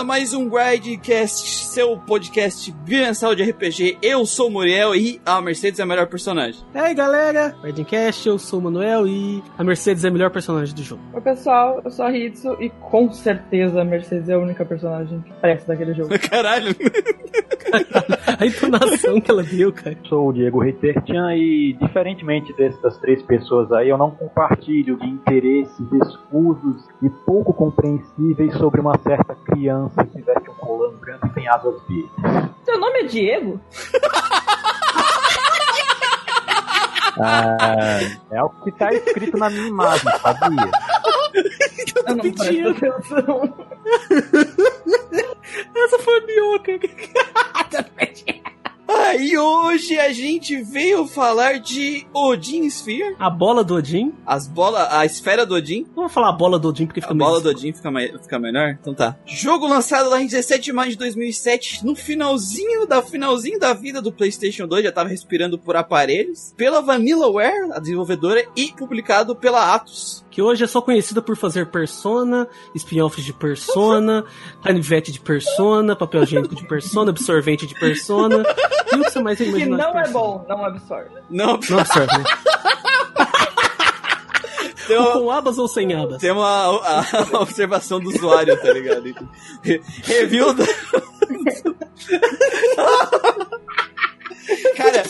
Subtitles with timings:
[0.00, 3.98] A mais um Grindcast, seu podcast bimensal de RPG.
[4.00, 6.58] Eu sou o Muriel e a Mercedes é a melhor personagem.
[6.74, 10.74] E aí galera, Grindcast, eu sou o Manuel e a Mercedes é a melhor personagem
[10.74, 11.02] do jogo.
[11.12, 15.20] Oi pessoal, eu sou a Hitsu e com certeza a Mercedes é a única personagem
[15.20, 16.18] que presta daquele jogo.
[16.30, 16.74] Caralho!
[18.38, 19.96] A entonação que ela deu, cara.
[20.08, 25.92] Sou o Diego Reitertian e, diferentemente dessas três pessoas aí, eu não compartilho de interesses
[25.92, 31.48] escusos e pouco compreensíveis sobre uma certa criança que veste um colã branco e tem
[31.48, 32.50] asas verdes.
[32.64, 33.60] Seu nome é Diego?
[37.22, 40.70] Ah, é o que tá escrito na minha imagem, sabia?
[41.34, 43.66] Eu não presto atenção.
[45.76, 46.72] Essa foi a minhoca.
[48.92, 54.12] Ah, e hoje a gente veio falar de Odin Sphere, A bola do Odin.
[54.26, 55.82] as bolas, a esfera do Odin.
[55.94, 57.28] Não vou falar a bola do Odin porque fica A meio...
[57.30, 58.76] bola do Odin fica, mai- fica melhor?
[58.80, 59.16] Então tá.
[59.24, 64.02] Jogo lançado lá em 17 de maio de 2007, no finalzinho da finalzinho da vida
[64.02, 69.72] do PlayStation 2, já tava respirando por aparelhos, pela Vanillaware, a desenvolvedora, e publicado pela
[69.72, 70.24] Atos.
[70.40, 74.24] Que hoje é só conhecida por fazer Persona, spin-offs de Persona,
[74.64, 78.42] canivete de Persona, papel higiênico de Persona, absorvente de Persona.
[78.90, 81.10] E o que você mais Que imagina não é bom, não absorve.
[81.28, 82.24] Não, Não absorve, né?
[84.88, 86.16] tem uma, com abas ou sem abas?
[86.22, 89.12] tem uma a- a observação do usuário, tá ligado?
[89.62, 90.64] Re- Review da...
[94.74, 95.04] Cara.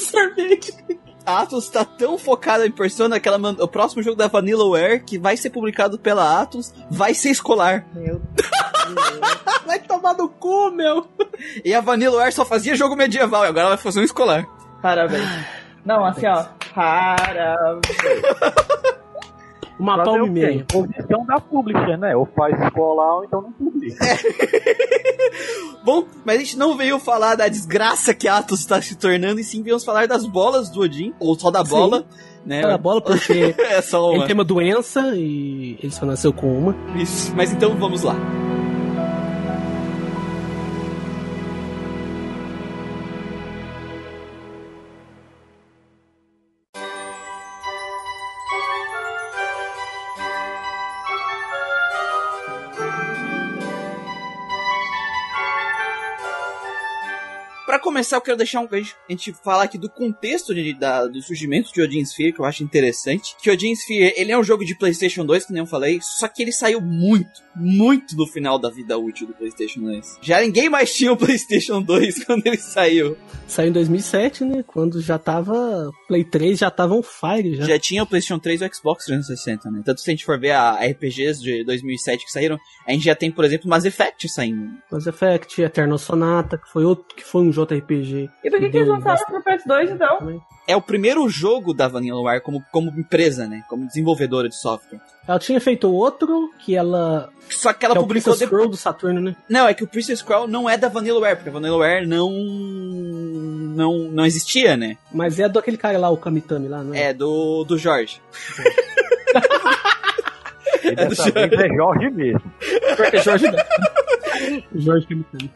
[1.24, 3.62] A Atos tá tão focada em Persona que ela manda...
[3.62, 7.86] o próximo jogo da Vanillaware, que vai ser publicado pela Atos, vai ser escolar.
[7.94, 8.20] Meu
[9.66, 11.06] Vai tomar no cu, meu.
[11.64, 14.46] E a Vanillaware só fazia jogo medieval, e agora ela vai fazer um escolar.
[14.82, 15.28] Parabéns.
[15.84, 16.44] Não, assim ó.
[16.74, 17.80] Parabéns.
[19.80, 20.64] Uma Fazer palma o e meia.
[20.68, 22.14] Posição da publisher, né?
[22.14, 24.04] Ou faz escolar ou então não publica.
[25.82, 29.40] Bom, mas a gente não veio falar da desgraça que a Atos está se tornando,
[29.40, 31.70] e sim viemos falar das bolas do Odin, ou só da Sim.
[31.70, 32.04] bola,
[32.44, 32.60] né?
[32.60, 34.26] Fala a bola porque É só ele uma.
[34.26, 36.76] tem uma doença e ele só nasceu com uma.
[36.96, 37.32] Isso.
[37.34, 38.14] Mas então vamos lá.
[57.80, 58.68] Começar, eu quero deixar um.
[58.70, 62.32] A gente, a gente falar aqui do contexto de- da- do surgimento de Odin Sphere,
[62.32, 63.34] que eu acho interessante.
[63.42, 66.28] Que Odin Sphere, ele é um jogo de PlayStation 2, que nem eu falei, só
[66.28, 70.18] que ele saiu muito, muito no final da vida útil do PlayStation 2.
[70.22, 73.16] Já ninguém mais tinha o PlayStation 2 quando ele saiu.
[73.46, 74.62] Saiu em 2007, né?
[74.66, 75.90] Quando já tava.
[76.06, 77.64] Play 3 já tava on fire já.
[77.66, 79.82] Já tinha o PlayStation 3 e o Xbox 360, né?
[79.84, 83.14] Tanto se a gente for ver a RPGs de 2007 que saíram, a gente já
[83.14, 84.70] tem, por exemplo, Mass Effect saindo.
[84.90, 88.30] Mass Effect, Eternal Sonata, que foi outro que foi um JRPG.
[88.42, 90.42] E por que, que eles lançaram pro PS2 então?
[90.66, 93.64] É o primeiro jogo da Vanillaware como, como empresa, né?
[93.68, 95.00] Como desenvolvedora de software.
[95.26, 97.30] Ela tinha feito outro que ela.
[97.48, 98.60] Só que ela que é o publicou Princess depois.
[98.60, 99.36] Scroll do Saturno, né?
[99.48, 102.30] Não, é que o Princess Scroll não é da Vanillaware, porque a Vanillaware não.
[102.30, 104.96] não, não existia, né?
[105.12, 107.10] Mas é do aquele cara lá, o Kamitami lá, não é?
[107.10, 108.20] É do, do Jorge.
[110.82, 111.32] É do Jorge.
[111.36, 112.52] é Jorge mesmo.
[113.12, 113.46] É Jorge
[114.74, 115.06] Jorge.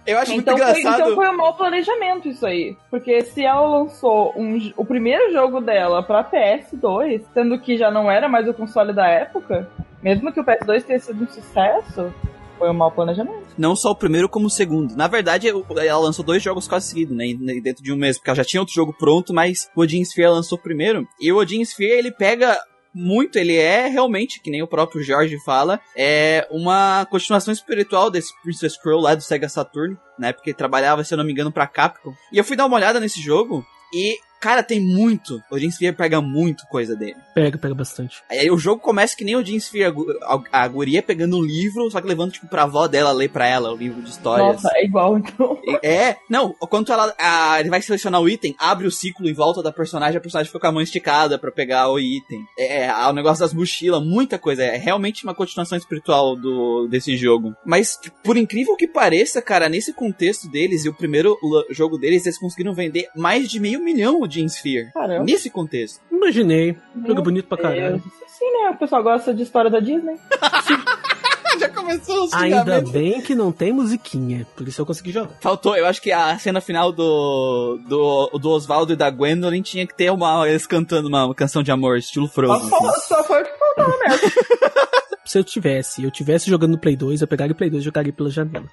[0.06, 1.00] Eu acho Então muito foi, engraçado.
[1.02, 2.76] então foi um mau planejamento isso aí.
[2.90, 8.10] Porque se ela lançou um o primeiro jogo dela pra PS2, sendo que já não
[8.10, 9.68] era mais o console da época,
[10.02, 12.12] mesmo que o PS2 tenha sido um sucesso,
[12.58, 13.44] foi um mau planejamento.
[13.58, 14.96] Não só o primeiro, como o segundo.
[14.96, 17.26] Na verdade, ela lançou dois jogos quase seguidos, né?
[17.26, 20.02] e- Dentro de um mês, porque ela já tinha outro jogo pronto, mas o Odin
[20.04, 21.06] Sphere lançou primeiro.
[21.20, 22.56] E o Odin Sphere, ele pega
[22.94, 28.32] muito, ele é realmente, que nem o próprio Jorge fala, é uma continuação espiritual desse
[28.42, 30.32] Princess Scroll lá do Sega Saturn, né?
[30.32, 32.14] Porque trabalhava, se eu não me engano, pra Capcom.
[32.32, 35.42] E eu fui dar uma olhada nesse jogo e, cara, tem muito.
[35.50, 37.16] O Odin Sphere pega muito coisa dele.
[37.34, 38.22] Pega, pega bastante.
[38.30, 41.42] Aí o jogo começa que nem o Jean Sphere, a, a, a guria pegando um
[41.42, 44.62] livro, só que levando, tipo, pra avó dela ler pra ela o livro de histórias.
[44.62, 45.58] Nossa, é igual então.
[45.82, 49.62] É, não, quando ela, a- ele vai selecionar o item, abre o ciclo em volta
[49.62, 52.44] da personagem, a personagem fica com a mão esticada pra pegar o item.
[52.58, 54.62] É, é, o negócio das mochilas, muita coisa.
[54.62, 57.54] É realmente uma continuação espiritual do, desse jogo.
[57.64, 61.38] Mas, por incrível que pareça, cara, nesse contexto deles, e o primeiro
[61.70, 64.90] jogo deles, eles conseguiram vender mais de meio milhão de Sphere.
[64.92, 65.24] Caramba.
[65.24, 66.00] Nesse contexto.
[66.10, 66.76] Imaginei.
[67.06, 68.02] Jogo bonito pra caralho.
[68.26, 68.70] Sim, né?
[68.70, 70.16] O pessoal gosta de história da Disney.
[71.58, 74.44] Já começou os Ainda bem que não tem musiquinha.
[74.56, 75.36] Por isso eu consegui jogar.
[75.40, 79.86] Faltou, eu acho que a cena final do, do, do Oswaldo e da Gwendolyn tinha
[79.86, 82.68] que ter uma, eles cantando uma canção de amor, estilo Só, Frozen.
[82.68, 84.30] foi- só foi o que faltava mesmo.
[85.24, 87.84] se eu tivesse, eu tivesse jogando no Play 2, eu pegaria o Play 2 e
[87.84, 88.66] jogaria pela janela.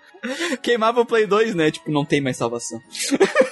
[0.63, 1.69] Queimava o Play 2, né?
[1.69, 2.79] Tipo, não tem mais salvação.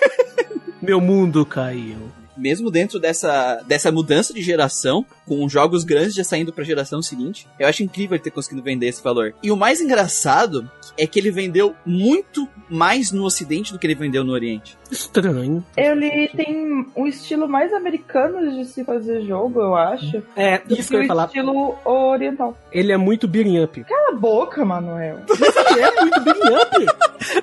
[0.81, 2.09] Meu mundo caiu.
[2.37, 7.47] Mesmo dentro dessa, dessa mudança de geração, com jogos grandes já saindo pra geração seguinte,
[7.59, 9.35] eu acho incrível ele ter conseguido vender esse valor.
[9.43, 13.93] E o mais engraçado é que ele vendeu muito mais no Ocidente do que ele
[13.95, 14.75] vendeu no Oriente.
[14.91, 15.63] Estranho.
[15.77, 20.23] Ele tem um estilo mais americano de se fazer jogo, eu acho.
[20.35, 21.25] É, do isso que eu ia falar.
[21.27, 22.57] estilo oriental.
[22.71, 23.83] Ele é muito beating up.
[23.83, 25.19] Cala a boca, Manuel.
[25.69, 26.85] Ele é muito beating up.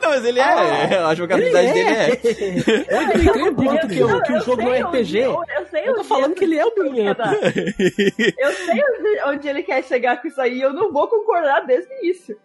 [0.03, 0.43] Não, mas ele é.
[0.43, 2.11] Ah, a jogabilidade dele é.
[2.91, 5.19] Eu não entendo que, o- que o jogo não é sei RPG.
[5.21, 7.21] eu, sei Eu tô falando que ele é o beating up.
[7.79, 11.93] Eu sei onde, onde ele quer chegar com isso aí, eu não vou concordar desde
[11.93, 12.37] o início.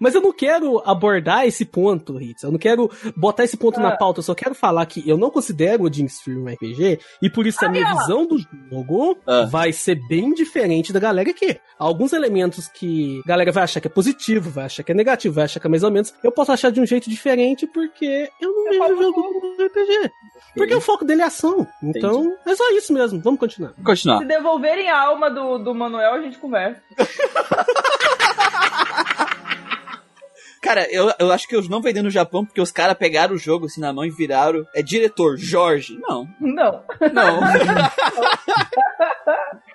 [0.00, 2.42] Mas eu não quero abordar esse ponto, Ritz.
[2.42, 3.96] Eu não quero botar esse ponto na Ah.
[3.96, 4.18] pauta.
[4.20, 7.00] Eu só quero falar que eu não considero o Jim Sphere um RPG.
[7.22, 8.36] E por isso a minha visão do
[8.70, 9.44] jogo Ah.
[9.44, 11.58] vai ser bem diferente da galera aqui.
[11.78, 15.34] Alguns elementos que a galera vai achar que é positivo, vai achar que é negativo,
[15.34, 16.12] vai achar que é mais ou menos.
[16.22, 20.10] Eu posso achar de um jeito diferente porque eu não vejo o jogo como RPG.
[20.56, 21.66] Porque o foco dele é ação.
[21.82, 23.20] Então, é só isso mesmo.
[23.20, 23.70] Vamos continuar.
[23.72, 24.18] Vamos continuar.
[24.18, 24.24] Se
[24.58, 26.80] devolverem a alma do, do Manuel, a gente conversa.
[30.60, 33.38] Cara, eu, eu acho que eu não vendi no Japão porque os caras pegaram o
[33.38, 34.64] jogo assim na mão e viraram.
[34.74, 35.96] É diretor, Jorge.
[36.00, 36.82] Não, Não.
[37.12, 37.40] não.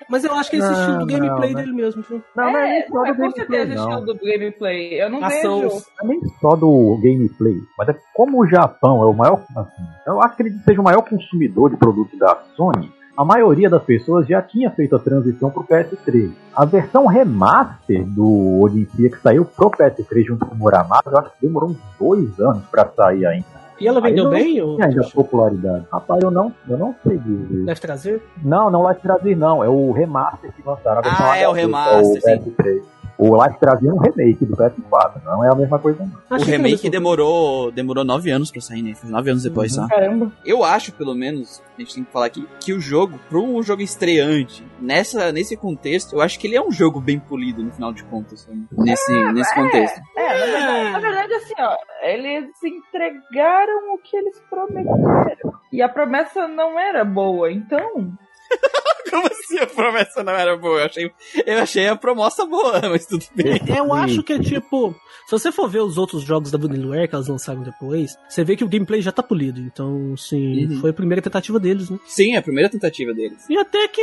[0.10, 1.64] Mas eu acho que é esse Não, estilo do gameplay não, né?
[1.64, 2.04] dele mesmo.
[2.04, 2.22] viu?
[2.36, 5.02] Não, não é é, nem só é do com gameplay, certeza estilo do gameplay.
[5.02, 5.62] Eu não Ação.
[5.62, 5.76] vejo.
[6.02, 9.42] Não é nem só do gameplay, mas é como o Japão é o maior.
[9.56, 12.92] Assim, eu acho que ele seja o maior consumidor de produtos da Sony.
[13.16, 16.32] A maioria das pessoas já tinha feito a transição pro PS3.
[16.56, 21.30] A versão remaster do Odyssey que saiu pro PS3 junto com o Muramasa, eu acho
[21.32, 23.46] que demorou uns dois anos pra sair ainda.
[23.80, 24.60] E ela vendeu bem?
[24.62, 24.82] Ou...
[24.82, 25.86] Ainda popularidade.
[25.92, 27.66] Rapaz, eu não, eu não sei dizer.
[27.66, 28.24] Deve trazer?
[28.44, 31.02] Não, não Life Trazer não, é o remaster que lançaram.
[31.04, 32.52] Ah, é o remaster, sim.
[32.52, 32.93] PS3.
[33.18, 36.38] O Life Trazer é um remake do PS4, não é a mesma coisa não.
[36.38, 38.96] O remake demorou, demorou nove anos pra sair, né?
[38.96, 39.84] Foi nove anos depois Uhum.
[39.84, 39.88] só.
[39.88, 40.32] Caramba.
[40.44, 43.62] Eu acho, pelo menos, a gente tem que falar aqui, que o jogo, para um
[43.62, 47.72] jogo estreante, nessa, nesse contexto, eu acho que ele é um jogo bem polido, no
[47.72, 48.66] final de contas, sabe?
[48.78, 50.02] Nesse, nesse contexto.
[50.18, 55.54] É, na verdade, na verdade, assim, ó, eles entregaram o que eles prometeram.
[55.72, 58.12] E a promessa não era boa, então.
[59.10, 60.80] Como assim a promessa não era boa?
[60.80, 61.12] Eu achei,
[61.46, 63.60] eu achei a promessa boa, mas tudo bem.
[63.68, 64.96] Eu acho que é tipo.
[65.26, 68.56] Se você for ver os outros jogos da Vanillaware que elas lançaram depois, você vê
[68.56, 69.60] que o gameplay já tá polido.
[69.62, 70.80] Então, sim, Uhum.
[70.82, 71.98] foi a primeira tentativa deles, né?
[72.06, 73.46] Sim, é a primeira tentativa deles.
[73.50, 74.02] E até que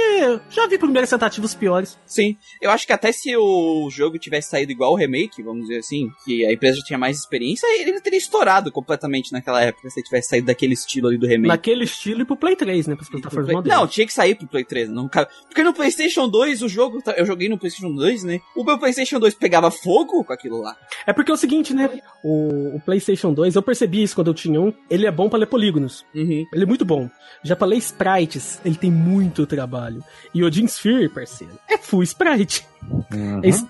[0.50, 1.99] já vi primeiras tentativas piores.
[2.06, 5.78] Sim, eu acho que até se o jogo tivesse saído igual o remake, vamos dizer
[5.78, 10.00] assim, que a empresa já tinha mais experiência, ele teria estourado completamente naquela época, se
[10.00, 11.49] ele tivesse saído daquele estilo ali do remake.
[11.49, 12.94] Naquele estilo e pro Play 3, né?
[12.94, 13.78] Para as plataformas modernas.
[13.81, 14.88] Não, tinha que sair pro Play 3.
[14.88, 15.28] Não, cara.
[15.49, 17.00] Porque no PlayStation 2, o jogo.
[17.02, 18.40] tá- Eu joguei no PlayStation 2, né?
[18.56, 20.76] O meu PlayStation 2 pegava fogo com aquilo lá.
[21.10, 21.90] É porque é o seguinte, né?
[22.22, 24.72] O, o PlayStation 2, eu percebi isso quando eu tinha um.
[24.88, 26.04] Ele é bom pra ler polígonos.
[26.14, 26.46] Uhum.
[26.52, 27.10] Ele é muito bom.
[27.42, 30.04] Já pra ler sprites, ele tem muito trabalho.
[30.32, 32.66] E o Jim Sphere, parceiro, é full sprite.
[33.12, 33.40] Uhum.
[33.43, 33.67] Esse-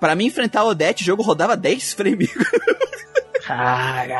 [0.00, 2.28] Pra mim enfrentar a Odette, o jogo rodava 10 frames.
[3.46, 4.14] Caralho!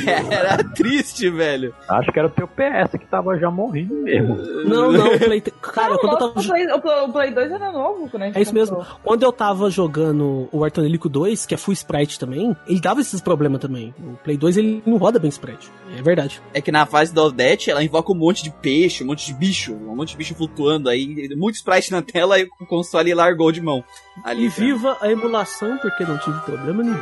[0.30, 1.74] Era triste, velho.
[1.88, 4.36] Acho que era o teu PS que tava já morrendo mesmo.
[4.64, 5.40] Não, não, o Play.
[5.40, 6.40] Cara, Não, quando eu nossa, tava.
[6.40, 8.84] o, Play, o, Play, o Play 2 era novo, gente É isso mesmo.
[9.02, 13.20] Quando eu tava jogando o Artonelico 2, que é full sprite também, ele dava esses
[13.20, 13.94] problemas também.
[13.98, 15.70] O Play 2 ele não roda bem sprite.
[15.96, 16.40] É verdade.
[16.52, 19.34] É que na fase da Odette, ela invoca um monte de peixe, um monte de
[19.34, 23.52] bicho, um monte de bicho flutuando aí, muito sprite na tela e o console largou
[23.52, 23.84] de mão.
[24.24, 26.98] Ali, E viva a emulação, porque não tive problema nenhum.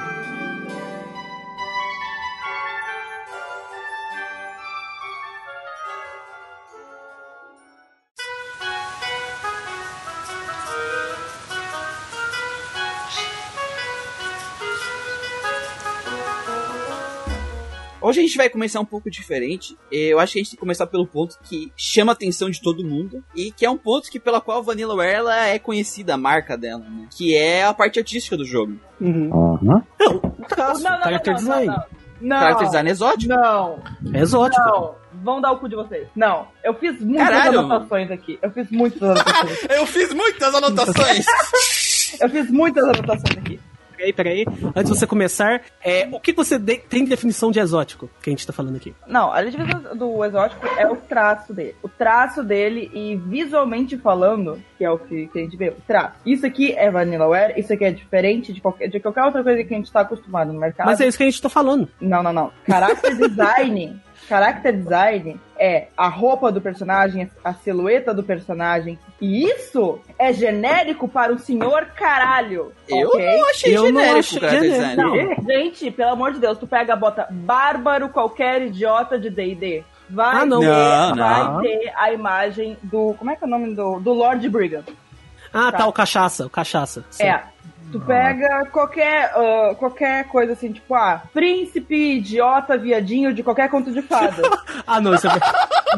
[18.08, 19.76] Hoje a gente vai começar um pouco diferente.
[19.92, 22.62] Eu acho que a gente tem que começar pelo ponto que chama a atenção de
[22.62, 26.14] todo mundo e que é um ponto que pela qual a Vanillaware ela é conhecida,
[26.14, 27.06] a marca dela, né?
[27.14, 28.78] Que é a parte artística do jogo.
[28.98, 29.30] Uhum.
[29.30, 29.82] Uhum.
[30.00, 31.76] Não, traço, Não, não, character não, design.
[32.22, 32.38] não.
[32.38, 33.28] Character design exótico.
[33.34, 33.82] Não,
[34.14, 34.62] É exótico.
[34.64, 34.94] não.
[35.22, 36.08] Vão dar o cu de vocês.
[36.16, 37.58] Não, eu fiz muitas Caralho.
[37.60, 38.38] anotações aqui.
[38.40, 39.66] Eu fiz muitas anotações.
[39.70, 41.26] Eu fiz muitas anotações.
[42.20, 43.60] eu fiz muitas anotações aqui.
[43.98, 44.44] Peraí, peraí.
[44.76, 48.30] Antes de você começar, é, o que você de- tem de definição de exótico que
[48.30, 48.94] a gente tá falando aqui?
[49.08, 51.74] Não, a definição do exótico é o traço dele.
[51.82, 55.76] O traço dele e visualmente falando, que é o que, que a gente vê, o
[55.86, 56.14] traço.
[56.24, 59.74] Isso aqui é Vanillaware, isso aqui é diferente de qualquer, de qualquer outra coisa que
[59.74, 60.86] a gente tá acostumado no mercado.
[60.86, 61.88] Mas é isso que a gente tá falando.
[62.00, 62.52] Não, não, não.
[62.68, 68.98] Character design Character design é a roupa do personagem, a silhueta do personagem.
[69.20, 72.72] E isso é genérico para o senhor caralho.
[72.88, 73.38] Eu ok?
[73.38, 74.96] não achei Eu não genérico, achei cara, genérico.
[75.02, 79.82] Não, gente, pelo amor de Deus, tu pega, bota bárbaro qualquer idiota de D&D.
[80.10, 80.60] Vai, Ah, não.
[80.60, 81.60] ter, Não, vai não.
[81.62, 83.14] ter a imagem do.
[83.18, 83.98] Como é que é o nome do.
[84.00, 84.84] Do Lord Brigand.
[85.52, 87.04] Ah, tá, o cachaça, o cachaça.
[87.10, 87.24] Sim.
[87.24, 87.42] É.
[87.90, 93.90] Tu pega qualquer, ah, qualquer coisa assim, tipo, ah, príncipe, idiota, viadinho de qualquer conto
[93.92, 94.42] de fada.
[94.90, 95.30] Ah, não, isso é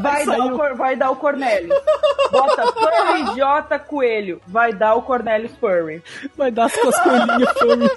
[0.01, 1.79] Vai, dar o, Cor- vai dar o Cornelius.
[2.33, 4.41] Bota furry, idiota, coelho.
[4.49, 6.03] Vai dar o Cornelius Furry.
[6.37, 7.89] Vai dar as com as coelhinhas fome.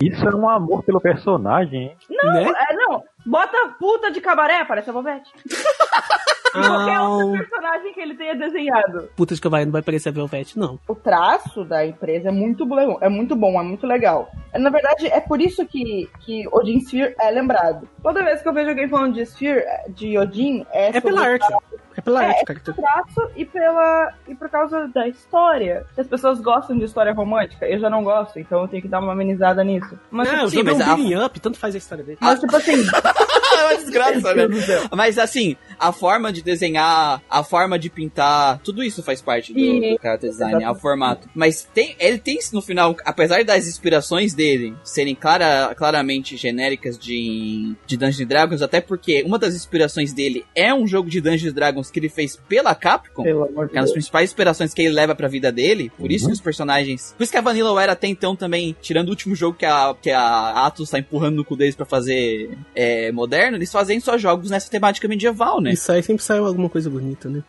[0.00, 1.96] Isso é um amor pelo personagem, hein?
[2.10, 2.52] Não, Né?
[2.68, 3.02] é, não.
[3.24, 5.30] Bota puta de cabaré, parece a Vovete.
[5.44, 5.48] E
[6.66, 9.08] qualquer outro personagem que ele tenha desenhado.
[9.16, 10.78] puta de cavalo, não vai parecer a Velvet, não.
[10.88, 14.30] O traço da empresa é muito bom, é muito bom, é muito legal.
[14.54, 17.88] Na verdade, é por isso que, que Odin Sphere é lembrado.
[18.02, 21.46] Toda vez que eu vejo alguém falando de Sphere, de Odin, é, É pela arte.
[21.96, 25.84] É pela É, arte, é pelo traço e, pela, e por causa da história.
[25.96, 29.00] As pessoas gostam de história romântica, eu já não gosto, então eu tenho que dar
[29.00, 29.98] uma amenizada nisso.
[30.10, 32.18] Mas, Não, tipo, jogo é um mas a- up, tanto faz a história dele.
[32.20, 32.72] mas, tipo assim,
[33.58, 34.34] é uma desgraça, né?
[34.34, 34.82] Meu Deus do céu.
[34.96, 35.56] Mas assim,
[35.88, 40.30] a forma de desenhar, a forma de pintar, tudo isso faz parte do, do character
[40.30, 41.28] design, é o formato.
[41.34, 47.74] Mas tem, ele tem no final, apesar das inspirações dele serem clara, claramente genéricas de,
[47.86, 51.90] de Dungeons Dragons, até porque uma das inspirações dele é um jogo de Dungeons Dragons
[51.90, 53.22] que ele fez pela Capcom.
[53.22, 55.90] pelo amor de Que é uma das principais inspirações que ele leva pra vida dele.
[55.96, 56.30] Por isso Uhum.
[56.30, 57.14] que os personagens.
[57.16, 59.94] Por isso que a Vanilla era até então também, tirando o último jogo que a,
[60.00, 64.16] que a Atos tá empurrando no cu deles pra fazer é, moderno, eles fazem só
[64.16, 65.71] jogos nessa temática medieval, né?
[65.72, 67.42] Isso aí sempre saiu alguma coisa bonita, né?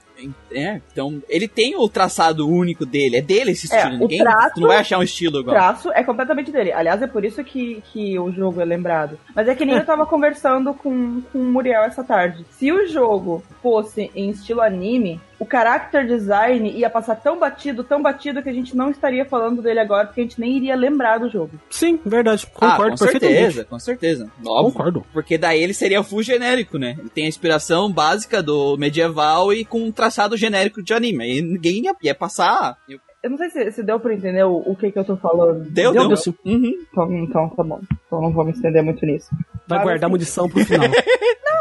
[0.51, 3.96] É, então ele tem o traçado único dele, é dele esse É, estilo.
[3.96, 5.56] o Ninguém traço- tu não vai achar um estilo O igual.
[5.56, 6.72] traço é completamente dele.
[6.72, 9.18] Aliás, é por isso que, que o jogo é lembrado.
[9.36, 12.46] Mas é que nem eu tava conversando com, com o Muriel essa tarde.
[12.51, 18.01] Se o jogo fosse em estilo anime, o character design ia passar tão batido, tão
[18.01, 21.18] batido, que a gente não estaria falando dele agora, porque a gente nem iria lembrar
[21.18, 21.51] do jogo.
[21.70, 22.48] Sim, verdade.
[22.56, 23.39] Ah, Concordo com perfeitamente.
[23.42, 24.32] certeza, com certeza.
[24.46, 24.72] Óbvio.
[24.74, 25.06] Concordo.
[25.12, 26.96] Porque daí ele seria full genérico, né?
[27.00, 31.24] Ele tem a inspiração básica do medieval e com um traçado genérico de anime.
[31.24, 32.77] Aí ninguém ia, ia passar.
[33.24, 35.62] Eu não sei se, se deu pra entender o, o que que eu tô falando.
[35.70, 36.17] Deu, Deu, deu.
[36.46, 36.74] Uhum.
[36.91, 37.79] Então, então tá bom.
[38.05, 39.29] Então não vou me estender muito nisso.
[39.67, 40.88] Vai Mas, guardar assim, munição pro final.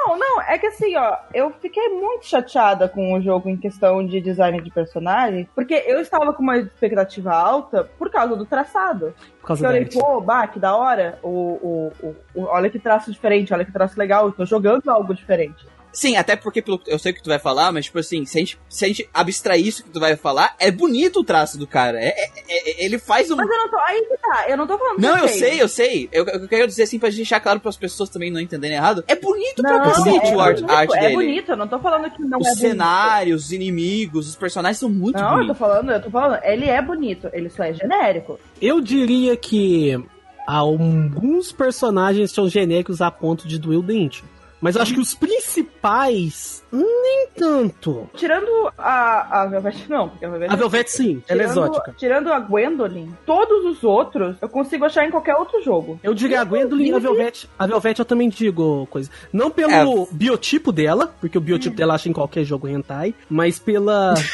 [0.04, 4.04] Não, não, é que assim, ó, eu fiquei muito chateada com o jogo em questão
[4.04, 9.14] de design de personagem, porque eu estava com uma expectativa alta por causa do traçado.
[9.40, 9.97] Por causa Eu arte.
[9.97, 13.71] pô, bah, que da hora, o, o, o, o- olha que traço diferente, olha que
[13.73, 15.64] traço legal, eu tô jogando algo diferente.
[15.92, 18.38] Sim, até porque pelo- eu sei o que tu vai falar, mas tipo assim, se
[18.38, 21.58] a gente, se a gente abstrair isso que tu vai falar, é bonito o traço
[21.58, 22.00] do cara.
[22.00, 23.37] É, é- é- ele faz um.
[23.37, 25.28] Mas eu não tô, aí que tá, eu não tô falando que Não, é eu
[25.28, 25.38] feio.
[25.38, 26.08] sei, eu sei.
[26.11, 29.04] Eu, eu quero dizer assim pra deixar claro para as pessoas também não entenderem errado.
[29.06, 31.14] É bonito pra Não, cacete é o art, bonito, arte é dele.
[31.14, 32.61] bonito, eu não tô falando que não Os é bonito.
[32.70, 35.58] cenários, os inimigos, os personagens são muito Não, eu tô bonitos.
[35.58, 38.40] falando, eu tô falando, ele é bonito, ele só é genérico.
[38.61, 40.02] Eu diria que
[40.46, 44.25] alguns personagens são genéricos a ponto de doer o dente.
[44.62, 48.09] Mas eu acho que os principais, nem tanto.
[48.14, 51.95] Tirando a, a Velvet, não, porque a Velvet A Velvet, sim, ela é Tirando- exótica.
[51.99, 55.99] Tirando a Gwendolyn, todos os outros eu consigo achar em qualquer outro jogo.
[56.02, 57.49] Eu diria a Gwendolyn e a Velvet.
[57.59, 59.11] A Velvet eu também digo coisa.
[59.33, 60.07] Não pelo É.
[60.12, 64.14] biotipo dela, porque o biotipo dela acha em qualquer jogo hentai, mas pela.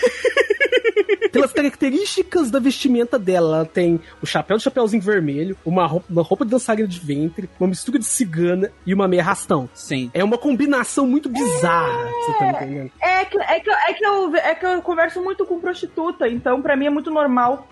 [1.33, 6.23] Pelas características da vestimenta dela, ela tem o chapéu de chapéuzinho vermelho, uma roupa, uma
[6.23, 9.69] roupa de dançarina de ventre, uma mistura de cigana e uma meia rastão.
[9.75, 10.11] Sim.
[10.15, 12.91] É uma combinação muito bizarra, você tá entendendo?
[13.01, 16.63] É que, é, que, é, que eu, é que eu converso muito com prostituta, então
[16.63, 17.69] pra mim é muito normal.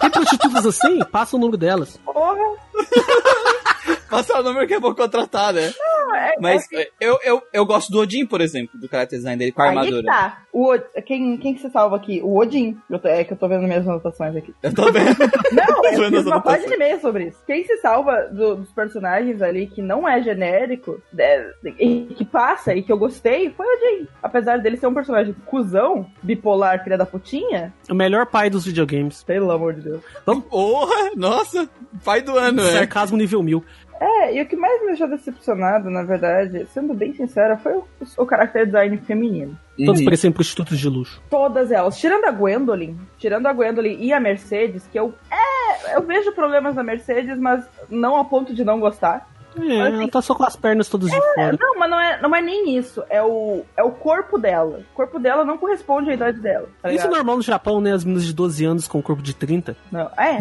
[0.00, 0.98] Tem prostitutas assim?
[1.04, 1.96] Passa o número delas.
[2.04, 2.36] Porra,
[4.08, 5.72] Passar o número que é bom contratar, né?
[6.16, 6.64] é, Mas
[7.00, 9.72] eu, eu, eu gosto do Odin, por exemplo, do character design dele com a aí
[9.72, 10.02] que armadura.
[10.06, 10.42] tá.
[10.52, 12.20] O, Od- quem, quem que você salva aqui?
[12.22, 12.78] O Odin.
[12.88, 14.54] Eu tô- é que eu tô vendo minhas anotações aqui.
[14.62, 15.16] Eu tô vendo.
[15.52, 16.42] Não, eu Vendo fiz as uma anotações.
[16.58, 17.38] página e meia sobre isso.
[17.46, 22.74] Quem se salva do- dos personagens ali que não é genérico é, e que passa
[22.74, 24.08] e que eu gostei foi o Odin.
[24.22, 29.22] Apesar dele ser um personagem cuzão, bipolar, filha da putinha, O melhor pai dos videogames.
[29.24, 30.00] pelo amor de Deus.
[30.48, 31.68] Porra, nossa,
[32.04, 32.72] pai do ano, é.
[32.72, 33.64] Sarcasmo nível mil.
[34.00, 37.84] É, e o que mais me deixou decepcionado, na verdade, sendo bem sincera, foi o,
[38.18, 39.58] o character design feminino.
[39.84, 40.04] Todos Uhum.
[40.04, 41.22] parecem prostitutos de luxo.
[41.30, 45.14] Todas elas, tirando a Gwendolyn, tirando a Gwendolyn e a Mercedes, que eu.
[45.30, 49.28] É, eu vejo problemas na Mercedes, mas não a ponto de não gostar.
[49.62, 51.56] É, ela tá só com as pernas todas de fora.
[51.60, 53.02] Não, mas não é, não é nem isso.
[53.08, 54.80] É o, é o corpo dela.
[54.92, 56.68] O corpo dela não corresponde à idade dela.
[56.82, 57.92] Tá Isso é normal no Japão, né?
[57.92, 59.76] As meninas de 12 anos com corpo de 30.
[59.90, 60.38] Não, é,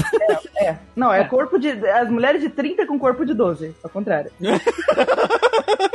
[0.60, 0.78] é, é.
[0.96, 1.70] Não, é corpo de.
[1.88, 3.76] As mulheres de 30 com corpo de 12.
[3.84, 4.32] Ao contrário.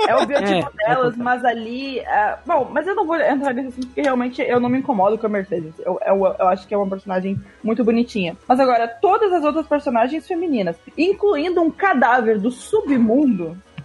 [0.09, 1.99] É o biotipo É, delas, é mas ali.
[2.01, 5.17] é, bom, mas eu não vou entrar nesse assunto porque realmente eu não me incomodo
[5.19, 5.73] com a Mercedes.
[5.79, 8.37] Eu, eu, eu acho que é uma personagem muito bonitinha.
[8.49, 13.10] Mas agora, todas as outras personagens femininas, incluindo um cadáver do submundo,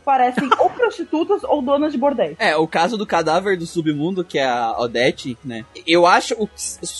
[0.04, 2.36] parecem ou prostitutas ou donas de bordéis.
[2.38, 5.66] É, o caso do cadáver do submundo, que é a Odette, né?
[5.88, 6.48] Eu acho o,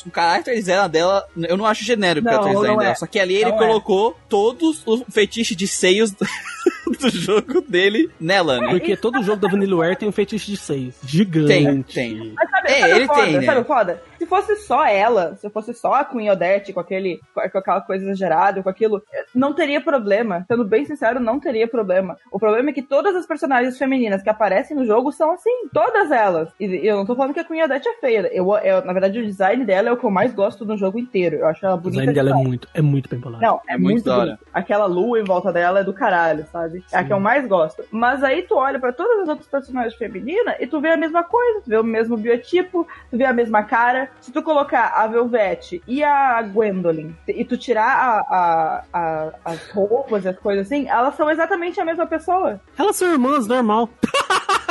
[0.08, 2.86] o caráter design dela, eu não acho genérico o Não, caráter design não é.
[2.86, 2.96] dela.
[2.96, 3.60] Só que ali ele Não é.
[3.60, 6.26] colocou todos os fetiches de seios do,
[7.00, 8.70] do jogo dele nela, né?
[8.72, 10.96] Porque todo jogo da Vanillaware tem um fetiche de seis.
[11.06, 11.48] Gigante.
[11.48, 12.34] Tem, tem.
[12.36, 13.22] Mas sabe, É, sabe o ele foda?
[13.24, 13.46] tem, né?
[13.46, 14.04] Sabe o foda?
[14.18, 18.06] Se fosse só ela, se fosse só a Queen Odette com, aquele, com aquela coisa
[18.06, 19.02] exagerada, com aquilo,
[19.34, 20.46] não teria problema.
[20.48, 22.18] Sendo bem sincero, não teria problema.
[22.32, 26.12] O problema é que todas as personagens femininas que aparecem no jogo são assim, todas
[26.12, 26.50] elas.
[26.60, 28.30] E eu não tô falando que a Queen Odette é feia.
[28.34, 30.98] Eu, eu, na verdade, o design dela é o que eu mais gosto no jogo
[31.00, 31.38] inteiro.
[31.38, 32.00] Eu acho ela O bonita.
[32.06, 33.44] design dela é muito, é muito bem bolado.
[33.44, 34.26] Não, é, É muito muito, da hora.
[34.26, 34.46] bonito.
[34.54, 36.84] Aquela lua em volta dela é do caralho, sabe?
[36.92, 37.84] É a que eu mais gosto.
[37.92, 41.24] Mas aí tu olha pra todas as outras personagens femininas e tu vê a mesma
[41.24, 44.05] coisa, tu vê o mesmo biotipo, tu vê a mesma cara.
[44.22, 49.70] Se tu colocar a Velvete e a Gwendolyn e tu tirar a, a- a- as
[49.72, 52.60] roupas e as coisas assim, elas são exatamente a mesma pessoa.
[52.78, 53.90] Elas são irmãs, normal.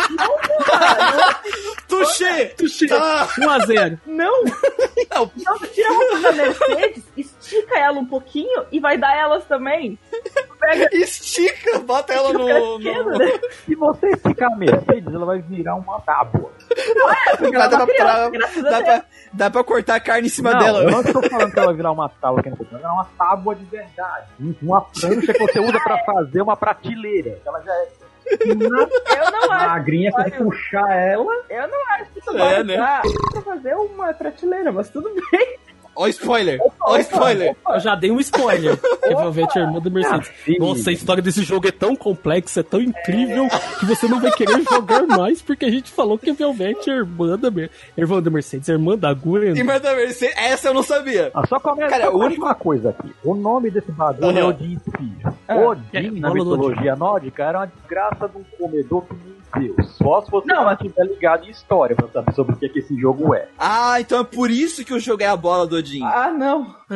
[1.89, 2.47] Tuxê!
[2.57, 2.87] Tuxê.
[2.93, 3.99] Ah, 1x0.
[4.07, 4.45] Não!
[4.45, 9.45] não, Não, tira a roupa da Mercedes, estica ela um pouquinho e vai dar elas
[9.45, 9.99] também.
[10.61, 12.79] Pega estica, bota ela no.
[12.79, 13.19] no...
[13.19, 13.33] né?
[13.67, 16.51] Se você esticar a Mercedes, ela vai virar uma tábua.
[17.39, 20.31] Porque ela é Dá uma pra- criança, Dá pra, dá pra cortar a carne em
[20.31, 20.83] cima não, dela.
[20.85, 23.55] eu não estou falando que ela vai virar uma tábua, que ela é uma tábua
[23.55, 24.27] de verdade.
[24.63, 27.39] Uma prancha que você usa pra fazer uma prateleira.
[27.47, 27.89] Ela já é
[28.41, 28.57] Eu
[29.31, 29.67] não acho.
[29.69, 32.75] magrinha, você puxar ela, Eu não acho que tu É, pode né?
[32.75, 33.03] usar
[33.33, 35.59] pra fazer uma prateleira, mas tudo bem.
[35.97, 36.59] Ó, spoiler!
[36.81, 37.57] Ó, spoiler!
[37.69, 38.77] Eu já dei um spoiler.
[38.77, 40.31] Que a Velvet é irmã da Mercedes.
[40.59, 43.47] Nossa, a história desse jogo é tão complexa, é tão incrível,
[43.79, 46.95] que você não vai querer jogar mais, porque a gente falou que a Velvet é
[46.95, 49.57] irmã da, Mer irmã da Mercedes, é irmã da Gwen.
[49.57, 51.31] Irmã da Mercedes, essa eu não sabia.
[51.35, 53.13] Ah, só começa Cara, só único- uma coisa aqui.
[53.25, 54.45] O nome desse bagulho é.
[54.45, 55.35] Odin Sphere.
[55.49, 55.57] Ah.
[55.57, 59.15] Odin, É, na do mitologia nórdica, era uma desgraça de um comedor que
[59.59, 59.87] Deus.
[59.97, 62.69] Só se você Não, não estiver ligado em história pra saber sobre o que, é
[62.69, 63.49] que esse jogo é.
[63.59, 66.03] Ah, então é por isso que eu joguei a bola do Odin.
[66.05, 66.75] Ah, não.
[66.91, 66.95] Ah,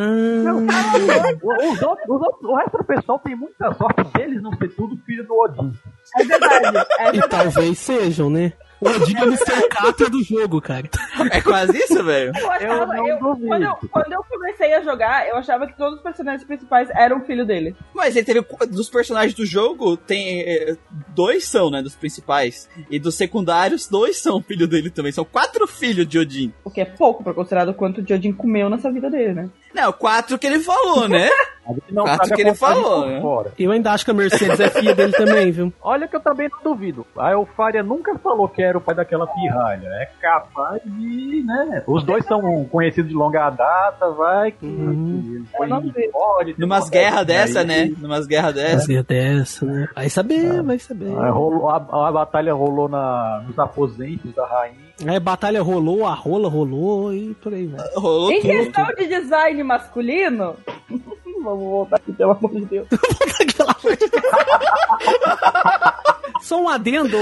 [1.43, 4.69] O- Os outros, os outros- o resto do pessoal tem muita sorte deles não ser
[4.75, 5.73] tudo filho do Odin.
[6.17, 6.79] É verdade.
[6.99, 7.29] É e verdade.
[7.29, 8.53] talvez sejam, né?
[8.81, 9.69] O Odin é o Mr.
[9.69, 10.89] Catra do jogo, cara.
[11.33, 12.33] É quase isso, velho?
[12.39, 13.47] Eu achava, não eu- duvido.
[13.49, 17.21] quando, eu, quando eu comecei a jogar, eu achava que todos os personagens principais eram
[17.25, 17.75] filho dele.
[17.95, 18.41] Mas ele teve.
[18.69, 20.43] Dos personagens do jogo, tem.
[20.43, 20.77] é,
[21.09, 21.83] Dois são, né?
[21.83, 22.69] Dos principais.
[22.91, 25.11] E dos secundários, dois são filho dele também.
[25.13, 26.53] São quatro filhos de Odin.
[26.65, 29.51] O que é pouco pra considerar o quanto o Jodin comeu nessa vida dele, né?
[29.75, 31.29] Não, quatro que ele falou, né?
[31.91, 33.21] Não a que ele falou, né?
[33.21, 33.53] fora.
[33.59, 35.73] Eu ainda acho que a Mercedes é filha dele também, viu?
[35.83, 37.07] Olha que eu também não duvido.
[37.19, 39.87] A Eufária nunca falou que era o pai daquela pirralha.
[39.89, 41.83] É capaz de, né?
[41.87, 45.23] Os dois são conhecidos de longa data, vai que Uhum.
[45.37, 47.67] ele foi pode ter Numas uma guerras guerra dessa, aí.
[47.67, 47.91] né?
[47.99, 48.79] Numas guerras dessa.
[48.79, 49.89] Fazia dessa, né?
[49.95, 51.07] Vai saber, vai saber.
[51.19, 51.77] Aí rolou- a,
[52.09, 54.89] a batalha rolou na, nos aposentos da rainha.
[55.17, 57.87] A batalha rolou, a rola rolou e por aí vai.
[57.95, 58.51] Rolou Em tudo.
[58.51, 60.57] questão de design masculino.
[61.43, 62.89] Vamos voltar aqui, pelo amor de Deus.
[66.43, 67.17] Só um adendo,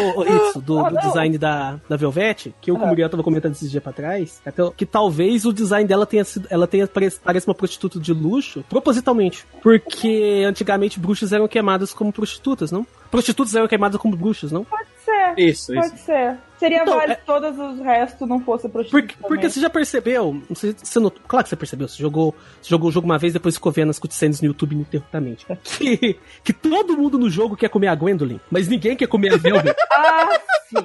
[0.48, 2.88] isso, do, Ah, do design da, da Velvet, que eu, como Ah.
[2.88, 6.24] o Muriel tava comentando esses dias pra trás, até que talvez o design dela tenha
[6.24, 9.44] sido, ela tenha, parece, uma prostituta de luxo, propositalmente.
[9.62, 12.86] Porque antigamente bruxas eram queimadas como prostitutas, não?
[13.10, 14.64] Prostitutas eram queimadas como bruxas, não?
[14.64, 15.34] Pode ser.
[15.38, 15.88] Isso, isso.
[15.90, 16.36] Pode ser.
[16.58, 19.14] Seria Então, válido é- se todos os restos não fossem prostitutas.
[19.14, 22.02] Porque, porque você já percebeu, não sei se você notou, claro que você percebeu, você
[22.02, 25.46] jogou, você jogou o jogo uma vez depois ficou vendo as cutscenes no YouTube ininterruptamente.
[25.62, 29.36] Que, que todo mundo no jogo quer comer a Gwendolyn, mas ninguém quer comer a
[29.36, 29.74] Velvet.
[29.98, 30.28] Ah,
[30.68, 30.84] sim.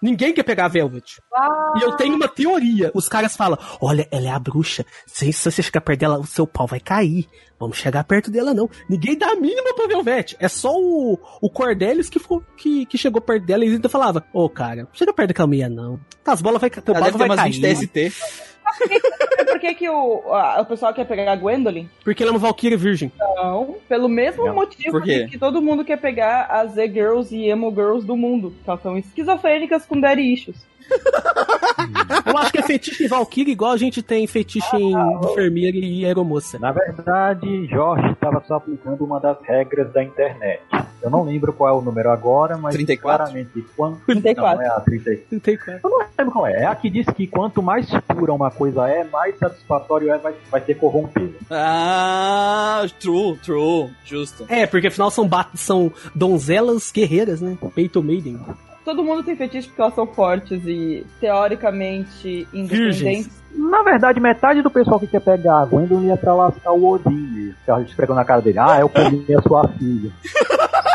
[0.00, 1.20] ninguém quer pegar a Velvet.
[1.34, 2.90] Ah, E eu tenho uma teoria.
[2.94, 4.84] Os caras falam: olha, ela é a bruxa.
[5.06, 7.28] Se, se você chegar perto dela, o seu pau vai cair.
[7.58, 8.68] Vamos chegar perto dela, não.
[8.88, 10.36] Ninguém dá a mínima pra Velvet.
[10.40, 14.24] É só o, o Cordelius que, for, que, que chegou perto dela e ainda falava:
[14.32, 15.98] Ô, cara, chega perto daquela mulher, não.
[16.24, 17.52] Tá, as bolas vai, teu Ela pau ter vai umas cair.
[17.52, 18.51] 20 TST.
[18.78, 21.88] Sabe por que, que o, a- o pessoal quer pegar a Gwendolyn?
[22.04, 23.12] Porque ela é uma Valkyrie virgem.
[23.18, 24.54] Não, pelo mesmo Não.
[24.54, 28.54] motivo que, que todo mundo quer pegar as Z-Girls e Emo Girls do mundo.
[28.64, 30.56] Que elas são esquizofrênicas com daddy issues.
[32.24, 36.04] Eu acho que é fetiche em Valkyrie igual a gente tem fetiche em enfermeira e
[36.04, 36.58] aeromoça.
[36.58, 40.62] Na verdade, Jorge estava só aplicando uma das regras da internet.
[41.02, 43.26] Eu não lembro qual é o número agora, mas 34?
[43.26, 43.98] claramente quando.
[44.06, 44.56] 34.
[44.56, 45.40] Não, é a 34.
[45.40, 45.80] 34.
[45.82, 46.62] Eu não lembro qual é.
[46.62, 50.34] É a que diz que quanto mais pura uma coisa é, mais satisfatório é, vai,
[50.50, 51.34] vai ser corrompido.
[51.50, 54.46] Ah, true, true, justo.
[54.48, 57.58] É, porque afinal são, são donzelas guerreiras, né?
[57.74, 58.38] Peito Maiden.
[58.84, 63.30] Todo mundo tem fetiche porque elas são fortes e teoricamente independentes.
[63.54, 67.54] Na verdade, metade do pessoal que quer pegar a Gwendolyn ia pra lascar o Odin.
[67.64, 68.58] Que a gente esfregou na cara dele.
[68.58, 70.10] Ah, eu peguei a sua filha.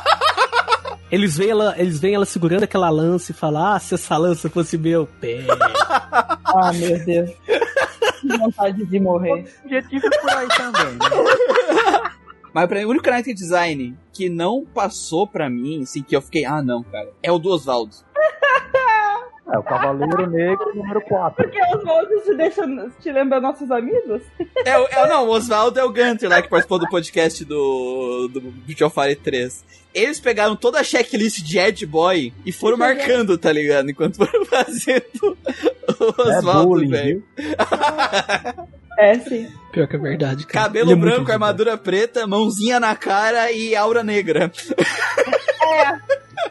[1.09, 4.49] Eles veem ela, eles veem ela segurando aquela lança e falam: Ah, se essa lança
[4.49, 5.45] fosse meu pé.
[6.49, 7.29] Ah, meu Deus.
[8.21, 9.31] Que vontade de morrer.
[9.31, 11.99] O objetivo é por aí também, né?
[12.53, 16.21] Mas pra mim, o único character design que não passou pra mim, assim, que eu
[16.21, 17.95] fiquei, ah não, cara, é o do Oswaldo.
[19.49, 21.35] É, o Cavaleiro Negro número 4.
[21.41, 24.21] Porque os moldes te deixam te lembrar nossos amigos?
[24.65, 28.27] É, o- é, não, o Oswaldo é o Gunter lá que participou do podcast do,
[28.27, 29.63] do of Fire 3.
[29.93, 33.89] Eles pegaram toda a checklist de Ed Boy e foram marcando, tá ligado?
[33.89, 35.37] Enquanto foram fazendo
[35.97, 37.23] o É Oswaldo, bullying, velho.
[38.97, 39.47] É, sim.
[39.71, 40.65] Pior que é verdade, cara.
[40.65, 44.51] Cabelo é branco, armadura preta, mãozinha na cara e aura negra.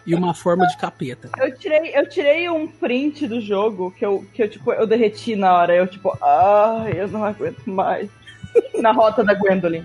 [0.06, 1.28] E uma forma de capeta.
[1.37, 5.35] Eu tirei, eu tirei um print do jogo que eu, que eu, tipo, eu derreti
[5.35, 5.74] na hora.
[5.74, 8.09] Eu, tipo, ai, eu não aguento mais.
[8.81, 9.85] Na rota da Gwendolyn.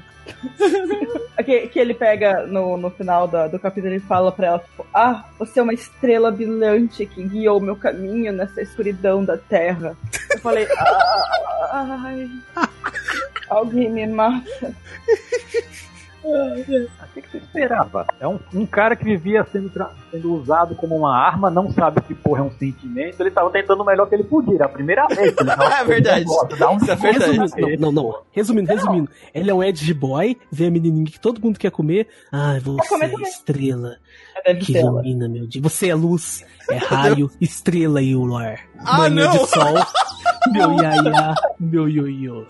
[1.43, 4.85] que, que ele pega no, no final da- do capítulo e fala pra ela, tipo,
[4.93, 9.97] ah, você é uma estrela brilhante que guiou meu caminho nessa escuridão da terra.
[10.29, 12.29] Eu falei, "Ah, ai,
[13.49, 14.73] alguém me mata.
[16.23, 18.05] O que, que você esperava?
[18.19, 19.71] É um, um cara que vivia sendo,
[20.11, 23.19] sendo usado como uma arma, não sabe que porra é um sentimento.
[23.19, 24.55] Ele tava tentando o melhor que ele podia.
[24.55, 26.19] Era a primeira vez que ele tava É verdade.
[26.19, 27.77] negócio, dá um Isso é verdade.
[27.77, 28.21] Não, não, não.
[28.31, 29.09] Resumindo, resumindo.
[29.33, 32.07] Ele é um Edge Boy, vê a menininha que todo mundo quer comer.
[32.31, 33.97] Ai, você é estrela
[34.45, 35.61] Deve que ilumina meu dia.
[35.61, 38.59] Você é luz, é raio, estrela e o lar.
[38.79, 39.31] Ah, Manhã não!
[39.31, 39.75] de sol,
[40.51, 42.45] meu iaiá, meu ioiô.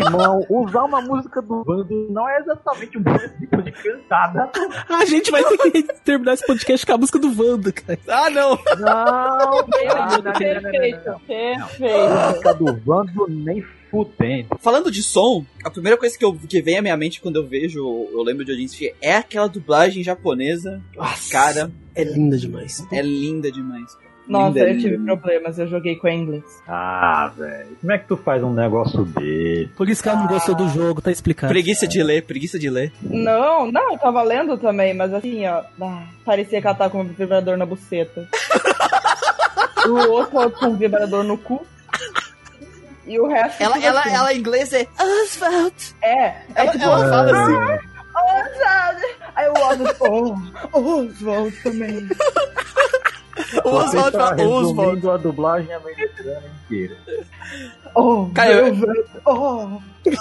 [0.00, 4.50] Irmão, usar uma música do bando não é exatamente um bom tipo de cantada.
[4.88, 7.98] A gente vai ter que terminar esse podcast com a música do Wanda, cara.
[8.08, 8.58] Ah, não!
[8.78, 12.12] Não, Perfeito, perfeito.
[12.12, 14.48] A música do bando nem fudendo.
[14.60, 17.46] Falando de som, a primeira coisa que, eu, que vem à minha mente quando eu
[17.46, 18.66] vejo, eu lembro de Odin
[19.00, 20.80] é aquela dublagem japonesa.
[20.96, 22.86] Nossa, Cara, é linda demais.
[22.90, 23.96] é linda demais.
[24.26, 26.44] Nossa, Linda, eu tive problemas, eu joguei com a inglês.
[26.66, 27.76] Ah, velho.
[27.80, 29.70] Como é que tu faz um negócio desse?
[29.76, 31.52] Por isso que ela não gostou do jogo, tá explicado.
[31.52, 32.92] Preguiça de ler, preguiça de ler.
[33.02, 37.00] Não, não, eu tava lendo também, mas assim, ó, ah, parecia que ela tava com
[37.00, 38.28] um vibrador na buceta.
[39.88, 41.66] o outro com um vibrador no cu.
[43.06, 43.60] E o resto.
[43.62, 44.14] Ela, ela, assim.
[44.14, 45.74] ela em inglês é Oswald.
[46.00, 47.92] É, é Ela, tipo, ela fala assim.
[48.14, 49.02] Oswald!
[49.34, 52.08] Aí o Oswald, oh, Oswald também.
[53.64, 54.68] O Oswald Você tá Oswald.
[54.78, 56.96] resumindo a dublagem americana inteira.
[57.94, 59.78] Oh, Cara, eu- Velvet, oh.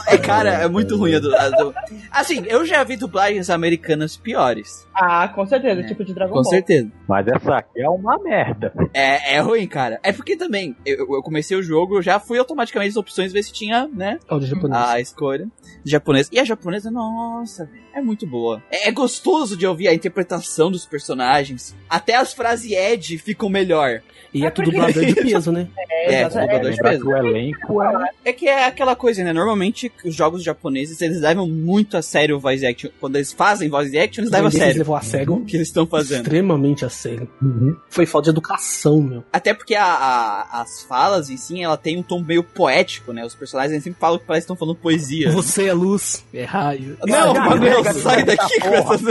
[0.07, 1.73] É, cara, é muito ruim a du- a du-
[2.11, 4.85] Assim, eu já vi dublagens americanas piores.
[4.93, 6.51] Ah, com certeza, É, tipo de Dragon Com Ball.
[6.51, 6.91] certeza.
[7.07, 8.71] Mas essa aqui é uma merda.
[8.93, 9.99] É, é ruim, cara.
[10.03, 13.41] É porque também, eu, eu comecei o jogo, eu já fui automaticamente as opções ver
[13.41, 14.83] se tinha, né, Áudio japonês.
[14.83, 15.47] a escolha
[15.83, 16.29] de japonês.
[16.31, 18.61] E a japonesa, nossa, velho, é muito boa.
[18.71, 21.75] É, é gostoso de ouvir a interpretação dos personagens.
[21.89, 24.01] Até as frases Ed ficam melhor.
[24.33, 25.67] E é tudo dublador de peso, né?
[26.05, 27.01] É, exato, dublador de peso.
[27.01, 29.33] que o elenco é É que é aquela coisa, né?
[29.33, 32.89] Normalmente os jogos japoneses eles levam muito a sério o voice action.
[32.99, 35.33] Quando eles fazem voice action, eles levam a Eles sério levou a sério.
[35.35, 36.21] o que eles estão fazendo.
[36.23, 37.27] Extremamente a sério.
[37.41, 37.75] Uhum.
[37.89, 39.23] Foi falta de educação, meu.
[39.33, 43.25] Até porque a- a- as falas em si, ela tem um tom meio poético, né?
[43.25, 45.29] Os personagens eles sempre falam que parece que estão falando poesia.
[45.31, 46.97] Você é luz, é raio.
[47.05, 49.01] Não, Já Manuel, chega, sai daqui com porra, essas.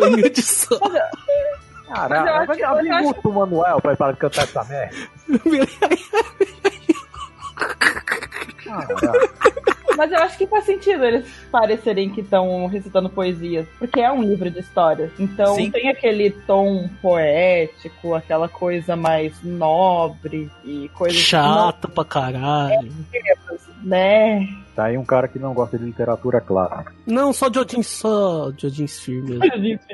[0.00, 0.80] Manhã de sol.
[1.92, 4.96] Caralho, vai abrir acho- muito o Manuel pra ele parar de cantar essa merda.
[8.64, 9.30] Caralho.
[9.96, 14.22] Mas eu acho que faz sentido eles parecerem que estão recitando poesias, porque é um
[14.22, 15.10] livro de histórias.
[15.18, 15.70] Então Sim.
[15.70, 22.90] tem aquele tom poético, aquela coisa mais nobre e coisa Chato pra caralho.
[23.82, 24.46] Né?
[24.74, 26.92] Tá aí um cara que não gosta de literatura clássica.
[27.06, 29.40] Não, só Jodin, só Jodin Sphere mesmo.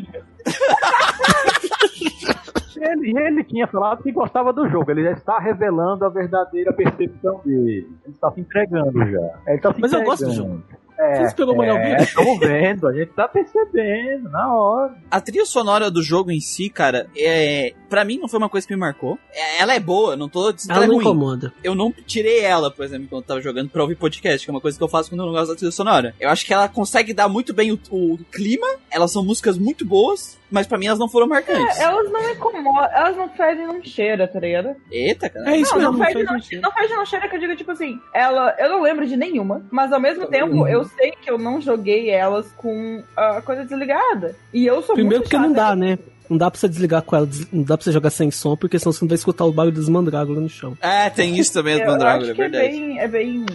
[2.78, 7.40] Ele, ele tinha falado que gostava do jogo, ele já está revelando a verdadeira percepção
[7.44, 7.88] dele.
[8.04, 9.40] Ele está se entregando já.
[9.46, 10.04] Ele tá se Mas eu entregando.
[10.04, 10.62] gosto do jogo.
[10.98, 12.04] É, Você pegou o Manuel é,
[12.40, 14.94] vendo, a gente tá percebendo, na hora.
[15.10, 17.74] A trilha sonora do jogo em si, cara, é.
[17.88, 19.18] Pra mim não foi uma coisa que me marcou.
[19.32, 21.04] É, Ela é boa, não tô dizendo Ela é não ruim.
[21.04, 21.52] incomoda.
[21.62, 24.54] Eu não tirei ela, por exemplo, quando eu tava jogando pra ouvir podcast, que é
[24.54, 26.14] uma coisa que eu faço quando eu não gosto da trilha sonora.
[26.18, 29.84] Eu acho que ela consegue dar muito bem o, o clima, elas são músicas muito
[29.84, 31.78] boas, mas pra mim elas não foram marcantes.
[31.78, 34.76] É, elas não incomodam, elas não fedem não cheira, tá ligado?
[34.90, 35.50] Eita, cara.
[35.50, 36.62] É isso não, mesmo, não não fede faz não, sentido.
[36.62, 38.54] não fede não cheira que eu digo, tipo assim, ela.
[38.58, 42.10] Eu não lembro de nenhuma, mas ao mesmo tempo eu sei que eu não joguei
[42.10, 44.36] elas com a coisa desligada.
[44.52, 45.98] E eu sou Primeiro muito porque não dá, né?
[46.28, 48.78] Não dá pra você desligar com ela, não dá pra você jogar sem som, porque
[48.80, 50.76] senão você não vai escutar o barulho dos mandrágoras no chão.
[50.80, 52.68] É, tem isso também do Eu Mandrágora, acho é que é verdade.
[52.72, 53.46] bem, é bem.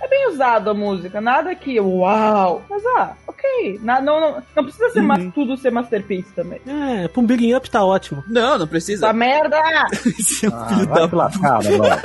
[0.00, 2.62] É bem usado a música, nada que uau.
[2.70, 3.80] Mas ah, ok.
[3.82, 5.06] Na- não, não, não precisa ser Uhum.
[5.06, 6.60] mas- tudo ser masterpiece também.
[6.66, 8.22] É, pra um Beating Up tá ótimo.
[8.28, 9.06] Não, não precisa.
[9.06, 9.60] Essa merda!
[10.06, 12.02] Esse é um Ah, filho vai da lascar agora.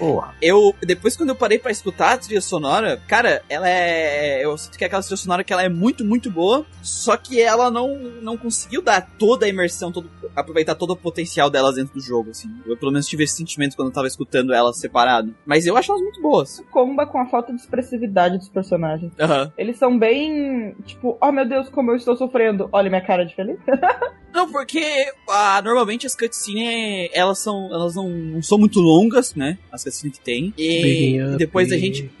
[0.00, 0.34] Porra.
[0.40, 4.42] Eu, depois quando eu parei pra escutar a trilha sonora, cara, ela é.
[4.42, 7.40] Eu sinto que é aquela trilha sonora que ela é muito, muito boa, só que
[7.40, 11.94] ela não, não conseguiu dar toda a imersão, todo, aproveitar todo o potencial delas dentro
[11.94, 12.48] do jogo, assim.
[12.64, 15.34] Eu pelo menos tive esse sentimento quando eu tava escutando elas separado.
[15.44, 16.64] Mas eu acho elas muito boas.
[16.70, 19.12] Comba com a falta de expressividade dos personagens.
[19.20, 19.52] Aham.
[19.58, 20.74] Eles são bem.
[20.86, 22.70] Tipo, oh meu Deus, como eu estou sofrendo.
[22.72, 23.58] Olha minha cara de feliz.
[24.32, 24.82] Não, porque
[25.28, 27.68] ah, normalmente as cutscenes, elas são.
[27.72, 29.58] Elas não, não são muito longas, né?
[29.72, 30.52] As cutscenes que tem.
[30.56, 32.10] E depois a gente.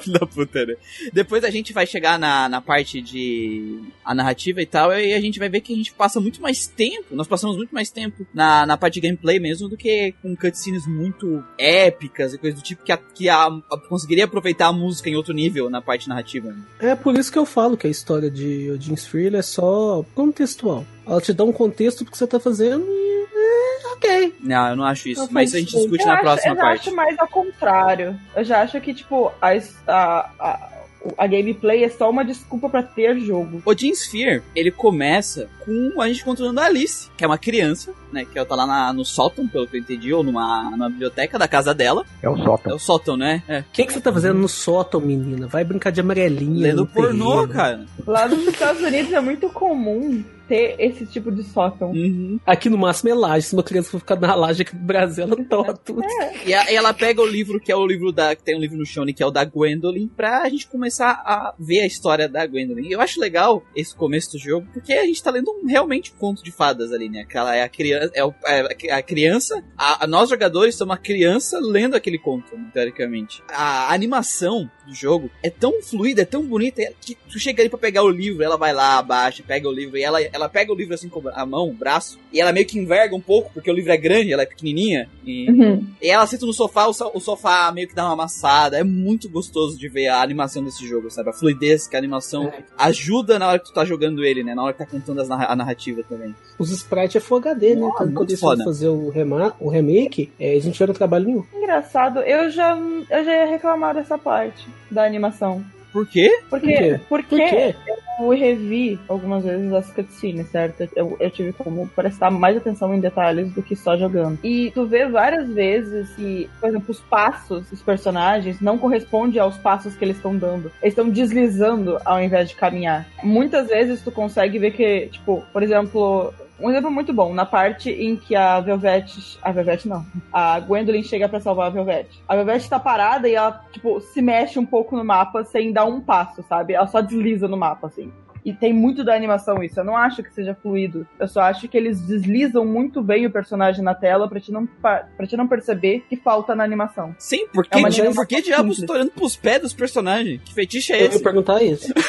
[0.00, 0.74] Filho da puta, né?
[1.12, 5.20] Depois a gente vai chegar na, na parte de a narrativa e tal, e a
[5.20, 8.26] gente vai ver que a gente passa muito mais tempo, nós passamos muito mais tempo
[8.34, 12.64] na, na parte de gameplay mesmo do que com cutscenes muito épicas e coisas do
[12.64, 16.08] tipo que, a, que a, a- conseguiria aproveitar a música em outro nível na parte
[16.08, 16.48] narrativa.
[16.50, 16.62] né?
[16.80, 20.04] É por isso que eu falo que a história de Odin Sphere ela é só
[20.16, 20.84] contextual.
[21.06, 23.16] Ela te dá um contexto do que você tá fazendo e.
[23.38, 24.34] É, ok.
[24.40, 26.52] Não, eu não acho isso, Não mas isso a gente discute eu na acho, próxima
[26.52, 26.80] eu já parte.
[26.88, 28.20] acho mais ao contrário.
[28.34, 29.50] Eu já acho que, tipo, a,
[29.86, 30.70] a, a,
[31.18, 33.62] a gameplay é só uma desculpa pra ter jogo.
[33.64, 38.24] Odin Sphere, ele começa com a gente controlando a Alice, que é uma criança, né?
[38.30, 41.38] Que ela tá lá na- no sótão, pelo que eu entendi, ou numa, numa biblioteca
[41.38, 42.04] da casa dela.
[42.22, 42.76] É o É sótão.
[42.76, 43.42] o sótão, né?
[43.46, 43.60] É.
[43.60, 45.46] O que, que você tá fazendo no sótão, menina?
[45.46, 46.68] Vai brincar de amarelinha.
[46.68, 47.52] Lendo no pornô, terreno.
[47.52, 47.86] cara.
[48.06, 51.90] Lá nos Estados Unidos é muito comum ter esse tipo de sótão.
[51.90, 52.38] Uhum.
[52.46, 53.46] Aqui no máximo é laje.
[53.46, 56.02] Se uma criança for ficar na laje aqui no Brasil, ela toma tudo.
[56.44, 58.34] E, a- e ela pega o livro, que é o livro da.
[58.34, 61.54] que tem um livro no Shone, que é o da Gwendolyn, pra gente começar a
[61.58, 62.88] ver a história da Gwendolyn.
[62.88, 66.12] E eu acho legal esse começo do jogo, porque a gente tá lendo um, realmente
[66.12, 67.24] um conto de fadas ali, né?
[67.28, 68.10] Que ela é a criança.
[68.14, 69.62] É, o- é a criança.
[69.76, 73.42] A, a- nós jogadores somos uma criança lendo aquele conto, né, teoricamente.
[73.48, 77.68] A animação do jogo é tão fluida, é tão bonita, é que tu chega ali
[77.68, 80.72] pra pegar o livro, ela vai lá, abaixa, pega o livro, e ela, ela pega
[80.72, 83.50] o livro assim com a mão, o braço, e ela meio que enverga um pouco,
[83.52, 85.86] porque o livro é grande, ela é pequenininha, e Uhum.
[86.00, 88.78] e ela senta no sofá, o, so- o sofá meio que dá uma amassada.
[88.78, 91.30] É muito gostoso de ver a animação desse jogo, sabe?
[91.30, 94.54] A fluidez que a animação ajuda na hora que tu tá jogando ele, né?
[94.54, 96.34] Na hora que tá contando as narra- a narrativa também.
[96.58, 97.80] Os sprites é Full HD, né?
[97.86, 101.44] Então, quando eles foram fazer o, rema o remake, é, eles não tiveram trabalho nenhum.
[101.54, 105.64] Engraçado, eu já, eu já ia reclamar dessa parte da animação.
[105.96, 106.30] Por quê?
[106.50, 107.34] Porque, Por quê?
[107.36, 107.74] porque Por quê?
[108.20, 110.86] eu revi algumas vezes as cutscenes, certo?
[110.94, 114.38] Eu, eu tive como prestar mais atenção em detalhes do que só jogando.
[114.44, 119.56] E tu vê várias vezes que, por exemplo, os passos dos personagens não correspondem aos
[119.56, 120.70] passos que eles estão dando.
[120.82, 123.06] Eles estão deslizando ao invés de caminhar.
[123.22, 126.32] Muitas vezes tu consegue ver que, tipo, por exemplo.
[126.58, 129.38] Um exemplo muito bom, na parte em que a Velvet.
[129.42, 130.06] A Velvet não.
[130.32, 132.08] A Gwendolyn chega pra salvar a Velvet.
[132.26, 135.84] A Velvet tá parada e ela, tipo, se mexe um pouco no mapa sem dar
[135.84, 136.72] um passo, sabe?
[136.72, 138.10] Ela só desliza no mapa, assim.
[138.46, 139.78] E tem muito da animação isso.
[139.80, 141.06] Eu não acho que seja fluido.
[141.18, 144.64] Eu só acho que eles deslizam muito bem o personagem na tela pra te não,
[144.64, 147.14] pra te não perceber que falta na animação.
[147.18, 150.40] Sim, por É que, uma di- por que diabos tô olhando pros pés dos personagens?
[150.44, 151.22] Que feitiço é Eu ia esse?
[151.22, 151.92] perguntar isso.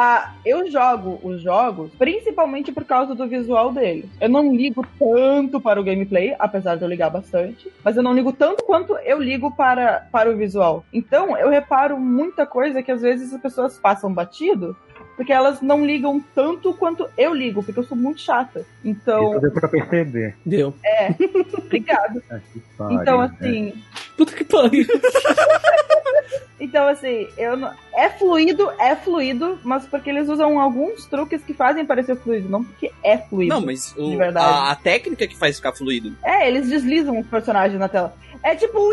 [0.00, 4.08] Ah, eu jogo os jogos principalmente por causa do visual deles.
[4.20, 8.14] Eu não ligo tanto para o gameplay, apesar de eu ligar bastante, mas eu não
[8.14, 10.84] ligo tanto quanto eu ligo para, para o visual.
[10.92, 14.76] Então eu reparo muita coisa que às vezes as pessoas passam batido.
[15.18, 18.64] Porque elas não ligam tanto quanto eu ligo, porque eu sou muito chata.
[18.84, 20.36] Então, Isso deu pra perceber.
[20.46, 20.72] Deu.
[21.58, 22.22] obrigado.
[22.30, 23.24] Ah, que pariu, Então, né?
[23.40, 23.74] assim,
[24.16, 24.86] Puta que pariu.
[26.60, 27.72] Então, assim, eu não...
[27.94, 32.64] é fluido, é fluido, mas porque eles usam alguns truques que fazem parecer fluido, não
[32.64, 33.54] porque é fluido.
[33.54, 34.44] Não, mas o- De verdade.
[34.44, 36.16] a, a técnica que faz ficar fluido.
[36.24, 38.12] É, eles deslizam os personagens na tela.
[38.42, 38.88] É tipo o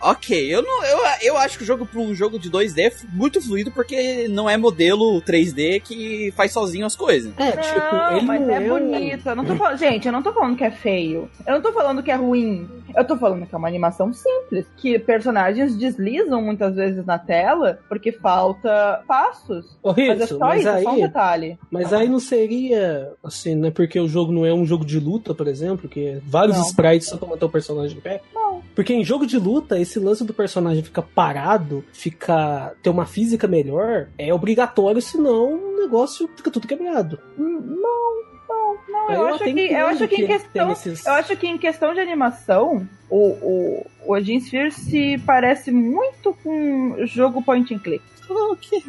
[0.00, 0.84] Ok, eu não.
[0.84, 4.28] Eu, eu acho que o jogo para um jogo de 2D é muito fluido porque
[4.28, 7.32] não é modelo 3D que faz sozinho as coisas.
[7.36, 9.28] É, não, tipo, ele mas não é um- bonito.
[9.28, 11.28] Eu não tô falando, gente, eu não tô falando que é feio.
[11.46, 12.68] Eu não tô falando que é ruim.
[12.96, 17.80] Eu tô falando que é uma animação simples, que personagens deslizam muitas vezes na tela
[17.88, 19.76] porque falta passos.
[19.82, 21.58] Ô, Mas é só mas isso, é só um aí, detalhe.
[21.70, 23.70] mas aí não seria assim, né?
[23.70, 26.64] Porque o jogo não é um jogo de luta, por exemplo, que vários Não.
[26.64, 28.20] sprites só pra manter o personagem em pé.
[28.34, 28.62] Não.
[28.74, 33.46] Porque em jogo de luta, esse lance do personagem ficar parado, ficar ter uma física
[33.46, 37.18] melhor, é obrigatório, senão o negócio fica tudo quebrado.
[37.38, 38.37] Hum, Não,
[38.74, 39.08] não, não.
[39.08, 40.72] Aí Eu, acho que, eu acho entendo que em questão.
[40.72, 45.70] esses- Eu acho que em questão de animação, o, o, o Odin Sphere se parece
[45.70, 48.02] muito com jogo point and click.
[48.30, 48.84] Ok,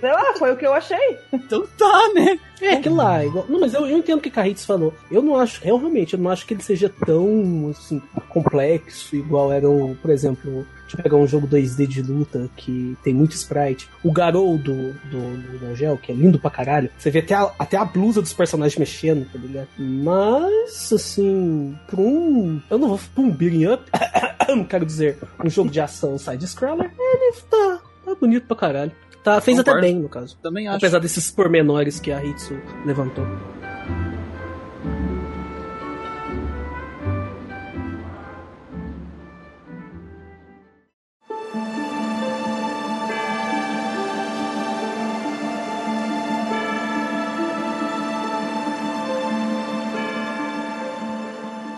[0.00, 1.18] Sei lá, foi o que eu achei.
[1.32, 2.38] então tá, né?
[2.62, 3.44] É, aquilo lá, igual...
[3.48, 4.94] Não, mas eu, eu entendo o que Carritos falou.
[5.10, 9.52] Eu não acho, eu realmente, eu não acho que ele seja tão, assim, complexo, igual
[9.52, 13.32] era o, por exemplo, deixa eu pegar um jogo 2D de luta que tem muito
[13.32, 13.88] sprite.
[14.02, 16.90] O Garou do, do, do que é lindo pra caralho.
[16.96, 19.68] Você vê até a, até a blusa dos personagens mexendo, tá ligado?
[19.78, 22.60] Mas, assim, pra um.
[22.70, 23.90] Eu não vou pra um beating up,
[24.68, 28.92] quero dizer, um jogo de ação side-scroller, ele tá, tá bonito pra caralho.
[29.22, 29.88] Tá, fez até Concordo.
[29.88, 30.36] bem, no caso.
[30.42, 30.76] Também acho.
[30.76, 33.26] Apesar desses pormenores que a Hitsu levantou.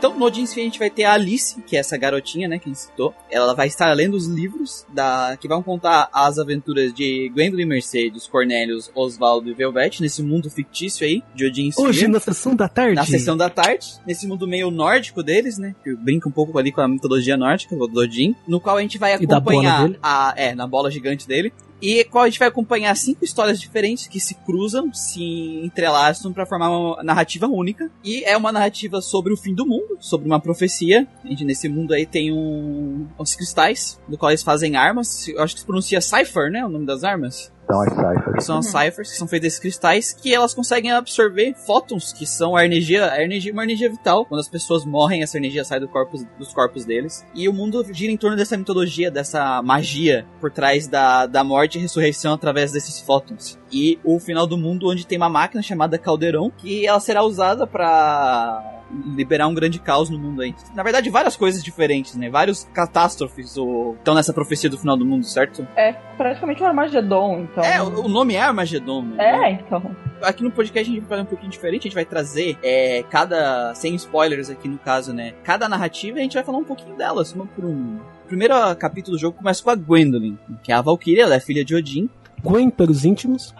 [0.06, 2.68] Então, no Sphere a gente vai ter a Alice, que é essa garotinha, né, que
[2.68, 3.12] a gente citou.
[3.30, 8.26] Ela vai estar lendo os livros da que vão contar as aventuras de Gwendolyn Mercedes,
[8.26, 11.88] Cornelius, Oswaldo e Velvet nesse mundo fictício aí de Odin Sphere.
[11.88, 12.94] Hoje, na sessão da tarde.
[12.94, 15.74] na sessão da tarde, nesse mundo meio nórdico deles, né?
[15.82, 18.98] Que brinca um pouco ali com a mitologia nórdica do Odin, no qual a gente
[18.98, 20.34] vai acompanhar a.
[20.36, 21.52] É, na bola gigante dele.
[21.80, 25.22] E qual a gente vai acompanhar cinco histórias diferentes que se cruzam, se
[25.62, 27.90] entrelaçam pra formar uma narrativa única.
[28.02, 31.06] E é uma narrativa sobre o fim do mundo, sobre uma profecia.
[31.24, 35.28] A gente, nesse mundo aí tem um, uns cristais, do qual eles fazem armas.
[35.28, 36.64] Eu acho que se pronuncia Cypher, né?
[36.64, 37.52] O nome das armas.
[37.66, 38.44] Então as ciphers.
[38.44, 42.56] São as ciphers, que são feitas desses cristais, que elas conseguem absorver fótons, que são
[42.56, 44.24] a energia, a energia, uma energia vital.
[44.24, 47.26] Quando as pessoas morrem, essa energia sai do corpo, dos corpos deles.
[47.34, 51.76] E o mundo gira em torno dessa mitologia, dessa magia por trás da, da morte
[51.76, 53.58] e ressurreição através desses fótons.
[53.72, 57.66] E o final do mundo, onde tem uma máquina chamada Caldeirão, que ela será usada
[57.66, 58.72] pra
[59.16, 60.54] liberar um grande caos no mundo aí.
[60.74, 62.30] Na verdade, várias coisas diferentes, né?
[62.30, 65.66] Vários catástrofes ou- estão nessa profecia do final do mundo, certo?
[65.76, 67.64] É praticamente um Armagedon, então.
[67.64, 69.16] É, o, o nome é Armagedon, né?
[69.18, 69.94] É, então.
[70.22, 73.02] aqui no podcast a gente vai fazer um pouquinho diferente, a gente vai trazer é,
[73.10, 73.74] cada.
[73.74, 75.34] sem spoilers aqui no caso, né?
[75.42, 77.96] Cada narrativa a gente vai falar um pouquinho delas, uma por um.
[78.24, 81.40] O primeiro capítulo do jogo começa com a Gwendolyn, que é a Valkyria, ela é
[81.40, 82.08] filha de Odin.
[82.42, 83.54] Gwen para os íntimos.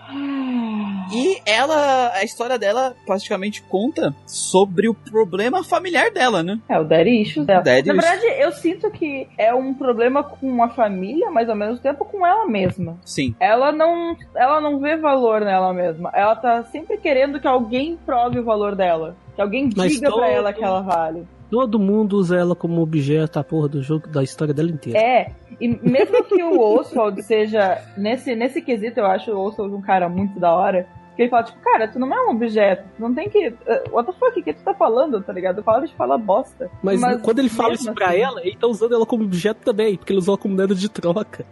[1.12, 6.59] E ela, a história dela praticamente conta sobre o problema familiar dela, né?
[6.69, 7.62] É, o Daddy Issues dela.
[7.62, 8.11] Daddy Na issues.
[8.11, 12.27] verdade, eu sinto que é um problema com a família, mas ao mesmo tempo com
[12.27, 12.99] ela mesma.
[13.05, 13.37] Sim.
[13.39, 16.11] Ela não, ela não vê valor nela mesma.
[16.12, 19.17] Ela tá sempre querendo que alguém prove o valor dela.
[19.37, 21.25] Que alguém Mas diga todo- pra ela que ela vale.
[21.51, 24.99] Todo mundo usa ela como objeto, a porra do jogo, da história dela inteira.
[24.99, 27.81] É, e mesmo que o Oswald seja.
[27.97, 30.87] Nesse, nesse quesito, eu acho o Oswald um cara muito da hora.
[31.15, 32.85] Que ele fala, tipo, cara, tu não é um objeto.
[32.95, 33.49] Tu não tem que.
[33.49, 35.63] uh, What the fuck, o que tu tá falando, tá ligado?
[35.63, 36.71] Fala de falar bosta.
[36.83, 39.97] Mas, quando ele fala isso pra assim- ela, ele tá usando ela como objeto também,
[39.97, 41.47] porque ele usou ela como moeda de troca.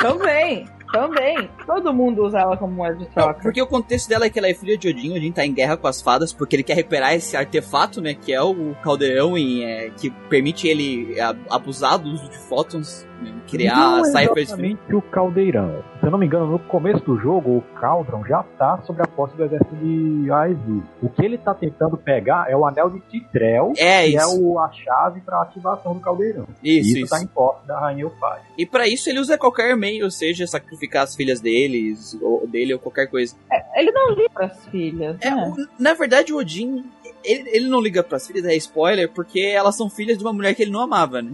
[0.00, 1.48] Também, também.
[1.66, 3.40] Todo mundo usa ela como moeda de Não, troca.
[3.42, 5.76] porque o contexto dela é que ela é filha de Odin, Odin tá em guerra
[5.76, 9.62] com as fadas, porque ele quer recuperar esse artefato, né, que é o caldeirão, e,
[9.64, 13.06] é, que permite ele a- abusar do uso de fótons,
[13.48, 15.82] criar não é ciphers exatamente o caldeirão.
[16.00, 19.06] Se eu não me engano, no começo do jogo, o Caldron já tá sobre a
[19.06, 20.82] posse do exército de Aesir.
[21.02, 24.42] O que ele tá tentando pegar é o anel de Titrel, É que é isso,
[24.42, 26.46] o, a chave pra ativação do caldeirão.
[26.62, 27.10] isso, isso, isso.
[27.10, 28.42] tá em posse da Rainha Eufária.
[28.58, 32.74] E pra isso ele usa qualquer meio, ou seja, sacrificar as filhas deles, ou dele,
[32.74, 33.34] ou qualquer coisa.
[33.74, 35.54] Ele não liga pras filhas, É, né?
[35.56, 36.84] o- na verdade, o Odin,
[37.24, 40.54] ele, ele não liga pras filhas, é spoiler, porque elas são filhas de uma mulher
[40.54, 41.32] que ele não amava, né?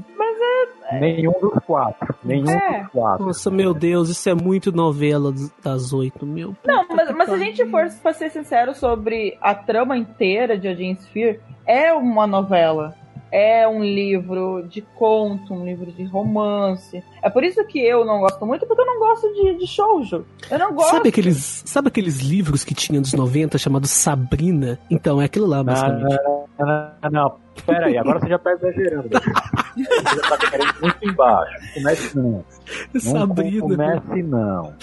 [1.00, 2.14] Nenhum dos quatro.
[2.24, 2.82] Nenhum É.
[2.82, 3.26] dos quatro.
[3.26, 6.54] Nossa, meu Deus, isso é muito novela das oito, meu.
[6.66, 10.68] Não, mas, mas se a gente for pra ser sincero sobre a trama inteira de
[10.68, 12.94] Odin Sphere, é uma novela.
[13.34, 17.02] É um livro de conto, um livro de romance.
[17.22, 20.26] É por isso que eu não gosto muito, porque eu não gosto de, de shoujo.
[20.50, 20.90] Eu não gosto.
[20.90, 24.78] Sabe aqueles, sabe aqueles livros que tinha dos 90 chamados Sabrina?
[24.90, 26.10] Então, é aquilo lá, basicamente.
[26.10, 27.41] Não, não, não, não.
[27.66, 29.08] Pera aí, agora você já tá exagerando.
[29.12, 29.30] Beto.
[29.76, 31.74] Ele tá querendo muito embaixo.
[31.74, 32.44] Comece não.
[32.92, 33.60] Não Sabrina.
[33.60, 34.74] comece não.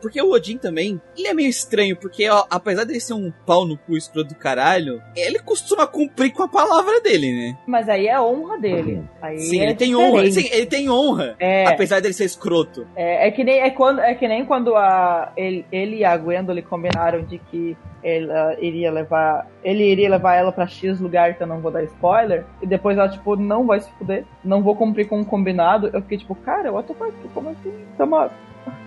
[0.00, 3.66] Porque o Odin também, ele é meio estranho, porque ó, apesar dele ser um pau
[3.66, 7.58] no cu escroto do caralho, ele costuma cumprir com a palavra dele, né?
[7.66, 9.02] Mas aí é a honra dele.
[9.22, 10.12] Aí Sim, é ele tem diferente.
[10.12, 10.30] honra.
[10.30, 11.36] Sim, ele tem honra.
[11.38, 11.66] É.
[11.66, 12.86] Apesar dele ser escroto.
[12.94, 16.14] É, é que nem, é, quando, é que nem quando a, ele, ele e a
[16.18, 17.74] Gwendolyn combinaram de que
[18.04, 19.48] ela iria levar.
[19.64, 22.44] Ele iria levar ela pra X lugar que eu não vou dar spoiler.
[22.60, 24.24] E depois ela, tipo, não vai se fuder.
[24.44, 25.90] Não vou cumprir com o combinado.
[25.92, 27.12] Eu fiquei tipo, cara, what the fuck?
[27.32, 27.72] Como assim?
[27.96, 28.30] Toma.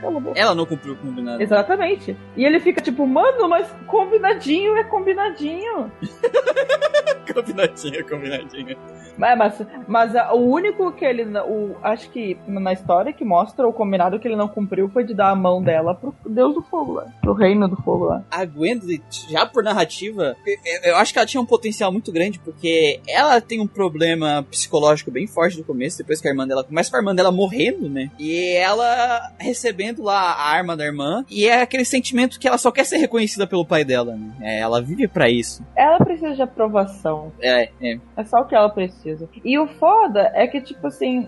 [0.01, 0.39] Cala a boca.
[0.39, 1.41] Ela não cumpriu o combinado.
[1.41, 2.15] Exatamente.
[2.35, 5.91] E ele fica tipo, mano, mas combinadinho é combinadinho.
[7.33, 8.77] combinadinho, combinadinho.
[9.17, 11.23] Mas, mas, mas a- o único que ele.
[11.39, 15.13] O, acho que na história que mostra o combinado que ele não cumpriu foi de
[15.13, 17.05] dar a mão dela pro Deus do Fogo lá.
[17.21, 18.23] Pro Reino do Fogo lá.
[18.29, 22.39] A Gwendolyn, já por narrativa, eu- eu acho que ela tinha um potencial muito grande,
[22.39, 26.63] porque ela tem um problema psicológico bem forte no começo, depois que a irmã dela
[26.63, 28.11] começa com a irmã dela morrendo, né?
[28.19, 29.31] E ela
[29.67, 32.97] recebendo lá a arma da irmã, e é aquele sentimento que ela só quer ser
[32.97, 34.31] reconhecida pelo pai dela, né?
[34.41, 35.63] É, ela vive pra isso.
[35.75, 37.31] Ela precisa de aprovação.
[37.41, 37.99] É, é.
[38.15, 39.29] É só o que ela precisa.
[39.43, 41.27] E o foda é que, tipo assim,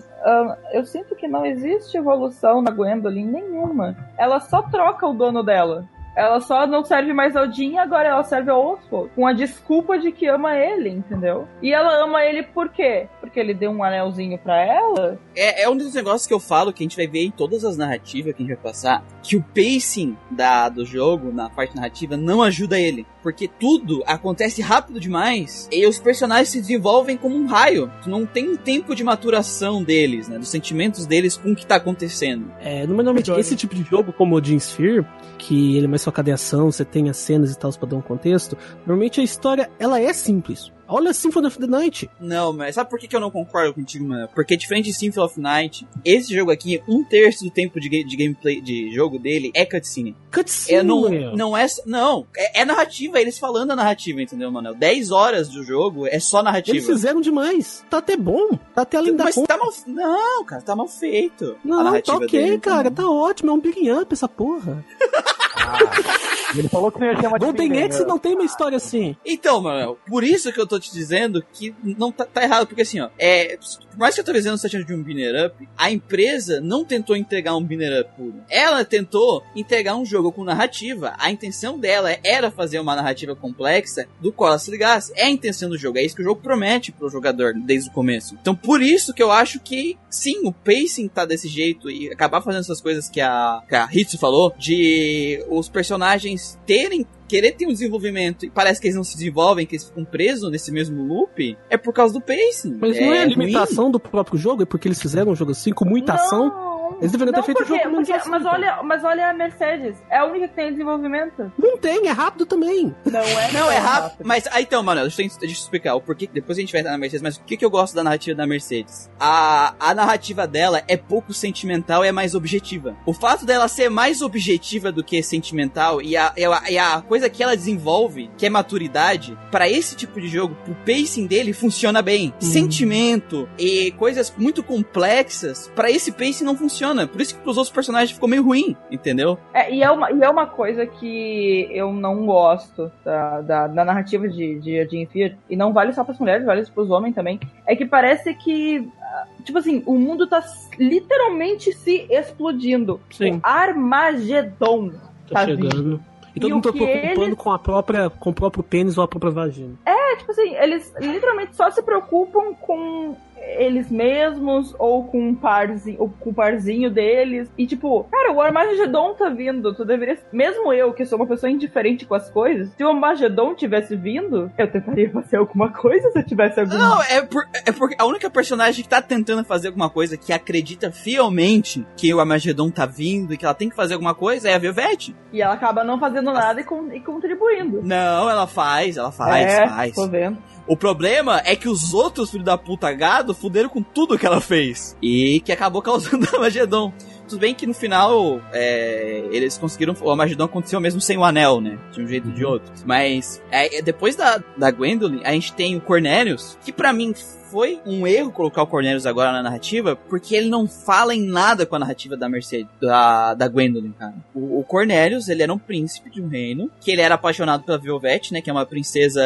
[0.72, 3.96] eu sinto que não existe evolução na Gwendolyn nenhuma.
[4.16, 5.86] Ela só troca o dono dela.
[6.20, 9.10] Ela só não serve mais ao Jin, agora ela serve ao Oswald.
[9.14, 11.48] Com a desculpa de que ama ele, entendeu?
[11.62, 13.08] E ela ama ele por quê?
[13.20, 15.18] Porque ele deu um anelzinho pra ela?
[15.34, 17.64] É, é um dos negócios que eu falo que a gente vai ver em todas
[17.64, 21.74] as narrativas que a gente vai passar, que o pacing da, do jogo, na parte
[21.74, 23.06] narrativa, não ajuda ele.
[23.22, 27.90] Porque tudo acontece rápido demais e os personagens se desenvolvem como um raio.
[28.02, 30.38] Tu não tem um tempo de maturação deles, né?
[30.38, 32.52] Dos sentimentos deles com o que tá acontecendo.
[32.60, 35.06] É, normalmente, esse tipo de jogo, como o Jean Sphere,
[35.38, 37.96] que ele é mais focado em ação, você tem as cenas e tal pra dar
[37.96, 38.56] um contexto,
[38.86, 40.70] normalmente a história, ela é simples.
[40.92, 42.10] Olha Symphony of the Night.
[42.20, 44.28] Não, mas sabe por que que eu não concordo contigo, mano?
[44.34, 48.04] Porque diferente de Symphony of Night, esse jogo aqui, um terço do tempo de, ga-
[48.04, 50.16] de gameplay de jogo dele é cutscene.
[50.34, 51.36] Cutscene, É, não, meu.
[51.36, 51.64] não é.
[51.86, 54.74] Não, é, é narrativa, eles falando a narrativa, entendeu, mano?
[54.74, 56.76] 10 horas do jogo é só narrativa.
[56.76, 57.84] Eles fizeram demais.
[57.88, 58.58] Tá até bom.
[58.74, 59.46] Tá até além da Mas conta.
[59.46, 59.72] tá mal.
[59.86, 61.56] Não, cara, tá mal feito.
[61.64, 62.88] a Não, tá ok, dele, cara.
[62.88, 63.04] então.
[63.04, 63.50] Tá ótimo.
[63.52, 64.84] É um beating up essa porra.
[65.66, 67.84] Ah, ele falou que não ia chamar de Golden.
[67.84, 69.16] Axe não tem uma história assim.
[69.24, 72.82] Então, mano, por isso que eu tô te dizendo que não tá, tá errado, porque
[72.82, 73.56] assim, ó, é,
[73.90, 77.16] por mais que eu tô dizendo seja de um binner up, a empresa não tentou
[77.16, 78.34] entregar um binner up puro.
[78.48, 81.14] Ela tentou entregar um jogo com narrativa.
[81.18, 85.12] A intenção dela era fazer uma narrativa complexa do qual ela se ligasse.
[85.14, 87.92] É a intenção do jogo, é isso que o jogo promete pro jogador desde o
[87.92, 88.36] começo.
[88.40, 92.42] Então, por isso que eu acho que sim, o pacing tá desse jeito e acabar
[92.42, 97.66] fazendo essas coisas que a, que a Hitsu falou, de os personagens terem querer ter
[97.66, 101.02] um desenvolvimento e parece que eles não se desenvolvem, que eles ficam presos nesse mesmo
[101.04, 102.76] loop, é por causa do pacing.
[102.80, 103.34] Mas não é a ruim.
[103.34, 106.69] limitação do próprio jogo, é porque eles fizeram um jogo assim, com muita ação.
[107.00, 108.54] Eles deveriam ter feito o porque- jogo porque- ação, mas, cara.
[108.56, 109.96] olha, mas olha a Mercedes.
[110.10, 111.52] É a única que tem desenvolvimento.
[111.58, 112.94] Não tem, é rápido também.
[113.04, 113.52] Não é?
[113.52, 114.22] Não, é tão rápido.
[114.24, 116.28] Mas, ah, então, mano, deixa eu, deixa eu explicar o porquê.
[116.32, 118.36] Depois a gente vai entrar na Mercedes, mas o que, que eu gosto da narrativa
[118.36, 119.10] da Mercedes?
[119.18, 122.96] A, a narrativa dela é pouco sentimental e é mais objetiva.
[123.06, 127.00] O fato dela ser mais objetiva do que sentimental e a, e a, e a
[127.02, 131.52] coisa que ela desenvolve, que é maturidade, pra esse tipo de jogo, o pacing dele
[131.52, 132.32] funciona bem.
[132.42, 132.46] Hum.
[132.46, 136.89] Sentimento e coisas muito complexas, pra esse pacing não funciona.
[137.06, 139.38] Por isso que pros outros personagens ficou meio ruim, entendeu?
[139.54, 143.84] É, e, é uma, e é uma coisa que eu não gosto da, da, da
[143.84, 147.38] narrativa de, de Jean Fear, e não vale só pras mulheres, vale pros homens também,
[147.66, 150.42] é que parece que, ah, tipo assim, o mundo tá
[150.78, 153.00] literalmente se explodindo.
[153.10, 153.36] Sim.
[153.36, 154.90] O Armagedon
[155.28, 155.76] Tá tá chegando.
[155.76, 156.00] vindo.
[156.34, 159.02] E todo E mundo tá preocupando eles- com a própria, com o próprio pênis ou
[159.04, 159.74] a própria vagina.
[159.84, 165.96] É, tipo assim, eles literalmente só se preocupam com eles mesmos ou com um parzinho,
[166.00, 167.50] ou com o parzinho deles.
[167.56, 169.74] E tipo, cara, o Armagedon tá vindo.
[169.74, 170.18] Tu deveria.
[170.32, 174.50] Mesmo eu, que sou uma pessoa indiferente com as coisas, se o Armagedon tivesse vindo,
[174.58, 176.78] eu tentaria fazer alguma coisa se eu tivesse alguma.
[176.78, 180.32] Não, é, por, é porque a única personagem que tá tentando fazer alguma coisa, que
[180.32, 184.48] acredita fielmente que o Armagedon tá vindo e que ela tem que fazer alguma coisa,
[184.48, 185.14] é a Velvet.
[185.32, 187.80] E ela acaba não fazendo nada e, con- e contribuindo.
[187.82, 189.94] Não, ela faz, ela faz, é, faz.
[189.94, 190.38] tô vendo.
[190.70, 194.40] O problema é que os outros filhos da puta gado fuderam com tudo que ela
[194.40, 194.96] fez.
[195.02, 196.92] E que acabou causando o Armagedon.
[197.28, 199.96] Tudo bem que no final é, eles conseguiram.
[200.00, 201.76] O Armagedon aconteceu mesmo sem o anel, né?
[201.90, 202.72] De um jeito ou de outro.
[202.86, 207.12] Mas é, depois da, da Gwendolyn, a gente tem o Cornelius, que pra mim
[207.50, 211.66] foi um erro colocar o Cornelius agora na narrativa, porque ele não fala em nada
[211.66, 214.14] com a narrativa da Mercedes, da, da Gwendolyn, cara.
[214.34, 217.78] O, o Cornelius, ele era um príncipe de um reino, que ele era apaixonado pela
[217.78, 219.22] Velvet, né, que é uma princesa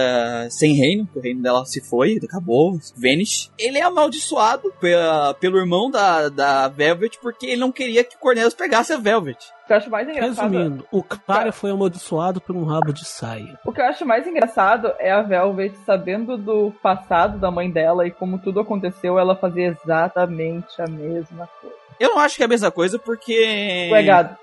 [0.51, 3.51] sem reino, que o reino dela se foi, acabou, Vanish.
[3.59, 8.19] Ele é amaldiçoado pela, pelo irmão da, da Velvet, porque ele não queria que o
[8.19, 9.39] Cornelius pegasse a Velvet.
[9.65, 10.53] O que eu acho mais engraçado.
[10.53, 13.59] Resumindo, o cara foi amaldiçoado por um rabo de saia.
[13.65, 18.07] O que eu acho mais engraçado é a Velvet sabendo do passado da mãe dela
[18.07, 21.85] e como tudo aconteceu, ela fazia exatamente a mesma coisa.
[21.99, 23.89] Eu não acho que é a mesma coisa porque.
[23.91, 24.37] Legado.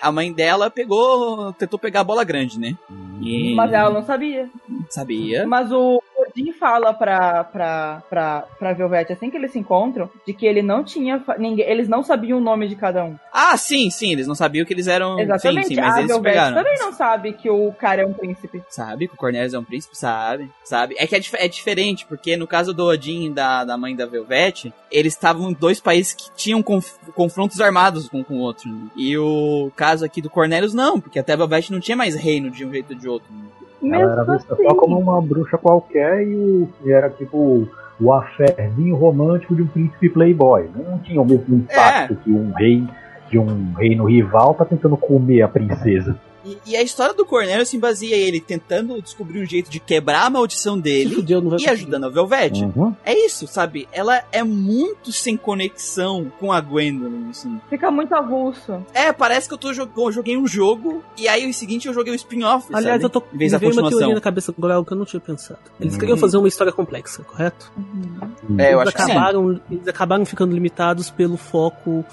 [0.00, 1.52] A mãe dela pegou.
[1.52, 2.76] tentou pegar a bola grande, né?
[3.20, 3.54] E...
[3.54, 4.48] Mas ela não sabia.
[4.88, 5.46] Sabia.
[5.46, 6.00] Mas o
[6.42, 10.60] Odin fala pra, pra, pra, pra Velvet, assim que eles se encontram, de que ele
[10.62, 11.22] não tinha.
[11.38, 13.16] Ninguém, eles não sabiam o nome de cada um.
[13.32, 14.12] Ah, sim, sim.
[14.12, 15.18] Eles não sabiam que eles eram.
[15.18, 15.68] Exatamente.
[15.68, 16.56] Sim, sim, mas a eles Velvet pegaram.
[16.56, 18.62] também não sabe que o cara é um príncipe.
[18.68, 19.96] Sabe que o Cornelius é um príncipe?
[19.96, 20.50] Sabe.
[20.64, 20.94] Sabe.
[20.98, 24.04] É que é, é diferente, porque no caso do Odin e da, da mãe da
[24.06, 28.68] Velvet, eles estavam em dois países que tinham conf- confrontos armados um com o outro.
[28.70, 28.88] né?
[28.96, 32.50] E o caso aqui do Cornelius, não, porque até a Velvet não tinha mais reino
[32.50, 33.28] de um jeito ou de outro.
[33.32, 33.44] né?
[33.94, 34.64] Ela era Mesmo vista assim.
[34.64, 37.68] só como uma bruxa qualquer e, o, e era tipo
[37.98, 40.68] o afezinho romântico de um príncipe playboy.
[40.74, 42.86] Não tinha o mesmo impacto que um rei
[43.30, 46.16] de um reino rival tá tentando comer a princesa.
[46.46, 50.24] E, e a história do Cornelius se baseia ele tentando descobrir um jeito de quebrar
[50.24, 51.24] a maldição dele
[51.58, 52.62] e ajudando a Velvet.
[52.62, 52.94] Uhum.
[53.04, 53.88] É isso, sabe?
[53.92, 57.60] Ela é muito sem conexão com a Gwendolyn, assim.
[57.68, 58.84] Fica muito avulso.
[58.94, 62.12] É, parece que eu tô eu joguei um jogo e aí o seguinte eu joguei
[62.12, 63.04] o spin-off, Aliás, sabe?
[63.04, 64.96] eu tô Em vez me da veio uma teoria na cabeça agora algo que eu
[64.98, 65.58] não tinha pensado.
[65.80, 65.98] Eles Hum.
[65.98, 67.72] queriam fazer uma história complexa, correto?
[68.58, 69.10] É, eu eles, acho que sim.
[69.10, 72.04] acabaram, eles acabaram ficando limitados pelo foco,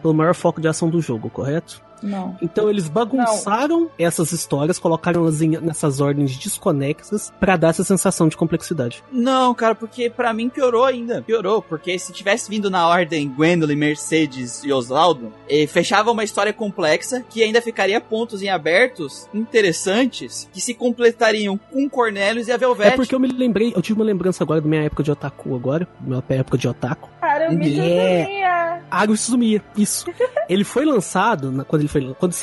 [0.00, 1.82] pelo maior foco de ação do jogo, correto?
[2.02, 2.36] Não.
[2.40, 8.28] Então eles bagunçaram essas histórias, colocaram elas em- nessas ordens desconexas pra dar essa sensação
[8.28, 9.02] de complexidade.
[9.12, 11.22] Não, cara, porque pra mim piorou ainda.
[11.22, 16.52] Piorou, porque se tivesse vindo na ordem Gwendolyn, Mercedes e Osvaldo, eh, fechava uma história
[16.52, 22.56] complexa que ainda ficaria pontos em abertos interessantes que se completariam com Cornelius e a
[22.56, 22.88] Velvet.
[22.88, 25.54] É porque eu me lembrei, eu tive uma lembrança agora da minha época de otaku
[25.54, 27.08] agora, minha época de otaku.
[27.20, 28.80] Cara, eu me É.
[28.90, 30.06] Água Suzumiya, isso.
[30.48, 32.34] ele foi lançado, na- quando ele foi quando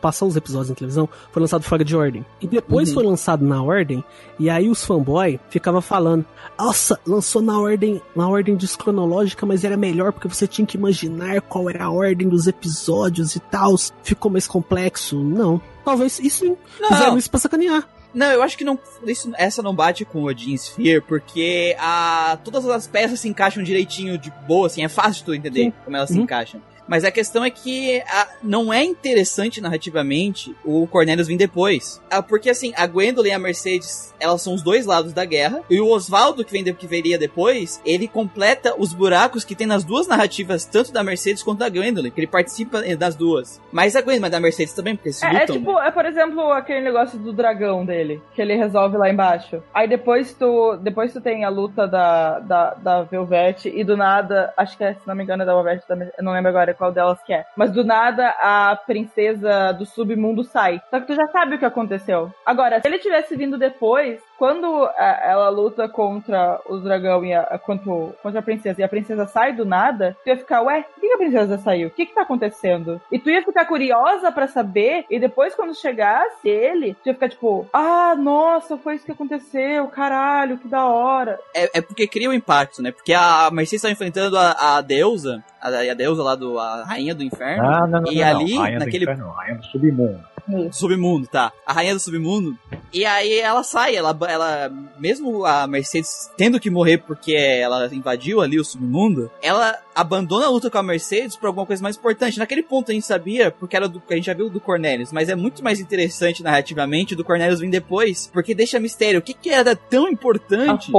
[0.00, 2.24] passou os episódios na televisão, foi lançado fora de ordem.
[2.40, 2.94] E depois Uhum.
[2.94, 4.04] foi lançado na ordem,
[4.38, 6.24] e aí os fanboy ficavam falando:
[6.58, 11.40] "Nossa, lançou na ordem, na ordem descronológica, mas era melhor porque você tinha que imaginar
[11.42, 15.18] qual era a ordem dos episódios e tal, ficou mais complexo".
[15.18, 15.60] Não.
[15.84, 16.56] Talvez isso sim.
[16.88, 17.88] Fizeram Não, isso pra sacanear.
[18.14, 22.38] não, eu acho que não, isso, essa não bate com o Odin Sphere, porque a,
[22.44, 25.72] todas as peças se encaixam direitinho de boa, assim, é fácil de tu entender Sim.
[25.84, 26.22] como elas se Uhum.
[26.24, 26.60] encaixam.
[26.90, 32.02] Mas a questão é que a- não é interessante narrativamente o Cornelius vir depois.
[32.10, 35.60] Ah, porque assim, a Gwendolyn e a Mercedes, elas são os dois lados da guerra.
[35.70, 39.68] E o Osvaldo, que, vem de- que veria depois, ele completa os buracos que tem
[39.68, 43.60] nas duas narrativas, tanto da Mercedes quanto da Gwendolyn, que ele participa eh, das duas.
[43.70, 45.56] Mas a Gwendolyn, mas da Mercedes também, porque se É, é lutam.
[45.56, 49.62] tipo, é por exemplo aquele negócio do dragão dele, que ele resolve lá embaixo.
[49.72, 54.52] Aí depois tu, depois tu tem a luta da, da, da Velvet e do nada,
[54.56, 55.82] acho que é, se não me engano é da Velvet,
[56.20, 57.44] não lembro agora qual delas que é.
[57.54, 60.80] Mas do nada a princesa do submundo sai.
[60.88, 62.32] Só que tu já sabe o que aconteceu.
[62.46, 67.58] Agora, se ele tivesse vindo depois, quando a- ela luta contra o dragão e a,
[67.58, 70.82] contra, o- contra a princesa e a princesa sai do nada, tu ia ficar, ué,
[70.94, 71.88] por que a princesa saiu?
[71.88, 72.98] O que que tá acontecendo?
[73.12, 77.28] E tu ia ficar curiosa pra saber, e depois quando chegasse ele, tu ia ficar
[77.28, 81.38] tipo, ah, nossa, foi isso que aconteceu, caralho, que da hora.
[81.54, 82.92] é, é porque cria o impacto, né?
[82.92, 86.58] Porque a Mercedes tá enfrentando a, a deusa, a, a deusa lá do.
[86.58, 87.62] a rainha do inferno.
[87.62, 88.62] Ah, não, não, E não, ali, não.
[88.62, 90.29] Rainha naquele- do inferno, Rainha do submundo.
[90.72, 91.52] Submundo, tá.
[91.66, 92.56] A rainha do submundo.
[92.92, 98.40] E aí ela sai, ela, ela, mesmo a Mercedes tendo que morrer porque ela invadiu
[98.40, 102.38] ali o submundo, ela abandona a luta com a Mercedes por alguma coisa mais importante.
[102.38, 105.28] Naquele ponto a gente sabia, porque era do, a gente já viu do Cornelius, mas
[105.28, 109.20] é muito mais interessante narrativamente do Cornelius vir depois, porque deixa mistério.
[109.20, 110.92] O que que era tão importante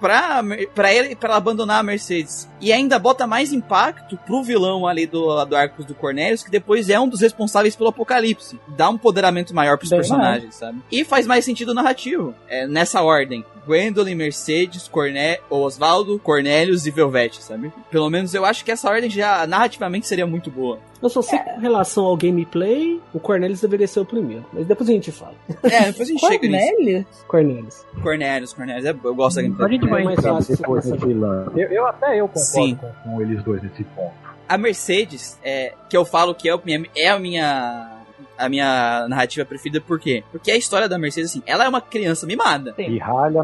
[0.00, 0.42] pra,
[0.74, 2.48] pra, ele, pra ela abandonar a Mercedes.
[2.60, 6.88] E ainda bota mais impacto pro vilão ali do, do Arcos do Cornelius, que depois
[6.88, 8.58] é um dos responsáveis pelo apocalipse.
[8.68, 10.80] Dá um empoderamento maior pros Bem personagens, sabe?
[10.90, 12.34] E faz mais sentido narrativo.
[12.48, 13.44] É, nessa ordem.
[13.66, 17.72] Gwendolyn, Mercedes, Corne Osvaldo, Cornelius e Velvet, sabe?
[17.90, 20.78] Pelo menos eu acho que essa ordem já narrativamente seria muito boa.
[21.02, 24.44] Eu só sei que com relação ao gameplay, o Cornelius deveria ser o primeiro.
[24.52, 25.34] Mas depois a gente fala.
[25.62, 26.66] É, depois a gente chega nisso.
[26.66, 27.06] Cornelius?
[27.28, 27.86] Cornelius.
[28.02, 29.72] Cornelius, Cornelius, é- eu gosto da A gameplay.
[29.72, 30.86] gente vai É mais fácil depois.
[30.86, 32.74] Eu, eu até eu concordo Sim.
[32.76, 34.14] com, com eles dois nesse ponto.
[34.48, 36.56] A Mercedes, é, que eu falo que é,
[36.96, 37.95] é a minha
[38.38, 40.22] a minha narrativa preferida, por quê?
[40.30, 42.74] Porque a história da Mercedes, assim, ela é uma criança mimada.
[42.74, 42.90] Sim.
[42.90, 43.42] E ralha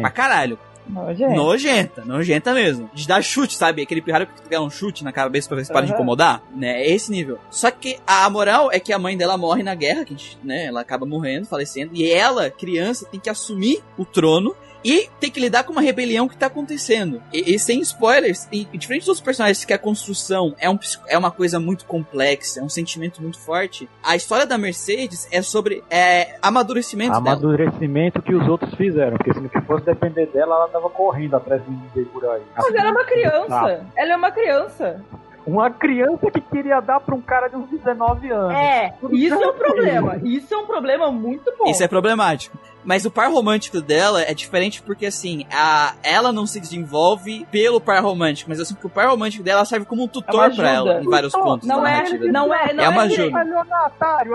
[0.00, 0.58] Pra caralho.
[0.86, 1.34] Nojento.
[1.34, 2.90] Nojenta, nojenta mesmo.
[2.92, 3.82] De dar chute, sabe?
[3.82, 6.42] Aquele pirralho que tu dá um chute na cabeça pra ver se para de incomodar,
[6.54, 6.82] né?
[6.82, 7.38] É esse nível.
[7.50, 10.38] Só que a moral é que a mãe dela morre na guerra, que, a gente,
[10.44, 10.66] né?
[10.66, 11.92] Ela acaba morrendo, falecendo.
[11.94, 16.28] E ela, criança, tem que assumir o trono e tem que lidar com uma rebelião
[16.28, 17.22] que tá acontecendo.
[17.32, 20.78] E, e sem spoilers, e, e diferente dos personagens que a construção é, um,
[21.08, 25.40] é uma coisa muito complexa, é um sentimento muito forte, a história da Mercedes é
[25.40, 27.36] sobre é, amadurecimento dela.
[27.36, 31.62] Amadurecimento que os outros fizeram, porque se não fosse depender dela, ela tava correndo atrás
[31.64, 32.42] de ninguém por aí.
[32.56, 33.86] Mas ela é uma criança.
[33.96, 35.04] Ela é uma criança.
[35.46, 38.54] Uma criança que queria dar pra um cara de uns 19 anos.
[38.54, 40.16] É, isso é um problema.
[40.24, 41.70] Isso é um problema muito bom.
[41.70, 42.56] Isso é problemático.
[42.84, 47.80] Mas o par romântico dela é diferente porque, assim, a, ela não se desenvolve pelo
[47.80, 50.62] par romântico, mas assim, que o par romântico dela serve como um tutor ajuda.
[50.62, 53.20] pra ela em vários Tutor, pontos Não da é, não é, não É uma que-
[53.20, 53.40] ajuda.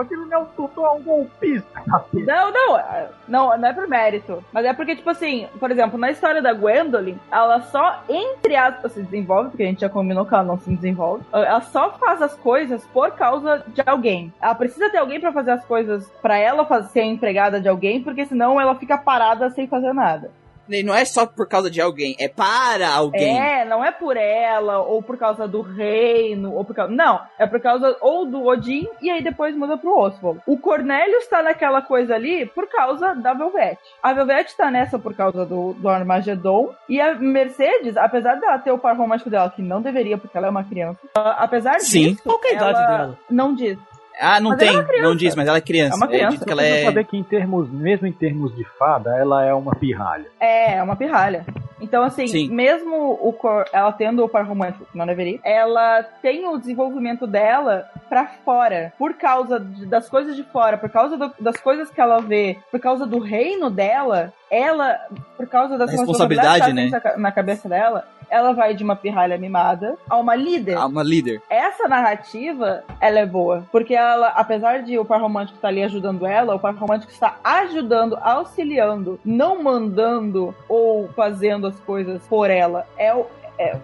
[0.01, 1.81] Aquilo não é um tutor, é um golpista.
[2.13, 2.81] Não, não,
[3.27, 4.43] não, não é por mérito.
[4.51, 8.93] Mas é porque, tipo assim, por exemplo, na história da Gwendolyn, ela só, entre aspas,
[8.93, 11.23] se desenvolve, porque a gente já combinou que ela não se desenvolve.
[11.31, 14.33] Ela só faz as coisas por causa de alguém.
[14.41, 18.01] Ela precisa ter alguém pra fazer as coisas pra ela fazer, ser empregada de alguém,
[18.01, 20.31] porque senão ela fica parada sem fazer nada.
[20.69, 23.39] E não é só por causa de alguém, é para alguém.
[23.39, 26.93] É, não é por ela, ou por causa do reino, ou por causa.
[26.93, 30.39] Não, é por causa ou do Odin, e aí depois muda pro Oswald.
[30.45, 33.79] O Cornelius tá naquela coisa ali por causa da Velvet.
[34.01, 38.71] A Velvet tá nessa por causa do, do Armagedon, e a Mercedes, apesar dela ter
[38.71, 42.11] o par romântico dela, que não deveria, porque ela é uma criança, apesar Sim.
[42.11, 42.23] disso.
[42.23, 43.19] Qual que é a idade ela dela?
[43.29, 43.77] Não diz.
[44.19, 45.93] Ah, não Mas tem, é não diz, mas ela é criança.
[45.93, 46.31] É uma criança.
[46.31, 46.83] dito que ela é.
[46.85, 50.25] saber que em termos, mesmo em termos de fada, ela é uma pirralha.
[50.39, 51.45] É, é uma pirralha.
[51.81, 52.49] Então, assim, Sim.
[52.49, 57.87] mesmo o cor, ela tendo o par romântico, não deveria, ela tem o desenvolvimento dela
[58.09, 62.01] pra fora, por causa de- das coisas de fora, por causa do- das coisas que
[62.01, 64.99] ela vê, por causa do reino dela, ela,
[65.37, 68.95] por causa das responsabilidade, responsabilidades que ela tem na cabeça dela, ela vai de uma
[68.95, 70.77] pirralha mimada a uma líder.
[70.77, 71.41] Ah, uma líder.
[71.49, 73.65] Essa narrativa, ela é boa.
[73.71, 77.37] Porque ela, apesar de o par romântico estar ali ajudando ela, o par romântico está
[77.43, 82.87] ajudando, auxiliando, não mandando ou fazendo as coisas por ela.
[82.97, 83.25] É o,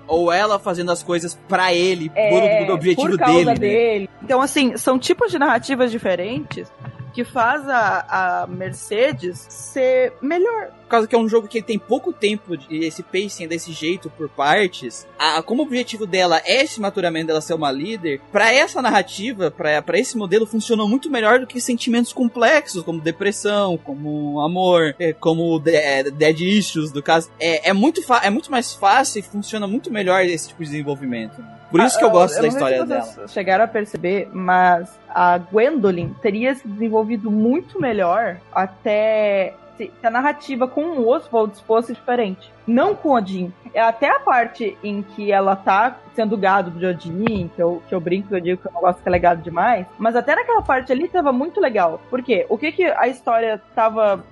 [0.07, 3.45] Ou ela fazendo as coisas pra ele, é, por o objetivo por causa dele.
[3.45, 3.55] né?
[3.55, 4.09] dele.
[4.23, 6.71] Então, assim, são tipos de narrativas diferentes
[7.15, 10.67] que faz a, a Mercedes ser melhor.
[10.83, 14.09] Por causa que é um jogo que tem pouco tempo de esse pacing desse jeito
[14.11, 15.07] por partes.
[15.17, 19.49] A, como o objetivo dela é esse maturamento dela ser uma líder, pra essa narrativa,
[19.49, 25.11] pra esse modelo, funcionou muito melhor do que sentimentos complexos, como depressão, como amor, é,
[25.13, 27.31] como de- é, dead issues, do caso.
[27.39, 31.41] É, é, muito é muito mais fácil e funciona muito melhor esse tipo de desenvolvimento.
[31.71, 33.27] Por isso que eu Ah, gosto da não sei história dela.
[33.27, 40.67] Chegaram a perceber, mas a Gwendolyn teria se desenvolvido muito melhor até se a narrativa
[40.69, 42.49] com o Oswald fosse diferente.
[42.65, 43.51] Não com o Odin.
[43.73, 47.93] É até a parte em que ela tá sendo gado de Odin, que eu, que
[47.93, 50.15] eu brinco, que eu digo que eu não gosto que ela é gado demais, mas
[50.15, 51.99] até naquela parte ali tava muito legal.
[52.09, 52.45] Por quê?
[52.47, 54.23] O que que a história tava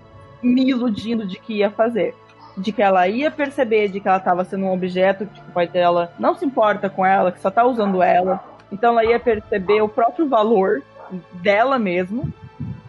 [0.41, 2.15] me iludindo de que ia fazer?
[2.57, 5.53] De que ela ia perceber de que ela estava sendo um objeto, que tipo, o
[5.53, 8.43] pai dela não se importa com ela, que só tá usando ela.
[8.71, 10.81] Então ela ia perceber o próprio valor
[11.33, 12.31] dela mesmo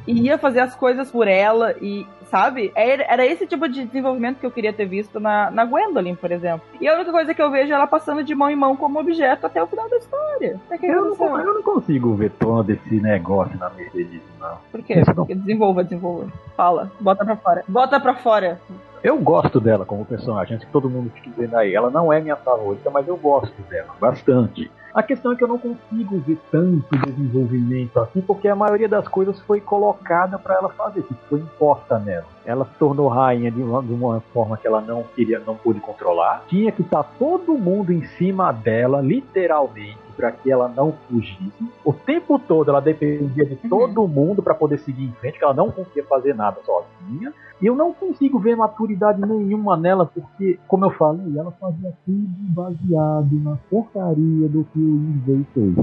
[0.07, 2.73] e ia fazer as coisas por ela e, sabe?
[2.75, 6.31] Era, era esse tipo de desenvolvimento que eu queria ter visto na, na Gwendolyn, por
[6.31, 6.67] exemplo.
[6.81, 8.99] E a única coisa que eu vejo é ela passando de mão em mão como
[8.99, 10.61] objeto até o final da história.
[10.67, 14.59] Até que Eu não, eu não consigo ver todo esse negócio na Mercedes, não.
[14.71, 15.03] Por quê?
[15.15, 16.27] Porque desenvolva, desenvolva.
[16.57, 17.65] Fala, bota pra fora.
[17.67, 18.61] Bota pra fora.
[19.05, 21.75] Eu gosto dela como personagem, antes que todo mundo fique vendo aí.
[21.75, 24.71] Ela não é minha favorita, mas eu gosto dela bastante.
[24.95, 29.07] A questão é que eu não consigo ver tanto desenvolvimento assim, porque a maioria das
[29.07, 32.25] coisas foi colocada para ela fazer, que foi imposta nela.
[32.47, 35.81] Ela se tornou rainha de uma, de uma forma que ela não queria, não pôde
[35.81, 36.45] controlar.
[36.49, 41.65] Tinha que estar todo mundo em cima dela, literalmente, para que ela não fugisse.
[41.85, 45.55] O tempo todo ela dependia de todo mundo para poder seguir em frente, que ela
[45.55, 47.33] não conseguia fazer nada sozinha.
[47.61, 52.29] E eu não consigo ver maturidade nenhuma nela, porque, como eu falei, ela fazia tudo
[52.55, 55.75] baseado na porcaria do que o Inzei fez.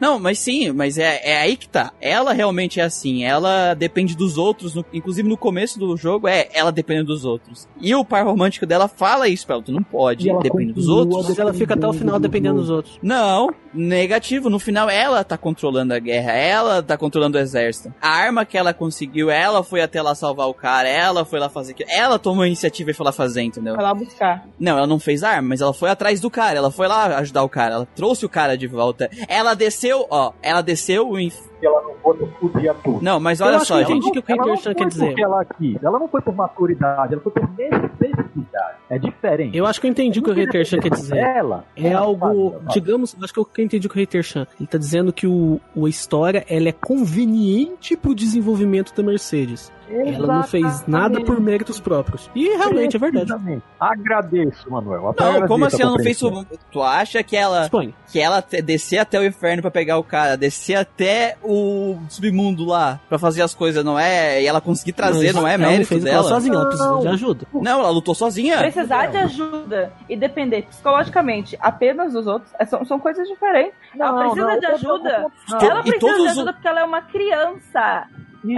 [0.00, 1.92] Não, mas sim, mas é, é aí que tá.
[2.00, 3.24] Ela realmente é assim.
[3.24, 4.74] Ela depende dos outros.
[4.74, 7.68] no- inclusive no começo do jogo, é ela depende dos outros.
[7.80, 9.62] E o par romântico dela fala isso pra ela.
[9.64, 11.28] Tu não pode E ela depender dos outros.
[11.28, 12.98] Mas ela fica até o final dependendo dos outros.
[13.02, 14.48] Não, negativo.
[14.50, 17.92] No final, ela tá controlando a guerra, ela tá controlando o exército.
[18.00, 21.48] A arma que ela conseguiu, ela foi até lá salvar o cara, ela foi lá
[21.48, 21.90] fazer aquilo.
[21.90, 23.74] Ela tomou a iniciativa e foi lá fazer, entendeu?
[23.74, 24.46] Vai lá buscar.
[24.58, 27.42] Não, ela não fez arma, mas ela foi atrás do cara, ela foi lá ajudar
[27.42, 29.10] o cara, ela trouxe o cara de volta.
[29.28, 29.71] Ela desceu,
[30.10, 31.12] ó, ela desceu.
[31.30, 33.02] Se ela não eu fudia tudo.
[33.02, 34.06] Não, mas olha só, gente.
[34.08, 35.14] o que o foi quer dizer.
[35.22, 38.78] ela quis, ela não foi por maturidade, ela foi por necessidade.
[38.92, 39.56] É diferente.
[39.56, 41.16] Eu acho que eu entendi o que o Chan quer dizer.
[41.16, 44.46] Ela É ela algo, faz, ela digamos, acho que eu entendi o que o Chan.
[44.60, 49.72] Ele tá dizendo que o, o a história ela é conveniente pro desenvolvimento da Mercedes.
[49.88, 52.30] Ela não fez nada por méritos próprios.
[52.34, 53.32] E realmente é verdade.
[53.78, 55.02] Agradeço, Manuel.
[55.02, 56.46] Não, Agradeço como assim ela não fez isso?
[56.70, 57.68] Tu acha que ela
[58.10, 63.00] que ela descer até o inferno pra pegar o cara, descer até o submundo lá
[63.08, 64.42] pra fazer as coisas, não é?
[64.42, 66.16] E ela conseguir trazer, Mas não é ela não mérito fez dela?
[66.18, 67.12] Ela sozinha, ela precisou de Não.
[67.12, 67.46] ajuda.
[67.52, 68.54] Não, ela lutou sozinha.
[68.88, 73.74] Precisar de ajuda e depender psicologicamente apenas dos outros é- são, são coisas diferentes.
[73.98, 75.30] ela precisa de ajuda.
[75.48, 78.06] To- Ela e precisa de os- ajuda porque ela é uma criança.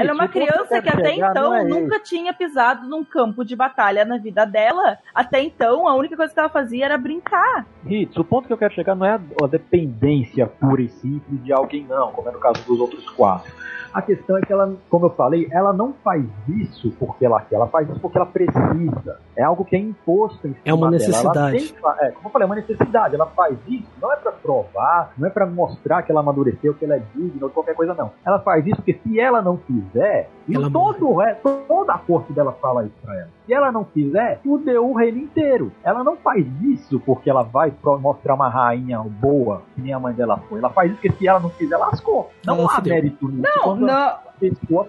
[0.01, 4.17] ela é uma criança que até então nunca tinha pisado num campo de batalha na
[4.17, 4.99] vida dela.
[5.15, 7.67] Até então, a única coisa que ela fazia era brincar.
[7.87, 11.53] Hits, o ponto que eu quero chegar não é a dependência pura e simples de
[11.53, 13.53] alguém, não, como é no caso dos outros quatro.
[13.95, 17.55] A questão é que ela, como eu falei, ela não faz isso porque ela quer,
[17.55, 19.19] ela faz isso porque ela precisa.
[19.37, 20.99] É algo que é imposto em cima É uma dela.
[21.07, 21.57] Necessidade.
[21.59, 23.15] tem que fa- é, como eu falei, é uma necessidade.
[23.15, 26.85] Ela faz isso não é pra provar, não é pra mostrar que ela amadureceu, que
[26.85, 28.11] ela é digna ou qualquer coisa, não.
[28.27, 31.99] Ela faz isso porque se ela não fizer, e Ela todo o resto, toda a
[31.99, 33.29] corte dela fala isso pra ela.
[33.47, 35.73] Se ela não fizer, fudeu o reino inteiro.
[35.83, 40.13] Ela não faz isso porque ela vai mostrar uma rainha boa, que nem a mãe
[40.15, 40.59] dela foi.
[40.59, 42.31] Ela faz isso porque se ela não fizer, lascou.
[42.45, 42.95] Não Ela há fudeu.
[42.95, 43.43] mérito nisso.
[43.57, 44.25] Não, não.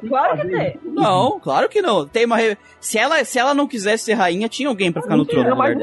[0.10, 0.80] Claro que tem.
[0.84, 2.08] Não, claro que não.
[2.08, 5.16] Tem uma re- se ela se ela não quisesse ser rainha, tinha alguém pra ficar
[5.16, 5.78] no trono no Mas.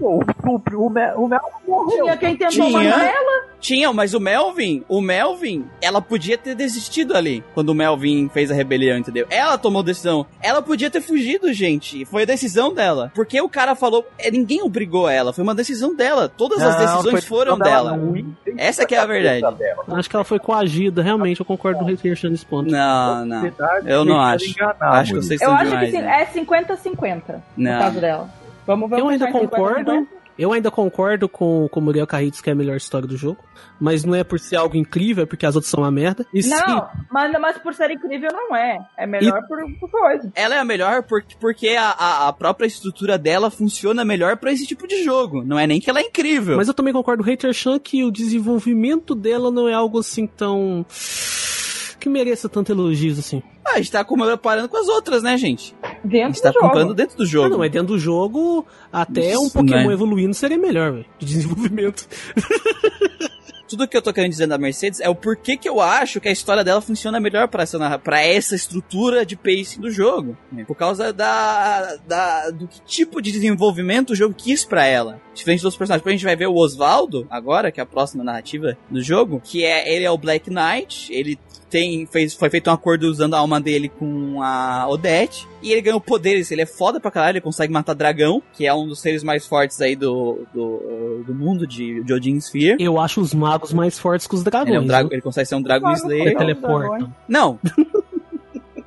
[0.00, 2.02] Pô, o, o, o, Mel- o Mel morreu.
[2.04, 2.90] Tinha quem tentou Tinha.
[2.90, 3.50] matar ela.
[3.60, 8.50] Tinha, mas o Melvin, o Melvin, ela podia ter desistido ali quando o Melvin fez
[8.50, 9.26] a rebelião, entendeu?
[9.28, 10.24] Ela tomou decisão.
[10.42, 12.06] Ela podia ter fugido, gente.
[12.06, 13.12] Foi a decisão dela.
[13.14, 16.26] Porque o cara falou, é, ninguém obrigou ela, foi uma decisão dela.
[16.26, 18.00] Todas as Não, decisões foi foram dela.
[18.42, 19.42] Tem Essa que é a verdade.
[19.58, 19.84] dela.
[19.88, 22.70] Acho que ela foi coagida, realmente, eu concordo com o Chan nesse ponto.
[22.70, 23.52] Não, não.
[23.84, 24.48] Eu não acho.
[24.48, 25.90] enganar, Acho que vocês Eu são acho demais.
[25.90, 26.22] que sim, né?
[26.22, 27.22] é 50-50
[27.58, 28.39] no caso dela.
[28.70, 29.90] Vamos, vamos Eu ainda pensar em 50, concordo.
[29.90, 30.20] 50?
[30.38, 33.44] Eu ainda concordo com, com o Muriel Carritos que é a melhor história do jogo.
[33.80, 36.24] Mas não é por ser algo incrível, é porque as outras são uma merda.
[36.32, 38.78] E sim, Não, mas, mas por ser incrível não é.
[38.96, 40.30] É melhor por, por coisa.
[40.34, 44.52] Ela é a melhor porque, porque a, a, a própria estrutura dela funciona melhor pra
[44.52, 45.42] esse tipo de jogo.
[45.44, 46.56] Não é nem que ela é incrível.
[46.56, 49.98] Mas eu também concordo com o Hater Chan que o desenvolvimento dela não é algo
[49.98, 50.86] assim tão.
[52.00, 53.42] Que mereça tanto elogios assim.
[53.64, 55.74] Ah, a gente tá comparando com as outras, né, gente?
[55.82, 56.66] A Dentro gente tá do jogo.
[56.66, 57.48] comparando dentro do Ah, jogo.
[57.50, 59.92] não, é dentro do jogo, até um Isso, Pokémon né?
[59.92, 61.06] evoluindo seria melhor, velho.
[61.18, 62.08] De desenvolvimento.
[63.68, 66.28] Tudo que eu tô querendo dizer da Mercedes é o porquê que eu acho que
[66.28, 70.36] a história dela funciona melhor pra essa, pra essa estrutura de pacing do jogo.
[70.50, 70.64] né?
[70.64, 75.20] Por causa da, da, do que tipo de desenvolvimento o jogo quis pra ela.
[75.32, 76.02] Diferente dos personagens.
[76.02, 79.40] Porque a gente vai ver o Osvaldo agora, que é a próxima narrativa do jogo,
[79.44, 81.38] que é ele é o Black Knight, ele
[81.70, 85.48] tem, fez, foi feito um acordo usando a alma dele com a Odette.
[85.62, 88.74] E ele ganhou poderes, ele é foda pra caralho, ele consegue matar dragão, que é
[88.74, 92.76] um dos seres mais fortes aí do, do, do mundo de, de Odin Sphere.
[92.82, 94.68] Eu acho os magos mais fortes que os dragões.
[94.68, 96.32] Ele, é um ele consegue ser um Dragon Magos Ele Slayer.
[96.32, 97.14] Não, teleportam.
[97.28, 97.58] Não.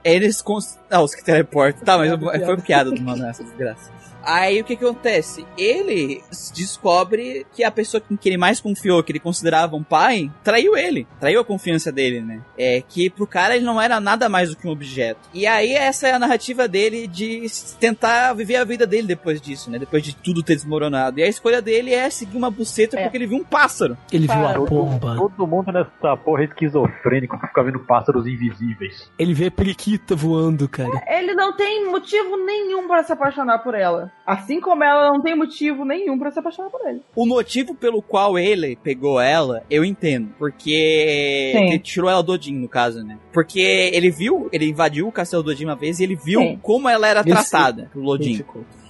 [0.03, 0.77] Eles cons...
[0.89, 1.83] Ah, os que teleportam.
[1.85, 3.89] Tá, mas foi piada do mano essa desgraça.
[4.25, 5.45] Aí o que que acontece?
[5.57, 6.21] Ele
[6.55, 10.75] descobre que a pessoa com que ele mais confiou, que ele considerava um pai, traiu
[10.77, 11.05] ele.
[11.19, 12.41] Traiu a confiança dele, né?
[12.57, 15.19] É que pro cara ele não era nada mais do que um objeto.
[15.33, 17.45] E aí essa é a narrativa dele de
[17.79, 19.77] tentar viver a vida dele depois disso, né?
[19.77, 21.19] Depois de tudo ter desmoronado.
[21.19, 23.03] E a escolha dele é seguir uma buceta É.
[23.03, 23.97] porque ele viu um pássaro.
[24.11, 24.59] Ele viu a Para.
[24.61, 25.15] bomba.
[25.17, 29.09] Todo mundo nessa porra é esquizofrênico que fica vendo pássaros invisíveis.
[29.19, 31.03] Ele vê a periquita voando, cara.
[31.07, 34.11] Ele não tem motivo nenhum pra se apaixonar por ela.
[34.25, 37.01] Assim como ela não tem motivo nenhum pra se apaixonar por ele.
[37.15, 40.33] O motivo pelo qual ele pegou ela, eu entendo.
[40.39, 41.65] Porque Sim.
[41.65, 43.19] ele tirou ela do Odin, no caso, né?
[43.33, 46.59] Porque ele viu, ele invadiu o castelo do Odin uma vez e ele viu Sim.
[46.61, 48.43] como ela era Ele tratada pelo Odin.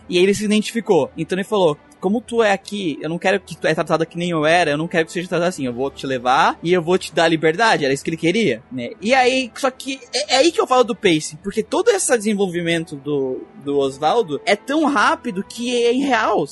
[0.07, 1.09] E ele se identificou.
[1.17, 4.17] Então ele falou: como tu é aqui, eu não quero que tu é tratada que
[4.17, 5.65] nem eu era, eu não quero que seja tratada assim.
[5.65, 7.85] Eu vou te levar e eu vou te dar liberdade.
[7.85, 8.89] Era isso que ele queria, né?
[8.99, 12.17] E aí, só que é, é aí que eu falo do pacing, porque todo esse
[12.17, 16.43] desenvolvimento do, do Osvaldo é tão rápido que é irreal.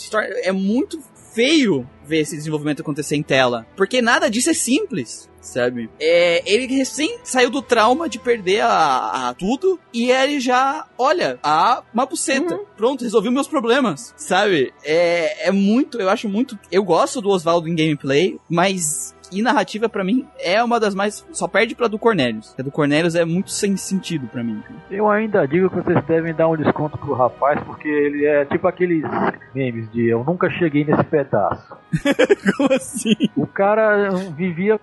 [0.41, 1.02] É muito
[1.34, 3.65] feio ver esse desenvolvimento acontecer em tela.
[3.75, 5.29] Porque nada disso é simples.
[5.41, 5.89] Sabe?
[5.99, 11.39] É, ele recém saiu do trauma de perder a, a tudo e ele já, olha,
[11.41, 12.59] a uma buceta.
[12.77, 14.13] Pronto, resolvi meus problemas.
[14.15, 14.71] Sabe?
[14.84, 16.59] É, é muito, eu acho muito.
[16.71, 21.25] Eu gosto do Oswaldo em gameplay, mas E narrativa, pra mim, é uma das mais.
[21.32, 22.53] Só perde pra do Cornelius.
[22.59, 24.61] A do Cornelius é muito sem sentido pra mim.
[24.89, 28.67] Eu ainda digo que vocês devem dar um desconto pro rapaz, porque ele é tipo
[28.67, 29.03] aqueles
[29.53, 31.75] memes de eu nunca cheguei nesse pedaço.
[32.57, 33.15] Como assim?
[33.36, 34.79] O cara vivia,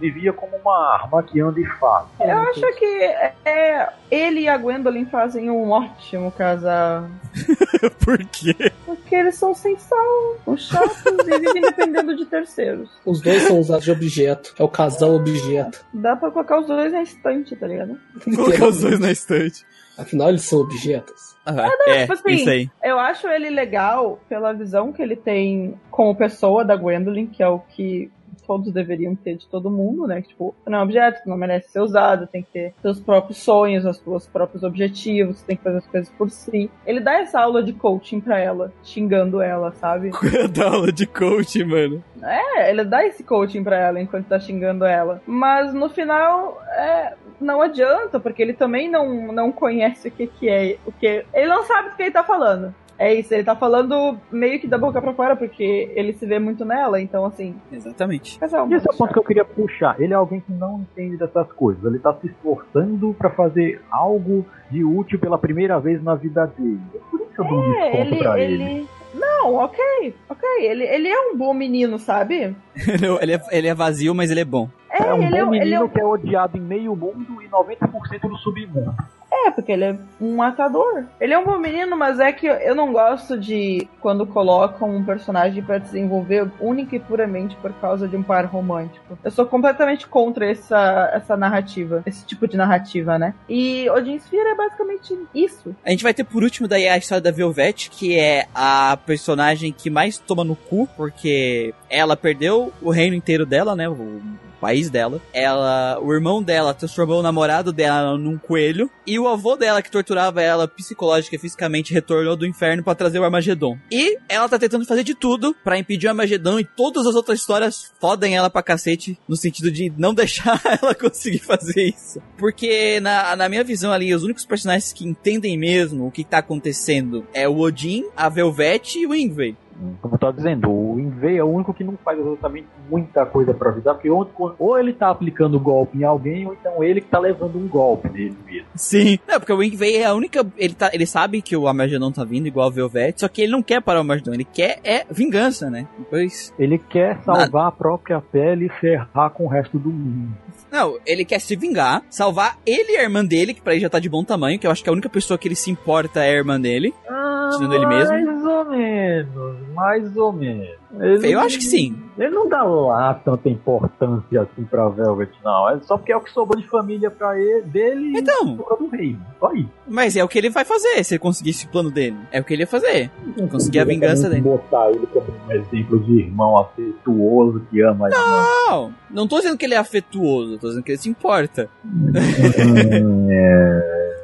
[0.00, 2.08] vivia como uma arma que anda e fala.
[2.20, 3.02] Eu acho que
[3.44, 7.06] é, ele e a Gwendolyn fazem um ótimo casal.
[8.04, 8.72] Por quê?
[8.84, 12.90] Porque eles são sem sal, são chatos e vivem dependendo de terceiros.
[13.04, 14.54] Os dois são usados de objeto.
[14.58, 15.84] É o casal objeto.
[15.92, 17.98] Dá pra colocar os dois na estante, tá ligado?
[18.36, 19.64] Colocar os dois na estante.
[19.96, 21.36] Afinal, eles são objetos.
[21.44, 22.70] Ah, é, tipo assim, isso aí.
[22.82, 27.48] Eu acho ele legal pela visão que ele tem como pessoa da Gwendolyn, que é
[27.48, 28.10] o que
[28.46, 30.22] todos deveriam ter de todo mundo, né?
[30.22, 33.38] Que, tipo, não é um objeto, não merece ser usado, tem que ter seus próprios
[33.38, 36.70] sonhos, os seus próprios objetivos, tem que fazer as coisas por si.
[36.86, 40.10] Ele dá essa aula de coaching pra ela, xingando ela, sabe?
[40.52, 42.04] da aula de coaching, mano.
[42.22, 45.20] É, ele dá esse coaching pra ela enquanto tá xingando ela.
[45.26, 50.48] Mas no final, é, não adianta, porque ele também não, não conhece o que, que
[50.48, 50.76] é.
[50.86, 52.74] O que, ele não sabe do que ele tá falando.
[53.02, 56.38] É isso, ele tá falando meio que da boca pra fora, porque ele se vê
[56.38, 57.56] muito nela, então assim.
[57.72, 58.38] Exatamente.
[58.38, 60.00] Casal, E esse é o ponto que eu queria puxar.
[60.00, 61.84] Ele é alguém que não entende dessas coisas.
[61.84, 66.80] Ele tá se esforçando pra fazer algo de útil pela primeira vez na vida dele.
[66.94, 68.62] É por isso que eu dou um É, desconto ele, pra ele.
[68.62, 68.88] ele.
[69.14, 70.48] Não, ok, ok.
[70.60, 72.54] Ele, ele é um bom menino, sabe?
[73.20, 74.68] ele, é, ele é vazio, mas ele é bom.
[74.90, 76.60] É, É um ele, é, bom um- ele é menino um que é odiado em
[76.60, 78.94] meio mundo e 90% do submundo.
[79.32, 81.04] É, porque ele é um matador.
[81.18, 85.02] Ele é um bom menino, mas é que eu não gosto de quando colocam um
[85.02, 89.18] personagem pra desenvolver única e puramente por causa de um par romântico.
[89.24, 93.34] Eu sou completamente contra essa, essa narrativa, esse tipo de narrativa, né?
[93.48, 95.74] E Odin Sphere é basicamente isso.
[95.84, 99.72] A gente vai ter por último daí a história da Velvet, que é a personagem
[99.72, 103.88] que mais toma no cu, porque ela perdeu o reino inteiro dela, né?
[103.88, 104.20] O
[104.62, 105.20] país dela.
[105.32, 109.90] Ela, o irmão dela transformou o namorado dela num coelho e o avô dela que
[109.90, 113.76] torturava ela psicológica e fisicamente retornou do inferno pra trazer o Armagedon.
[113.90, 117.40] E ela tá tentando fazer de tudo pra impedir o Armagedon e todas as outras
[117.40, 122.22] histórias fodem ela pra cacete no sentido de não deixar ela conseguir fazer isso.
[122.38, 126.38] Porque na, na minha visão ali, os únicos personagens que entendem mesmo o que tá
[126.38, 129.56] acontecendo é o Odin, a Velvet e o Ingve.
[130.00, 133.52] Como eu tava dizendo, o Invei é o único que não faz exatamente muita coisa
[133.52, 137.08] pra avisar, porque ou, ou ele tá aplicando golpe em alguém, ou então ele que
[137.08, 138.68] tá levando um golpe nele mesmo.
[138.74, 139.18] Sim.
[139.26, 140.46] Não, porque o Ingve é a única.
[140.56, 143.52] Ele, tá, ele sabe que o Armagedon tá vindo, igual a Velvet, só que ele
[143.52, 145.86] não quer parar o Armagedon, ele quer é vingança, né?
[145.98, 146.52] Depois.
[146.58, 150.32] Ele quer salvar a própria pele e ferrar com o resto do mundo.
[150.70, 153.90] Não, ele quer se vingar, salvar ele e a irmã dele, que pra ele já
[153.90, 156.24] tá de bom tamanho, que eu acho que a única pessoa que ele se importa
[156.24, 156.94] é a irmã dele.
[157.04, 158.12] Tirando ele mesmo?
[158.12, 160.68] Mais ou menos, mais ou menos.
[161.00, 161.96] Ele- Eu acho que sim.
[162.18, 165.70] Ele não dá lá tanta importância assim pra Velvet, não.
[165.70, 168.52] É só porque é o que sobrou de família pra ele, dele Então.
[168.52, 169.20] e do reino.
[169.40, 169.70] Só isso.
[169.88, 172.16] Mas é o que ele vai fazer, se ele conseguir esse plano dele.
[172.30, 173.10] É o que ele ia fazer.
[173.50, 174.42] Conseguir a vingança dele.
[174.42, 178.20] botar ele como um exemplo de irmão afetuoso que ama irmã.
[178.68, 181.68] Não, não tô dizendo que ele é afetuoso, tô dizendo que ele se importa.
[181.84, 182.12] Hum,
[183.30, 184.21] é.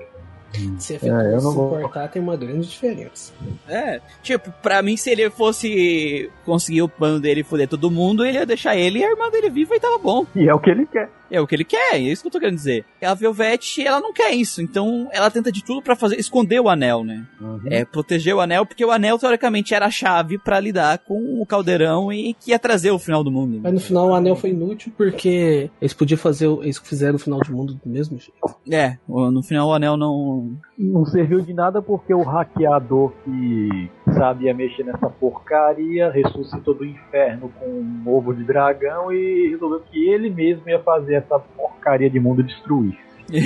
[0.79, 3.33] Se É, eu não se vou- importar, tem uma grande diferença.
[3.69, 8.25] É, tipo, pra mim, se ele fosse conseguir o plano dele e foder todo mundo,
[8.25, 10.25] ele ia deixar ele e a irmã dele viva e tava bom.
[10.35, 11.11] E é o que ele quer.
[11.31, 12.85] É o que ele quer, é isso que eu tô querendo dizer.
[13.03, 16.69] A Velvet, ela não quer isso, então ela tenta de tudo pra fazer esconder o
[16.69, 17.27] anel, né?
[17.67, 21.47] É proteger o anel, porque o anel teoricamente era a chave pra lidar com o
[21.47, 23.61] caldeirão e que ia trazer o final do mundo.
[23.63, 26.47] Mas no final o anel foi inútil porque eles podiam fazer.
[26.47, 28.33] o- Eles fizeram o final do mundo do mesmo jeito.
[28.71, 30.57] É, no final o anel não.
[30.79, 37.51] Não serviu de nada porque o hackeador que sabia mexer nessa porcaria ressuscitou do inferno
[37.59, 42.21] com um ovo de dragão e resolveu que ele mesmo ia fazer essa porcaria de
[42.21, 42.97] mundo destruir.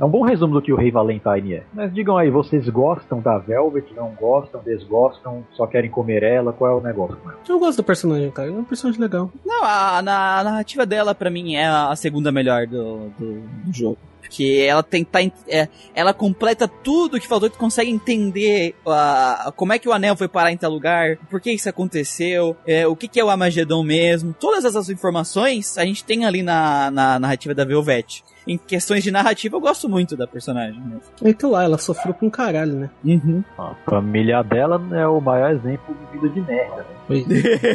[0.00, 1.62] É um bom resumo do que o Rei Valentine é.
[1.74, 3.92] Mas digam aí, vocês gostam da Velvet?
[3.94, 4.62] Não gostam?
[4.64, 5.44] Desgostam?
[5.52, 6.52] Só querem comer ela?
[6.54, 7.38] Qual é o negócio com ela?
[7.46, 8.48] Eu gosto do personagem, cara.
[8.48, 9.30] É um personagem legal.
[9.44, 13.72] não, a, na- a narrativa dela, pra mim, é a segunda melhor do, do, do
[13.74, 13.98] jogo.
[14.20, 15.20] Porque ela tenta.
[15.48, 19.92] É, ela completa tudo que faltou e tu consegue entender a, como é que o
[19.92, 23.24] anel foi parar em tal lugar, por que isso aconteceu, é, o que, que é
[23.24, 24.34] o Armagedon mesmo.
[24.38, 28.22] Todas essas informações a gente tem ali na, na narrativa da Velvet.
[28.46, 30.80] Em questões de narrativa, eu gosto muito da personagem.
[30.80, 31.02] Mesmo.
[31.22, 32.90] Então lá, ela sofreu pra um caralho, né?
[33.04, 33.44] Uhum.
[33.58, 36.76] A família dela é o maior exemplo de vida de merda.
[36.76, 36.84] Né?
[37.06, 37.26] Foi.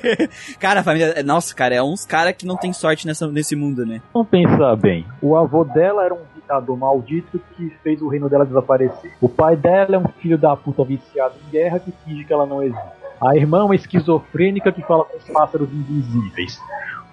[0.59, 1.21] cara, a família.
[1.23, 4.01] Nossa, cara, é uns caras que não tem sorte nessa, nesse mundo, né?
[4.11, 5.05] Vamos pensar bem.
[5.21, 9.11] O avô dela era um ditador maldito que fez o reino dela desaparecer.
[9.19, 12.45] O pai dela é um filho da puta viciado em guerra que finge que ela
[12.45, 13.03] não existe.
[13.21, 16.59] A irmã é uma esquizofrênica que fala com os pássaros invisíveis.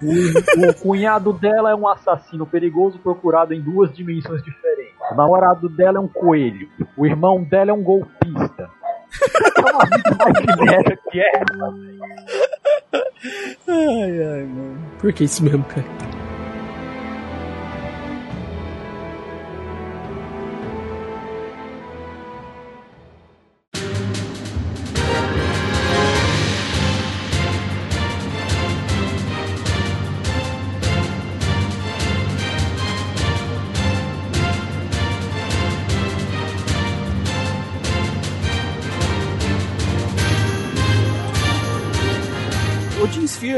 [0.02, 4.94] O, o cunhado dela é um assassino perigoso procurado em duas dimensões diferentes.
[5.12, 6.68] O namorado dela é um coelho.
[6.96, 8.70] O irmão dela é um golpista.
[10.90, 11.42] É que é.
[13.68, 14.78] Ai, ai, mano.
[14.98, 15.84] Por que isso mesmo, cara?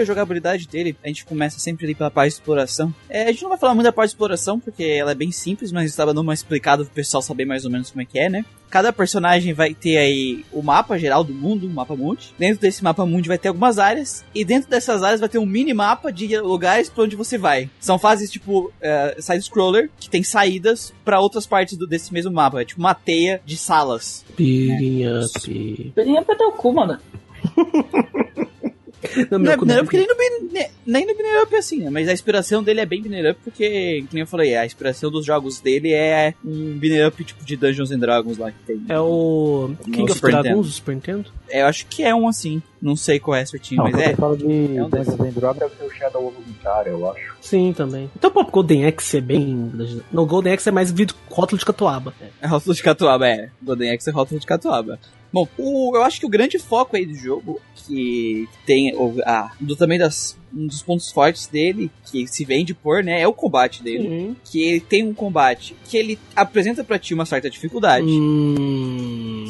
[0.02, 2.94] A jogabilidade dele, a gente começa sempre ali pela parte de exploração.
[3.08, 5.32] É, a gente não vai falar muito da parte de exploração, porque ela é bem
[5.32, 8.18] simples, mas estava dando uma explicada pro pessoal saber mais ou menos como é que
[8.18, 8.44] é, né?
[8.70, 12.32] Cada personagem vai ter aí o mapa geral do mundo, o mapa mundi.
[12.38, 15.44] Dentro desse mapa mundi vai ter algumas áreas, e dentro dessas áreas vai ter um
[15.44, 17.68] mini mapa de lugares pra onde você vai.
[17.78, 22.62] São fases tipo é, side-scroller, que tem saídas pra outras partes do- desse mesmo mapa.
[22.62, 24.24] É tipo uma teia de salas.
[24.38, 25.92] Beating up.
[25.94, 26.98] Peninha pra teu cu, mano.
[29.30, 31.58] Não, Não é não up porque nem no, bin- ne- nem no binary up é
[31.58, 31.90] assim, né?
[31.90, 35.10] Mas a inspiração dele é bem binary up porque, que nem eu falei, a inspiração
[35.10, 38.82] dos jogos dele é um binary up tipo de Dungeons and Dragons lá que tem.
[38.88, 40.62] É o King of Super Dragons Nintendo.
[40.62, 41.24] do Super Nintendo?
[41.50, 42.62] Eu acho que é um assim.
[42.80, 44.12] Não sei qual é certinho, Não, mas quando é.
[44.12, 47.10] eu falo de É um Dungeons and Dragons deve ser o Shadow of Vintar, eu
[47.10, 47.34] acho.
[47.40, 48.10] Sim, também.
[48.16, 49.70] Então, pô, Golden Axe é bem.
[50.12, 52.12] No Golden Axe é mais vídeo rótulo de catuaba.
[52.40, 53.50] É rótulo de catuaba, é.
[53.62, 54.98] Golden Axe é rótulo de catuaba.
[55.32, 59.50] Bom, o, eu acho que o grande foco aí do jogo, que tem o, ah,
[59.58, 63.32] do, também das, um dos pontos fortes dele, que se vende por, né, é o
[63.32, 64.08] combate dele.
[64.08, 64.36] Sim.
[64.44, 68.06] Que ele tem um combate que ele apresenta pra ti uma certa dificuldade.
[68.06, 69.46] Hum...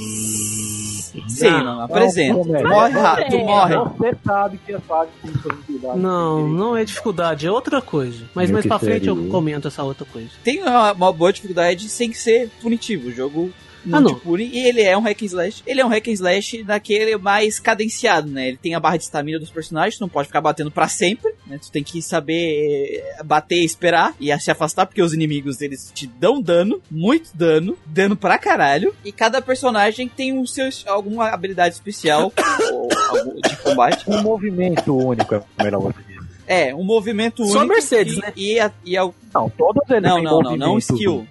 [1.28, 2.32] Sim, Ah, não, apresenta.
[2.44, 3.74] não, morre rápido, morre.
[3.76, 6.00] Você sabe que a fase tem suas dificuldades.
[6.02, 8.24] Não, não é dificuldade, é outra coisa.
[8.34, 9.30] Mas o mais pra frente eu seria?
[9.30, 10.30] comento essa outra coisa.
[10.42, 13.08] Tem uma, uma boa dificuldade sem ser punitivo.
[13.08, 13.50] O jogo
[13.90, 14.14] Ah, não.
[14.14, 14.44] pune.
[14.52, 15.62] E ele é um hack and slash.
[15.66, 18.48] Ele é um hack and slash daquele mais cadenciado, né?
[18.48, 21.32] Ele tem a barra de estamina dos personagens, tu não pode ficar batendo pra sempre,
[21.46, 21.58] né?
[21.60, 25.90] Tu tem que saber eh, bater e esperar e se afastar, porque os inimigos eles
[25.94, 28.94] te dão dano, muito dano, dano pra caralho.
[29.04, 32.32] E cada personagem tem um seu, alguma habilidade especial
[32.72, 34.04] ou, algum- de combate.
[34.08, 36.12] Um movimento único, é melhor você dizer.
[36.46, 37.74] É, um movimento Só único.
[37.74, 38.32] Mercedes, e, né?
[38.36, 41.26] E, a- e a- Não, todos eles não, têm não, não, não skill.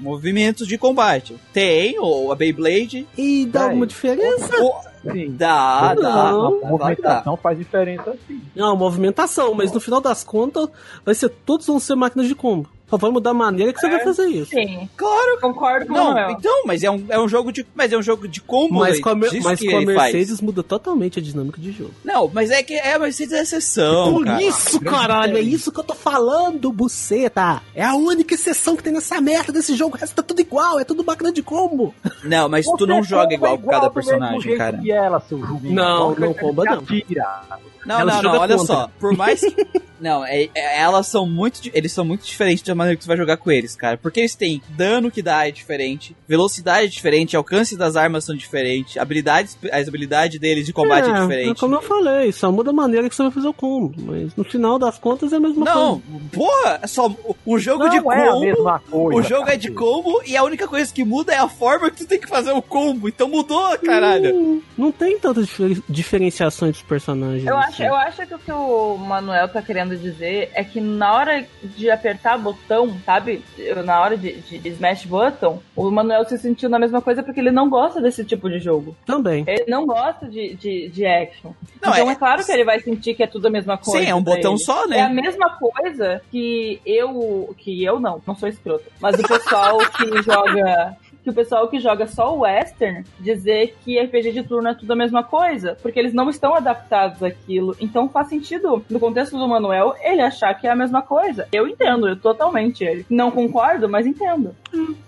[0.00, 1.36] Movimentos de combate.
[1.52, 3.06] Tem, ou a Beyblade.
[3.16, 4.50] E dá alguma diferença?
[4.62, 5.34] O- Sim.
[5.36, 6.02] dá, dá.
[6.32, 6.58] Não.
[6.58, 6.68] A dá.
[6.68, 8.40] movimentação faz diferença sim.
[8.54, 10.68] Não, movimentação, mas no final das contas,
[11.04, 12.68] vai ser todos vão ser máquinas de combo.
[12.90, 14.50] Só vai mudar a maneira que você vai fazer isso.
[14.50, 14.88] Sim.
[14.96, 15.40] Claro.
[15.40, 16.30] Concordo com o Não, Manuel.
[16.32, 17.64] então, mas é um, é um jogo de.
[17.74, 18.80] Mas é um jogo de combo.
[18.80, 20.12] Mas é com a, mas com a ele faz.
[20.12, 21.92] Mercedes muda totalmente a dinâmica de jogo.
[22.04, 24.12] Não, mas é que é a Mercedes é exceção.
[24.12, 24.42] Por cara.
[24.42, 27.62] isso, caralho, é isso que eu tô falando, buceta.
[27.74, 29.96] É a única exceção que tem nessa merda desse jogo.
[29.96, 31.94] O resto tá tudo igual, é tudo máquina de combo.
[32.24, 34.78] Não, mas tu Você não joga igual com cada personagem, cara.
[34.78, 35.38] Que ela, seu.
[35.38, 36.74] Não, não coisa comba, não.
[36.74, 37.40] atira.
[37.86, 38.74] Não, Ela não, não, olha contra.
[38.74, 38.90] só.
[38.98, 39.66] Por mais que.
[40.00, 41.60] Não, é, é- elas são muito.
[41.74, 43.98] Eles são muito diferentes da maneira que tu vai jogar com eles, cara.
[43.98, 48.34] Porque eles têm dano que dá é diferente, velocidade é diferente, alcance das armas são
[48.34, 51.60] diferentes, habilidades, as habilidades deles de combate é, diferente.
[51.60, 53.92] Como eu falei, só muda a maneira que você vai fazer o combo.
[53.98, 56.24] Mas no final das contas é a mesma Não, coisa.
[56.32, 57.14] porra, é só
[57.44, 58.40] o jogo Não de é a combo.
[58.40, 59.18] mesma coisa.
[59.20, 61.98] O jogo é de combo e a única coisa que muda é a forma que
[61.98, 63.06] tu tem que fazer o combo.
[63.06, 64.34] Então mudou, caralho.
[64.34, 67.46] Hum, não tem tantas difer- diferenciações dos personagens.
[67.46, 67.79] Eu assim.
[67.84, 71.44] Acho, eu acho que o que o Manuel tá querendo dizer é que na hora
[71.62, 73.42] de apertar botão, sabe?
[73.84, 77.50] Na hora de, de smash button, o Manuel se sentiu na mesma coisa porque ele
[77.50, 78.96] não gosta desse tipo de jogo.
[79.06, 79.44] Também.
[79.46, 81.52] Ele não gosta de, de, de action.
[81.82, 84.04] Não, então é- é, claro que ele vai sentir que é tudo a mesma coisa.
[84.04, 84.60] Sim, é um botão ele.
[84.62, 85.22] só, É a né?
[85.22, 87.54] mesma coisa que eu.
[87.58, 88.84] Que eu não, não sou escroto.
[89.00, 90.96] Mas o pessoal que joga.
[91.30, 94.92] Que o pessoal que joga só o Western dizer que RPG de turno é tudo
[94.92, 95.76] a mesma coisa.
[95.80, 97.76] Porque eles não estão adaptados àquilo.
[97.80, 101.46] Então faz sentido, no contexto do Manuel, ele achar que é a mesma coisa.
[101.52, 103.06] Eu entendo, eu totalmente ele.
[103.08, 104.54] Não concordo, mas entendo.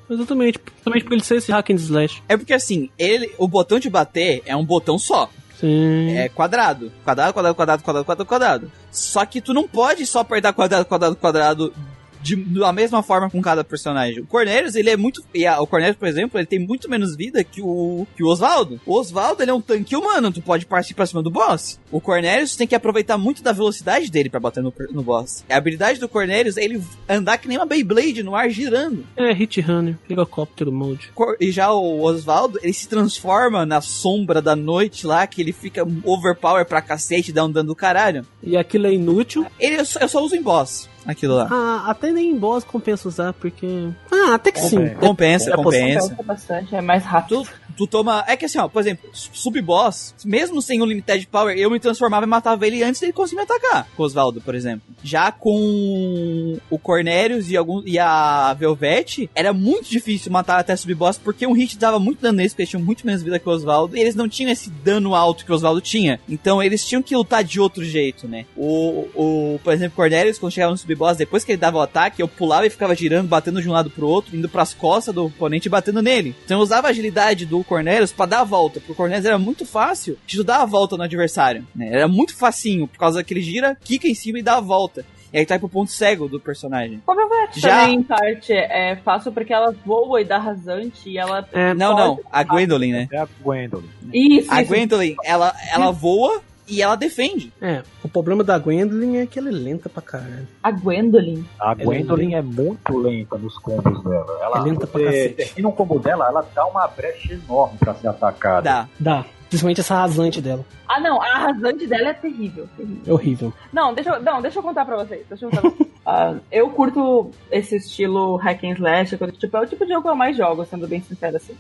[0.09, 0.61] Exatamente.
[0.61, 2.23] Principalmente por ele ser esse hack and slash.
[2.29, 5.29] É porque assim, ele, o botão de bater é um botão só.
[5.59, 6.17] Sim.
[6.17, 6.93] É quadrado.
[7.05, 8.73] Quadrado, quadrado, quadrado, quadrado, quadrado, quadrado.
[8.93, 11.75] Só que tu não pode só apertar quadrado, quadrado, quadrado
[12.23, 14.21] de, da mesma forma com cada personagem.
[14.21, 15.23] O Cornelius, ele é muito.
[15.35, 18.29] E a, o Cornelius, por exemplo, ele tem muito menos vida que o, que o
[18.29, 18.81] Oswaldo.
[18.87, 21.79] O Oswaldo, ele é um tanque humano, tu pode partir pra cima do boss.
[21.91, 25.45] O Cornelius tem que aproveitar muito da velocidade dele pra bater no, no boss.
[25.51, 29.05] A habilidade do Cornelius é ele andar que nem uma Beyblade no ar girando.
[29.17, 31.11] É, Hit Runner, helicóptero mode.
[31.15, 35.53] Cor- E já o Oswaldo, ele se transforma na sombra da noite lá, que ele
[35.53, 38.27] fica overpower pra cacete, dá um dano do caralho.
[38.43, 39.47] E aquilo é inútil.
[39.59, 41.49] Ele eu só, eu só uso em boss, aquilo lá.
[41.51, 43.67] Ah, até nem em boss compensa usar, porque.
[44.11, 44.89] Ah, até que sim.
[44.95, 45.01] Compensa.
[45.01, 46.17] Compensa, É, compensa.
[46.25, 47.43] Bastante, é mais rápido.
[47.43, 48.25] Tu, tu toma.
[48.27, 52.25] É que assim, ó, por exemplo, sub-boss, mesmo sem o Limited Power, eu me transformava
[52.25, 53.87] e matava ele antes dele conseguir me atacar.
[53.97, 54.83] Com o Osvaldo, por exemplo.
[55.03, 61.19] Já com o Cornelius e, algum, e a Velvet, era muito difícil matar até sub-boss,
[61.19, 63.53] porque um hit dava muito dano neles, porque eles tinham muito menos vida que o
[63.53, 66.21] Osvaldo, e eles não tinham esse dano alto que o Osvaldo tinha.
[66.29, 68.47] Então eles tinham que lutar de outro jeito, né?
[68.57, 72.23] O, o por exemplo, Cornelius, quando chegava no sub-boss, depois que ele dava o ataque,
[72.23, 75.27] eu pulava e ficava girando, batendo de um lado pro outro, indo pras costas do
[75.27, 76.35] oponente e batendo nele.
[76.45, 79.39] Então eu usava a agilidade do Cornelius pra dar a volta, porque o Cornelius era
[79.39, 81.89] muito fácil de tu dar a volta no adversário, né?
[81.93, 85.05] Era muito facinho, por causa que ele gira, quica em cima e dá a volta.
[85.33, 87.01] E aí tá pro ponto cego do personagem.
[87.07, 91.09] Como eu vejo Já- também, em parte, é fácil porque ela voa e dá rasante
[91.09, 91.49] e ela...
[91.55, 93.09] É, Não, não, a Gwendolyn, né?
[93.11, 93.89] É a Gwendolyn.
[94.13, 94.69] Isso, A isso.
[94.71, 96.43] Gwendolyn, ela, ela voa
[96.73, 97.53] e ela defende.
[97.61, 100.47] é, o problema da Gwendolyn é que ela é lenta pra caralho.
[100.63, 101.45] A Gwendolyn.
[101.61, 104.39] A é Gwendolyn é muito lenta nos combos dela.
[104.43, 105.35] Ela, É lenta pra você cacete.
[105.37, 108.63] termina um combo dela, ela dá uma brecha enorme pra ser atacada.
[108.63, 108.89] Dá.
[108.99, 109.25] Dá.
[109.53, 110.65] Principalmente essa rasante dela.
[110.89, 112.67] Ah, não, a rasante dela é terrível.
[112.75, 113.03] terrível.
[113.07, 113.53] É horrível.
[113.71, 115.27] Não, deixa, eu- não, deixa eu contar pra vocês.
[115.29, 115.93] Deixa eu contar pra vocês.
[116.05, 120.03] Ah, eu curto esse estilo hack and slash, coisa tipo, é o tipo de jogo
[120.03, 121.55] que eu mais jogo, sendo bem sincero assim.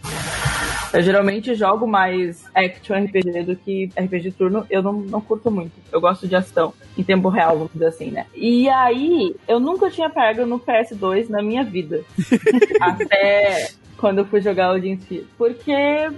[0.92, 5.48] Eu geralmente jogo mais action RPG do que RPG de turno, eu não, não curto
[5.48, 5.70] muito.
[5.92, 8.26] Eu gosto de ação, em tempo real, vamos dizer assim, né?
[8.34, 12.00] E aí, eu nunca tinha pego no PS2 na minha vida.
[12.82, 15.24] Até quando eu fui jogar o Sphere.
[15.38, 16.10] Porque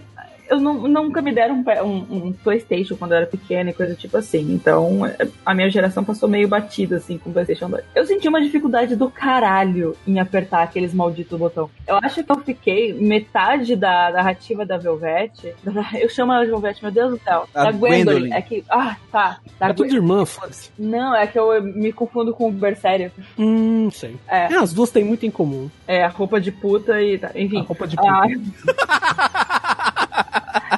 [0.49, 3.95] eu nu- nunca me deram um, um- um PlayStation quando eu era pequena e coisa
[3.95, 4.53] tipo assim.
[4.53, 5.01] Então,
[5.45, 7.85] a minha geração passou meio batida, assim, com o PlayStation 2.
[7.95, 11.71] Eu senti uma dificuldade do caralho em apertar aqueles malditos botões.
[11.87, 15.55] Eu acho que eu fiquei metade da narrativa da Velvet.
[16.01, 17.49] Eu chamo ela de Velvet, meu Deus do céu.
[17.55, 18.05] A da Gwendolyn.
[18.05, 18.33] Gwendolyn.
[18.35, 18.65] É que.
[18.69, 19.39] Ah, tá.
[19.59, 20.71] Da É tudo irmã, foda-se.
[20.79, 23.11] Não, é que eu me confundo com o Bersério.
[23.39, 24.17] Hum, sei.
[24.29, 25.71] É, É, as duas têm muito em comum.
[25.87, 27.19] é a roupa de puta e.
[27.19, 27.63] tá, A Enfim.
[27.63, 28.23] roupa de Ah.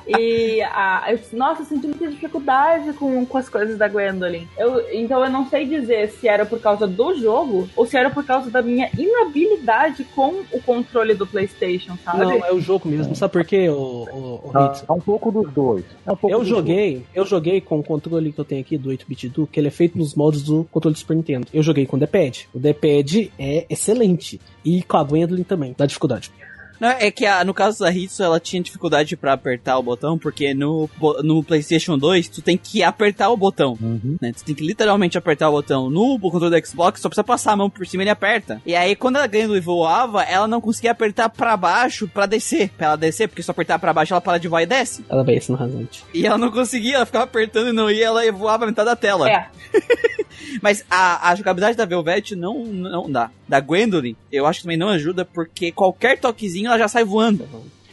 [0.06, 4.46] E a, eu, nossa, eu senti muita dificuldade com, com as coisas da Gwendolyn.
[4.56, 8.10] Eu, então eu não sei dizer se era por causa do jogo ou se era
[8.10, 12.24] por causa da minha inabilidade com o controle do PlayStation, sabe?
[12.24, 13.14] Não, é o jogo mesmo.
[13.16, 14.84] Sabe por quê, o, o, o Hitsu?
[14.88, 15.84] é um pouco dos dois.
[16.06, 18.90] É um pouco Eu joguei, eu joguei com o controle que eu tenho aqui do
[18.90, 21.46] 8-bit do, que ele é feito nos moldes do controle do Super Nintendo.
[21.52, 22.48] Eu joguei com o D-pad.
[22.54, 24.40] O D-pad é excelente.
[24.64, 26.30] E com a Gwendolyn também, dá dificuldade.
[26.80, 30.18] Não, é que a- no caso da Hitsu, ela tinha dificuldade pra apertar o botão,
[30.18, 30.88] porque no,
[31.22, 33.76] no PlayStation 2, tu tem que apertar o botão.
[33.80, 34.16] Uhum.
[34.20, 34.32] Né?
[34.32, 35.88] Tu tem que literalmente apertar o botão.
[35.90, 38.60] No controle do Xbox, só precisa passar a mão por cima e ele aperta.
[38.66, 42.70] E aí, quando ela ganha e voava, ela não conseguia apertar pra baixo pra descer.
[42.76, 45.04] Pra ela descer, porque se apertar pra baixo, ela para de voar e desce.
[45.08, 46.04] Ela vai esse no rasante.
[46.12, 49.28] E ela não conseguia, ela ficava apertando e não ia, ela voava metade da tela.
[49.30, 49.46] É,
[50.62, 53.30] Mas a, a jogabilidade da Velvet não, não dá.
[53.48, 57.48] Da Gwendolyn, eu acho que também não ajuda, porque qualquer toquezinho ela já sai voando.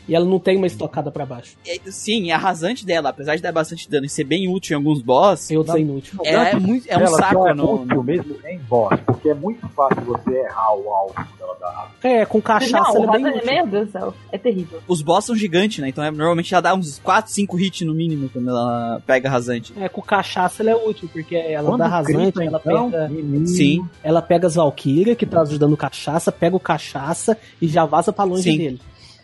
[0.07, 1.55] E ela não tem uma estocada pra baixo.
[1.65, 4.77] E, Sim, a rasante dela, apesar de dar bastante dano e ser bem útil em
[4.77, 6.19] alguns boss, outros é inútil.
[6.25, 9.67] é, é muito, é um Ela saco é útil mesmo em boss, porque é muito
[9.69, 11.87] fácil você errar o alvo quando ela dá.
[12.03, 13.45] É, com cachaça não, ela é bem útil.
[13.53, 14.81] meu Deus do céu, é terrível.
[14.87, 15.87] Os boss são gigantes, né?
[15.89, 19.73] Então é, normalmente ela dá uns 4, 5 hits no mínimo quando ela pega rasante.
[19.79, 23.07] É, com cachaça ela é útil, porque ela Quando dá rasante, grita, ela então, pega.
[23.09, 23.85] menino, Sim.
[24.03, 28.11] Ela pega as Valkyria, que tá ajudando o cachaça, pega o cachaça e já vaza
[28.11, 28.57] pra longe Sim.
[28.57, 28.81] dele.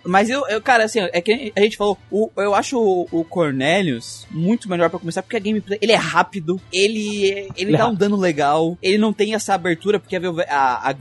[0.09, 3.23] Mas eu, eu, cara, assim, é que a gente falou, o- eu acho o, o
[3.23, 7.87] Cornelius muito melhor pra começar, porque a gameplay, ele é rápido, ele, ele, é dá
[7.87, 10.19] um dano legal, ele não tem essa abertura, porque a,
[10.89, 10.93] a,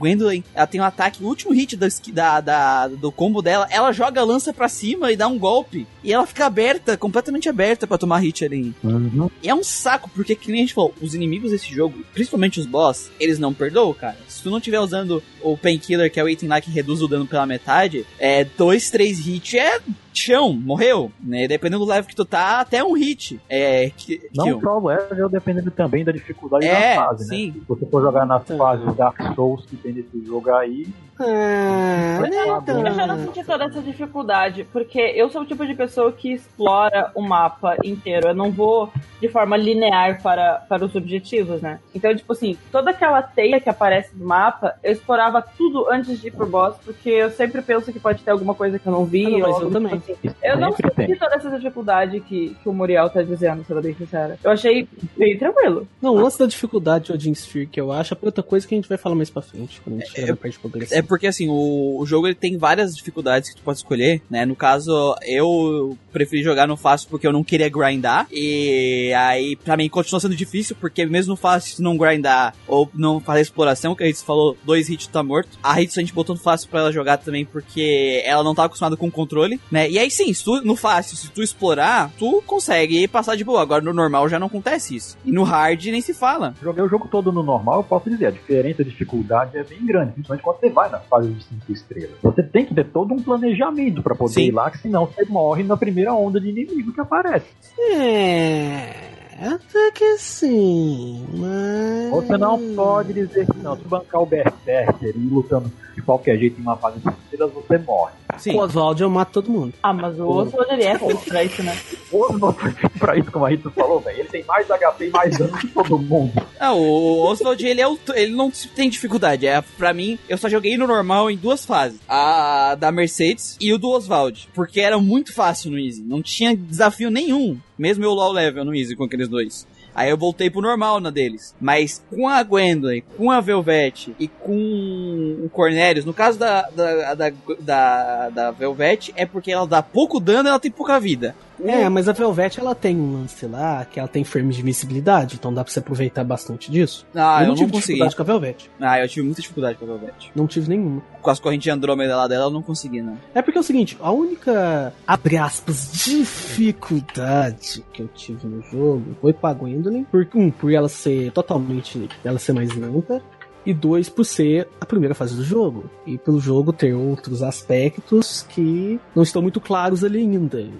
[0.53, 3.91] ela tem um ataque, o último hit da, esqui- da, da- do combo dela, ela
[3.91, 7.85] joga a lança pra cima e dá um golpe, e ela fica aberta, completamente aberta
[7.87, 8.73] pra tomar hit ali.
[8.83, 9.29] Uhum.
[9.43, 12.59] E é um saco, porque que nem a gente falou, os inimigos desse jogo, principalmente
[12.59, 14.17] os boss, eles não perdoam, cara.
[14.27, 17.07] Se tu não estiver usando o Painkiller, que é o item lá que reduz o
[17.07, 19.79] dano pela metade, é dois dois, três hits é
[20.13, 21.47] chão, morreu, né?
[21.47, 23.39] Dependendo do level que tu tá, até um hit.
[23.47, 27.47] É, que, Não só o level, dependendo também da dificuldade É, da fase, sim.
[27.47, 27.53] né?
[27.53, 28.57] Se você for jogar nas Tá.
[28.57, 30.85] fases Dark Souls que tem nesse jogo aí,
[31.21, 32.21] Ah,
[32.61, 32.85] então.
[32.85, 36.31] Eu já não senti toda essa dificuldade, porque eu sou o tipo de pessoa que
[36.33, 38.29] explora o mapa inteiro.
[38.29, 38.89] Eu não vou
[39.19, 41.79] de forma linear para, para os objetivos, né?
[41.93, 46.29] Então, tipo assim, toda aquela teia que aparece no mapa, eu explorava tudo antes de
[46.29, 49.05] ir pro boss, porque eu sempre penso que pode ter alguma coisa que eu não
[49.05, 49.25] vi.
[49.25, 49.99] Ah, não, mas eu também.
[49.99, 50.19] tipo assim.
[50.23, 53.81] isso Eu não sempre senti toda essa dificuldade que, que o Muriel tá dizendo, sendo
[53.81, 54.37] bem sincera.
[54.43, 55.87] Eu achei bem tranquilo.
[56.01, 58.75] Não, o lance da dificuldade de Odin Sphere que eu acho é outra coisa que
[58.75, 60.99] a gente vai falar mais pra frente, quando a gente chegar na parte progressiva.
[60.99, 64.45] É porque assim, o, o jogo ele tem várias dificuldades que tu pode escolher, né?
[64.45, 68.27] No caso, eu preferi jogar no fácil porque eu não queria grindar.
[68.31, 72.89] E aí, pra mim, continua sendo difícil, porque mesmo no fácil, se não grindar ou
[72.93, 75.57] não fazer exploração, que a gente falou, dois hits tá morto.
[75.61, 78.68] A hits a gente botou no fácil pra ela jogar também, porque ela não tá
[78.69, 79.89] acostumada com o controle, né?
[79.89, 83.61] E aí sim, se tu, no fácil, se tu explorar, tu consegue passar de boa.
[83.61, 85.17] Agora no normal já não acontece isso.
[85.25, 86.53] E no hard nem se fala.
[86.61, 89.85] Joguei o jogo todo no normal, eu posso dizer, a diferença de dificuldade é bem
[89.85, 92.15] grande, principalmente quando você vai nas fases de 5 estrelas.
[92.21, 94.43] Você tem que ter todo um planejamento pra poder Sim.
[94.43, 97.47] ir lá, que senão você morre na primeira onda de inimigo que aparece.
[97.79, 99.19] É.
[99.41, 102.11] Até que sim, mas.
[102.11, 103.77] Você não pode dizer que não.
[103.77, 107.17] Se bancar o Berserker e ir lutando de qualquer jeito em uma fase de 5
[107.23, 108.11] estrelas, você morre.
[108.39, 108.55] Sim.
[108.55, 109.73] O Oswald eu mato todo mundo.
[109.83, 111.77] Ah, mas o Oswald ele é feito pra isso, né?
[112.11, 114.19] O Oswald foi feito pra isso, como a Rita falou, velho.
[114.19, 116.33] Ele tem mais HP e mais dano que todo mundo.
[116.59, 119.45] Ah, o Oswald, ele, é o, ele não tem dificuldade.
[119.45, 121.99] É, pra mim, eu só joguei no normal em duas fases.
[122.07, 124.49] A da Mercedes e o do Oswald.
[124.55, 126.01] Porque era muito fácil no Easy.
[126.01, 127.59] Não tinha desafio nenhum.
[127.77, 129.67] Mesmo eu low level no Easy com aqueles dois.
[129.99, 131.53] Aí eu voltei pro normal na deles.
[131.59, 137.13] Mas com a Gwendolyn, com a Velvet e com o Cornelius, no caso da, da,
[137.15, 141.35] da, da, da Velvet, é porque ela dá pouco dano e ela tem pouca vida.
[141.63, 145.35] É, mas a Velvet ela tem um lance lá que ela tem frames de invencibilidade,
[145.35, 147.05] então dá pra você aproveitar bastante disso.
[147.13, 147.79] Ah, eu, não não tive consegui.
[147.93, 148.71] dificuldade com a Velvet.
[148.79, 150.31] Ah, eu tive muita dificuldade com a Velvet.
[150.35, 151.01] Não tive nenhuma.
[151.21, 153.17] Com as correntes de Andrômeda lá dela, eu não consegui, não.
[153.33, 159.15] É porque é o seguinte, a única, abre aspas, dificuldade que eu tive no jogo
[159.21, 160.03] foi com a Gwendolyn.
[160.05, 163.21] Por, um, por ela ser totalmente, ela ser mais lenta.
[163.65, 165.89] E dois, por ser a primeira fase do jogo.
[166.05, 170.61] E pelo jogo ter outros aspectos que não estão muito claros ali ainda.
[170.61, 170.71] E,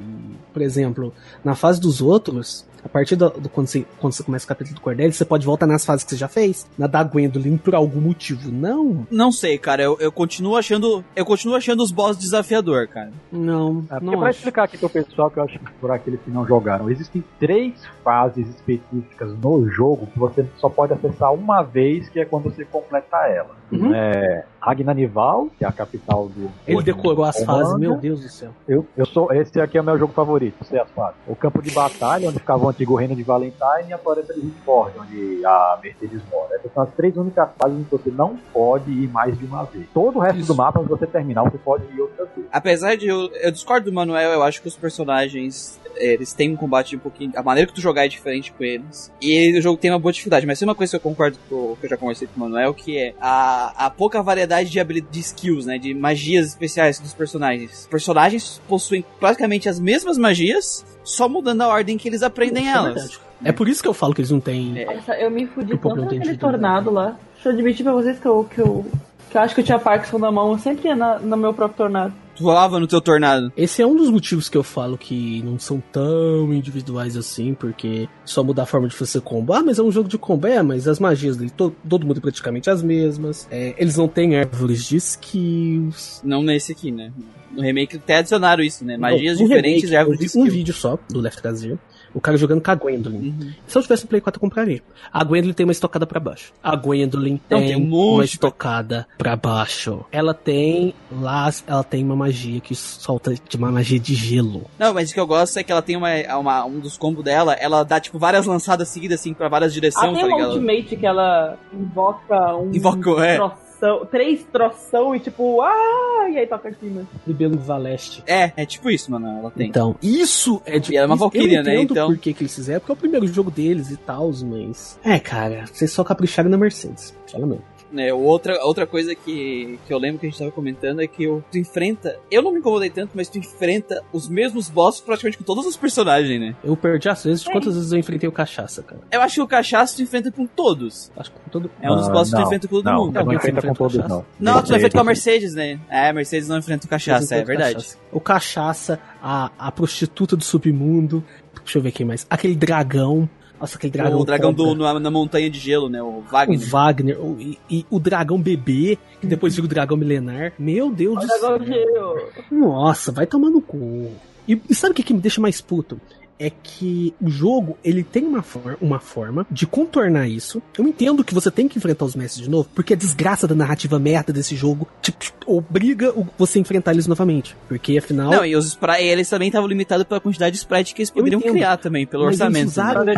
[0.53, 4.45] por exemplo, na fase dos outros, a partir do, do- quando, você, quando você começa
[4.45, 6.67] o capítulo do Cordelis, você pode voltar nas fases que você já fez.
[6.77, 8.51] Na da Gwendolyn, por algum motivo.
[8.51, 9.81] Não, Não sei, cara.
[9.83, 11.03] Eu, eu continuo achando.
[11.15, 13.11] Eu continuo achando os boss desafiador, cara.
[13.31, 14.37] não, É, não pra acho.
[14.39, 17.73] explicar aqui pro pessoal, que eu acho que por aqueles que não jogaram, existem três
[18.03, 22.65] fases específicas no jogo que você só pode acessar uma vez, que é quando você
[22.65, 23.55] completa ela.
[23.71, 23.93] Uhum.
[23.93, 26.49] É Ragnanival, que é a capital do.
[26.67, 28.49] Ele decorou as fases, meu Deus do céu.
[28.67, 31.15] Eu, eu sou, esse aqui é o meu jogo favorito, sei as fases.
[31.27, 34.41] O campo de batalha, onde ficava o antigo reino de Valentine, e a floresta de
[34.41, 36.55] Ridford, onde a Mercedes mora.
[36.55, 39.63] Essas são as três únicas fases em que você não pode ir mais de uma
[39.65, 39.87] vez.
[39.93, 40.47] Todo o resto Isso.
[40.47, 42.47] do mapa, se você terminar, você pode ir outra vez.
[42.51, 46.55] Apesar de eu, eu discordo do Manuel, eu acho que os personagens eles têm um
[46.55, 47.31] combate um pouquinho.
[47.35, 49.11] A maneira que tu jogar é diferente com eles.
[49.21, 50.45] E o jogo tem uma boa dificuldade.
[50.45, 52.73] Mas tem uma coisa que eu concordo com que eu já conversei com o Manuel,
[52.73, 55.77] que é a, a pouca variedade de, habili- de skills, né?
[55.77, 57.81] De magias especiais dos personagens.
[57.81, 62.71] Os personagens possuem praticamente as mesmas magias, só mudando a ordem que eles aprendem Isso
[62.73, 62.93] é elas.
[62.93, 63.19] verdade.
[63.43, 64.77] É por isso que eu falo que eles não têm.
[64.79, 64.85] É.
[64.85, 66.39] Nossa, eu me fudi Um tanto não tem naquele né?
[66.39, 67.17] tornado lá.
[67.35, 68.85] Deixa eu admitir pra vocês que eu, que eu,
[69.31, 70.51] que eu acho que eu tinha Parkinson na mão.
[70.51, 72.13] Eu sempre ia na, no meu próprio tornado.
[72.39, 73.51] Voava no teu tornado.
[73.57, 78.07] Esse é um dos motivos que eu falo que não são tão individuais assim, porque
[78.25, 79.53] só muda a forma de fazer combo.
[79.53, 82.17] Ah, mas é um jogo de combo, é, mas as magias dele, to- todo mundo
[82.17, 83.47] é praticamente as mesmas.
[83.51, 86.21] É, eles não têm árvores de skills.
[86.23, 87.11] Não nesse aqui, né?
[87.51, 88.95] No remake até adicionaram isso, né?
[88.97, 91.77] Magias No diferentes remake, e árvores de vi um vídeo só do Left 4 Dead,
[92.13, 93.17] o cara jogando com a Gwendolyn.
[93.29, 93.53] Uhum.
[93.67, 94.81] Se eu tivesse um Play 4, eu compraria.
[95.11, 96.53] A Gwendolyn tem uma estocada pra baixo.
[96.63, 100.05] A Gwendolyn Não, tem, tem um uma estocada pra baixo.
[100.11, 104.63] Ela tem lá, ela tem uma magia que solta de uma magia de gelo.
[104.77, 107.23] Não, mas o que eu gosto é que ela tem uma, uma- um dos combos
[107.23, 110.35] dela, ela dá tipo várias lançadas seguidas assim pra várias Ah, direções, tem tá uma
[110.37, 110.53] ligado?
[110.53, 113.37] ultimate que ela invoca um Invoca, é.
[113.79, 117.05] Troção, três troção e tipo, ah, e aí toca aqui, né?
[117.25, 118.23] Libelo Valeste.
[118.27, 119.67] É, é tipo isso, mano, ela tem.
[119.69, 120.93] Então, isso é de.
[120.93, 122.91] E ela é uma Valkyria, eu né, entendo então- por que, que eles fizeram, porque
[122.91, 124.99] é o primeiro jogo deles e tal, mas.
[125.03, 127.15] É, cara, vocês só capricharam na Mercedes.
[127.31, 127.63] Fala mesmo.
[127.91, 128.13] Né?
[128.13, 131.43] Outra, outra coisa que, que eu lembro que a gente tava comentando é que eu,
[131.51, 132.17] tu enfrenta.
[132.29, 135.75] Eu não me incomodei tanto, mas tu enfrenta os mesmos bosses praticamente com todos os
[135.77, 136.55] personagens, né?
[136.63, 137.43] Eu perdi as vezes.
[137.43, 139.01] Quantas vezes eu enfrentei o cachaça, cara?
[139.11, 141.11] Eu acho que o cachaço tu enfrenta com todos.
[141.15, 141.71] Acho que com todo.
[141.81, 143.13] É um dos Ah, bosses que tu não, enfrenta com todo não, mundo.
[143.13, 144.25] Não, Alguém enfrenta com enfrenta todos, cachaça?
[144.39, 144.53] não.
[144.53, 145.29] Não, tu feito com a Mercedes.
[145.29, 145.79] Mercedes, né?
[145.89, 147.75] É, a Mercedes não enfrenta o cachaça, é verdade.
[147.75, 147.97] Cachaça.
[148.11, 151.23] O cachaça, a, a prostituta do submundo.
[151.63, 152.25] Deixa eu ver quem mais.
[152.29, 153.29] Aquele dragão.
[153.59, 154.19] Nossa, aquele dragão.
[154.19, 156.01] o dragão do, na, na montanha de gelo, né?
[156.01, 156.59] O O Wagner.
[156.59, 157.19] Wagner.
[157.19, 160.53] O, e, e o dragão bebê, que depois vira o dragão milenar.
[160.57, 162.29] Meu Deus do céu.
[162.51, 164.11] Nossa, vai tomar no cu.
[164.47, 165.99] E, e sabe o que, que me deixa mais puto?
[166.39, 170.61] É que o jogo, ele tem uma, for uma forma de contornar isso.
[170.77, 173.53] Eu entendo que você tem que enfrentar os mestres de novo, porque a desgraça da
[173.53, 177.57] narrativa merda desse jogo tipo, obriga o- você a enfrentar eles novamente.
[177.67, 178.31] Porque afinal.
[178.31, 181.41] Não, e os spray, eles também estavam limitados pela quantidade de sprite que eles poderiam
[181.41, 182.57] criar também, pelo mas orçamento.
[182.63, 183.15] Eles usaram né?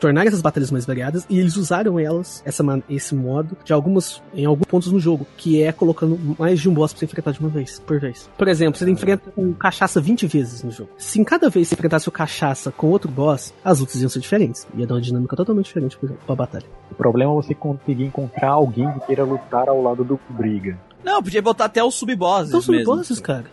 [0.00, 4.44] tornar essas batalhas mais variadas e eles usaram elas, essa, esse modo, de algumas, em
[4.46, 7.40] alguns pontos no jogo, que é colocando mais de um boss pra você enfrentar de
[7.40, 8.28] uma vez, por vez.
[8.38, 10.90] Por exemplo, você enfrenta o cachaça 20 vezes no jogo.
[10.98, 14.20] Se em cada vez você enfrentasse o cachaça com outro boss, as lutas iam ser
[14.20, 14.66] diferentes.
[14.76, 16.66] Ia dar uma dinâmica totalmente diferente pra, pra batalha.
[16.90, 20.78] O problema é você conseguir encontrar alguém que queira lutar ao lado do Briga.
[21.04, 22.94] Não, podia botar até os sub-bosses Então são mesmo.
[22.96, 23.44] bosses, cara.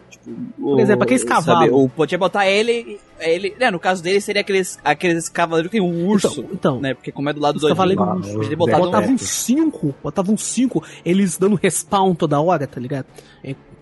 [0.59, 1.71] Por exemplo, aqueles cavalos.
[1.71, 2.99] Ou podia botar ele.
[3.19, 6.27] ele né, no caso dele, seria aqueles, aqueles cavaleiros que tem um urso.
[6.41, 6.95] Então, então né?
[6.95, 8.15] Porque como é do lado do Odin, cavaleiros Ah,
[8.49, 13.05] no- Botavam cinco, botavam cinco, eles dando respawn toda hora, tá ligado?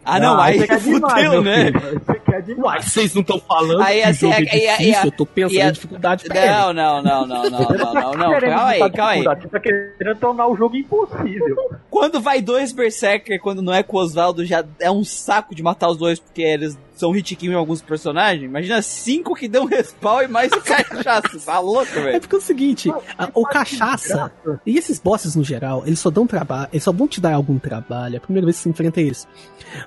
[0.06, 1.66] Ah, não, aí você quer demais, fudeu, né?
[1.66, 2.02] filho.
[2.06, 2.64] Você quer demais.
[2.64, 5.08] Uai, vocês não estão falando Aí, que o assim, jogo é aí, aí, difícil, aí,
[5.08, 6.52] eu tô pensando aí, em dificuldade pra ele.
[6.52, 8.30] Não, não, não, não, não, Você não, tá não, não.
[8.30, 9.24] querendo Calma aí, calma aí.
[9.24, 11.56] Você tá querendo tornar o jogo impossível.
[11.90, 15.64] Quando vai dois Berserker, quando não é com o Osvaldo, já é um saco de
[15.64, 18.44] matar os dois, porque eles são hit kill em alguns personagens.
[18.46, 21.38] Imagina cinco que dão respawn e mais o cachaça.
[21.46, 22.20] Tá louco, É velho?
[22.22, 24.32] porque é o seguinte, a- o cachaça
[24.66, 27.60] e esses bosses no geral, eles só dão trabalho, eles só vão te dar algum
[27.60, 29.28] trabalho a primeira vez que você enfrenta eles.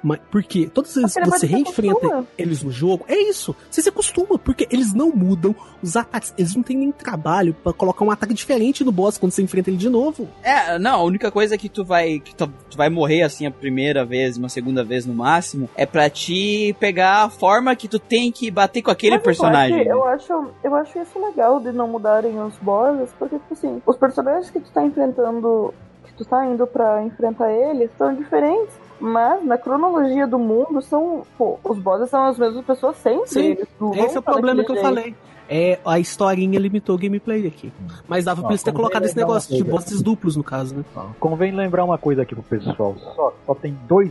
[0.02, 2.26] Mas porque todas as vezes que você reenfrenta acostuma.
[2.36, 3.55] eles no jogo, é isso.
[3.70, 7.72] Você se acostuma, porque eles não mudam os ataques, eles não têm nem trabalho pra
[7.72, 10.28] colocar um ataque diferente no boss quando você enfrenta ele de novo.
[10.43, 13.51] É, não, a única coisa que tu vai que tu, tu vai morrer assim a
[13.51, 17.98] primeira vez, uma segunda vez no máximo, é pra te pegar a forma que tu
[17.98, 19.78] tem que bater com aquele Mas, personagem.
[19.78, 23.82] Mike, Eu acho, eu acho isso legal de não mudarem os bosses, porque, tipo assim,
[23.86, 25.72] os personagens que tu tá enfrentando,
[26.04, 28.74] que tu tá indo pra enfrentar eles, são diferentes.
[28.98, 31.22] Mas na cronologia do mundo são.
[31.36, 33.28] Pô, os bosses são as mesmas pessoas sempre.
[33.28, 33.56] Sim,
[33.94, 35.14] Esse é o problema que eu falei.
[35.48, 37.73] É, a historinha limitou o gameplay aqui.
[38.09, 40.85] Mas dava pra Ó, eles ter colocado esse negócio de bosses duplos, no caso, né?
[41.20, 42.97] Convém lembrar uma coisa aqui pro pessoal.
[43.14, 44.10] Só, só tem dois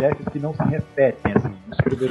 [0.00, 1.52] chefes que não se repetem, assim,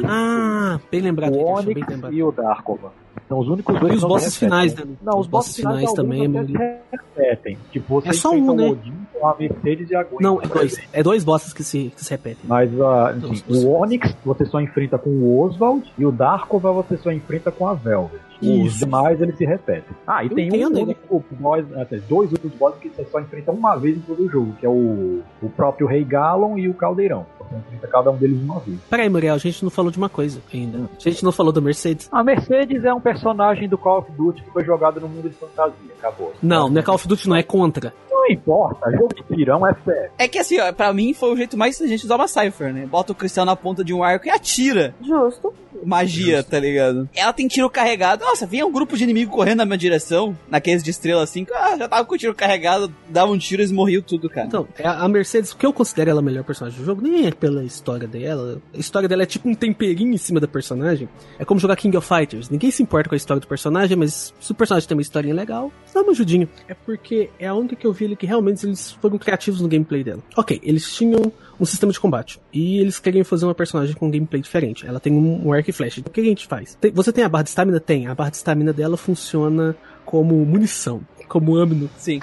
[0.08, 1.36] Ah, bem lembrado.
[1.36, 2.14] O lembrado.
[2.14, 2.92] e o Darkova.
[3.28, 4.84] São os únicos dois E os bosses finais, né?
[5.04, 7.58] Não, os, bosses finais, também é repetem.
[7.72, 8.68] Tipo, você É só enfrenta um, né?
[8.68, 10.20] o Odin com a Mercedes e a Gwen.
[10.22, 10.78] Não, é dois.
[10.94, 12.42] É dois bosses que se, que se repetem.
[12.46, 12.72] Mas
[13.18, 17.12] enfim, os- o Onyx você só enfrenta com o Oswald e o Darkova você só
[17.12, 18.20] enfrenta com a Velvet.
[18.42, 19.94] Os demais eles se repetem.
[20.08, 20.96] Ah, e Eu tem entendo, um né?
[21.10, 24.30] único boss, até dois outros bosses que você só enfrenta uma vez em todo o
[24.30, 27.26] jogo, que é o, o próprio Rei Galon e o Caldeirão.
[27.38, 28.80] Você enfrenta cada um deles uma vez.
[28.90, 30.90] Peraí, Muriel, a gente não falou de uma coisa ainda.
[31.06, 32.08] A gente não falou da Mercedes.
[32.14, 35.36] A Mercedes é um personagem do Call of Duty que foi jogado no mundo de
[35.36, 35.94] fantasia.
[35.98, 36.34] Acabou.
[36.42, 37.94] Não, não é Call of Duty, não, é contra.
[38.20, 40.12] Não importa, jogo de tirão é sério.
[40.18, 42.74] É que assim, ó, pra mim foi o jeito mais inteligente de usar uma Cypher,
[42.74, 42.86] né?
[42.86, 44.94] Bota o Cristiano na ponta de um arco e atira.
[45.02, 45.54] Justo.
[45.86, 47.08] Magia, tá ligado?
[47.16, 48.26] Ela tem tiro carregado.
[48.26, 51.46] Nossa, vinha um grupo de inimigo correndo na minha direção, naqueles de estrela assim.
[51.46, 54.30] que, Ah, já tava com o tiro carregado, dava um tiro e eles morriam tudo,
[54.30, 54.46] cara.
[54.48, 57.02] Então, é a a Mercedes, o que eu considero ela a melhor personagem do jogo,
[57.02, 58.62] nem é pela história dela.
[58.74, 61.08] A história dela é tipo um temperinho em cima da personagem.
[61.40, 62.50] É como jogar King of Fighters.
[62.50, 65.34] Ninguém se importa com a história do personagem, mas se o personagem tem uma historinha
[65.34, 66.48] legal, dá uma ajudinha.
[66.68, 69.68] É porque é a única que eu vi ali que realmente eles foram criativos no
[69.68, 70.22] gameplay dela.
[70.36, 72.40] Ok, eles tinham um sistema de combate.
[72.54, 74.86] E eles queriam fazer uma personagem com um gameplay diferente.
[74.88, 76.02] Ela tem um, um arco e flecha.
[76.02, 76.76] O que a gente faz?
[76.76, 77.80] Tem- você tem a barra de estamina?
[77.80, 78.08] Tem.
[78.08, 81.02] A barra de estamina dela funciona como munição.
[81.28, 81.90] Como amno.
[81.98, 82.20] Sim.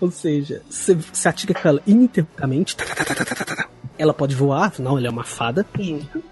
[0.00, 2.76] Ou seja, você você atira com ela ininterruptamente.
[2.76, 3.68] tá, tá, tá.
[3.96, 5.64] Ela pode voar, afinal ela é uma fada.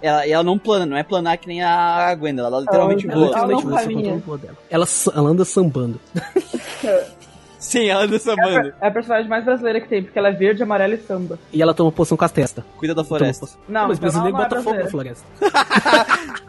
[0.01, 3.15] Ela, e ela não plana, não é planar que nem a Gwenda, ela literalmente Ela-
[3.27, 3.37] voa.
[3.39, 4.57] ela- literalmente não voa, dela.
[4.69, 6.01] Ela, ela anda sambando.
[7.61, 8.75] Sim, ela anda sambando.
[8.81, 11.39] É a personagem mais brasileira que tem, porque ela é verde, amarela e samba.
[11.53, 12.65] E ela toma poção com as testas.
[12.77, 13.47] Cuida da floresta.
[13.47, 15.25] poção- Não, mas brasileiro ela não é bota fogo na floresta.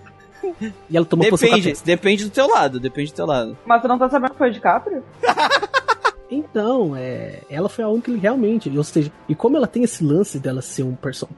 [0.90, 1.86] e ela toma poção com a Depende, testa.
[1.86, 3.56] depende do teu lado, depende do teu lado.
[3.66, 5.04] Mas tu não tá sabendo que foi de Caprio?
[6.34, 10.04] Então, é, ela foi a única que realmente, ou seja, e como ela tem esse
[10.04, 10.96] lance dela ser um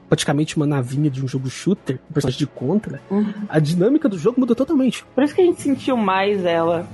[0.08, 3.32] praticamente uma navinha de um jogo shooter, um personagem de contra, Uhum.
[3.48, 5.04] a dinâmica do jogo muda totalmente.
[5.14, 6.86] Por isso que a gente sentiu mais ela.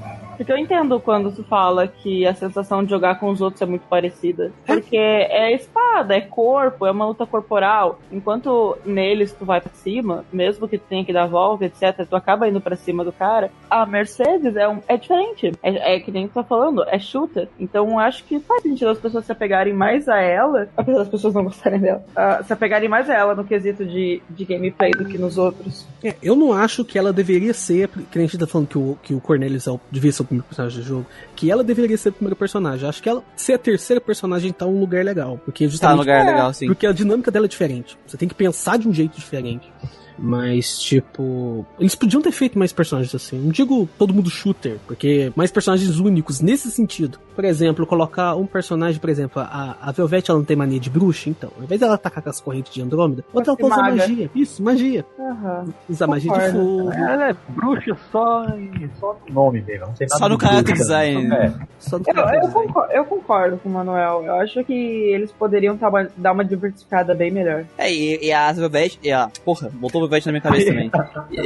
[0.43, 3.67] Porque eu entendo quando tu fala que a sensação de jogar com os outros é
[3.67, 4.51] muito parecida.
[4.67, 8.01] Porque é espada, é corpo, é uma luta corporal.
[8.11, 12.17] Enquanto neles tu vai pra cima, mesmo que tu tenha que dar volta, etc., tu
[12.17, 13.53] acaba indo pra cima do cara.
[13.71, 15.53] A Mercedes é, um, é diferente.
[15.63, 17.49] É, é que nem tu tá falando, é shooter.
[17.57, 21.09] Então eu acho que faz sentido as pessoas se apegarem mais a ela, apesar das
[21.09, 24.91] pessoas não gostarem dela, uh, se apegarem mais a ela no quesito de, de gameplay
[24.91, 25.87] do que nos outros.
[26.03, 28.99] É, eu não acho que ela deveria ser, que a gente tá falando que o,
[29.01, 31.07] que o Cornelius é o, devia ser o primeiro personagem do jogo,
[31.37, 32.89] que ela deveria ser o primeiro personagem.
[32.89, 35.39] Acho que ela ser a terceira personagem tá um lugar legal.
[35.45, 35.91] Porque justamente.
[35.91, 36.67] Tá um lugar legal, sim.
[36.67, 37.99] Porque a dinâmica dela é diferente.
[38.07, 39.71] Você tem que pensar de um jeito diferente.
[40.19, 41.67] Mas, tipo.
[41.79, 43.39] Eles podiam ter feito mais personagens assim.
[43.39, 47.19] Não digo todo mundo shooter, porque mais personagens únicos nesse sentido.
[47.35, 50.91] Por exemplo, colocar um personagem, por exemplo, a, a Velvet ela não tem mania de
[50.91, 53.83] bruxa, então, ao invés dela atacar com as correntes de Andrômeda, outra ela pode usar
[53.97, 54.31] magia.
[54.35, 55.05] Isso, magia.
[55.19, 55.73] Uhum.
[55.89, 56.93] Usar magia de fogo.
[56.93, 59.87] Ela é bruxa só, em, só no nome mesmo.
[59.87, 60.83] Não tem nada Só no character bruxa.
[60.83, 61.35] design.
[61.35, 61.53] É.
[61.79, 62.53] Só do Eu, eu, design.
[62.53, 64.23] concordo, eu concordo com o Manuel.
[64.25, 67.65] Eu acho que eles poderiam tá dar uma diversificada bem melhor.
[67.79, 70.91] É, e, e a Velvet, e a, porra, botou o Velvet na minha cabeça também.
[71.31, 71.41] E,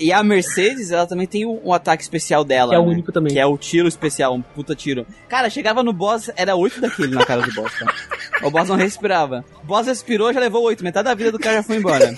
[0.00, 2.70] e- e a Mercedes, ela também tem um, um ataque especial dela.
[2.70, 2.92] Que é o né?
[2.92, 3.32] único também.
[3.32, 5.03] Que é o tiro especial, um puta tiro.
[5.28, 7.94] Cara, chegava no boss, era oito daquele na cara do boss, cara.
[8.42, 9.44] O boss não respirava.
[9.62, 10.84] O boss respirou, já levou oito.
[10.84, 12.14] Metade da vida do cara já foi embora.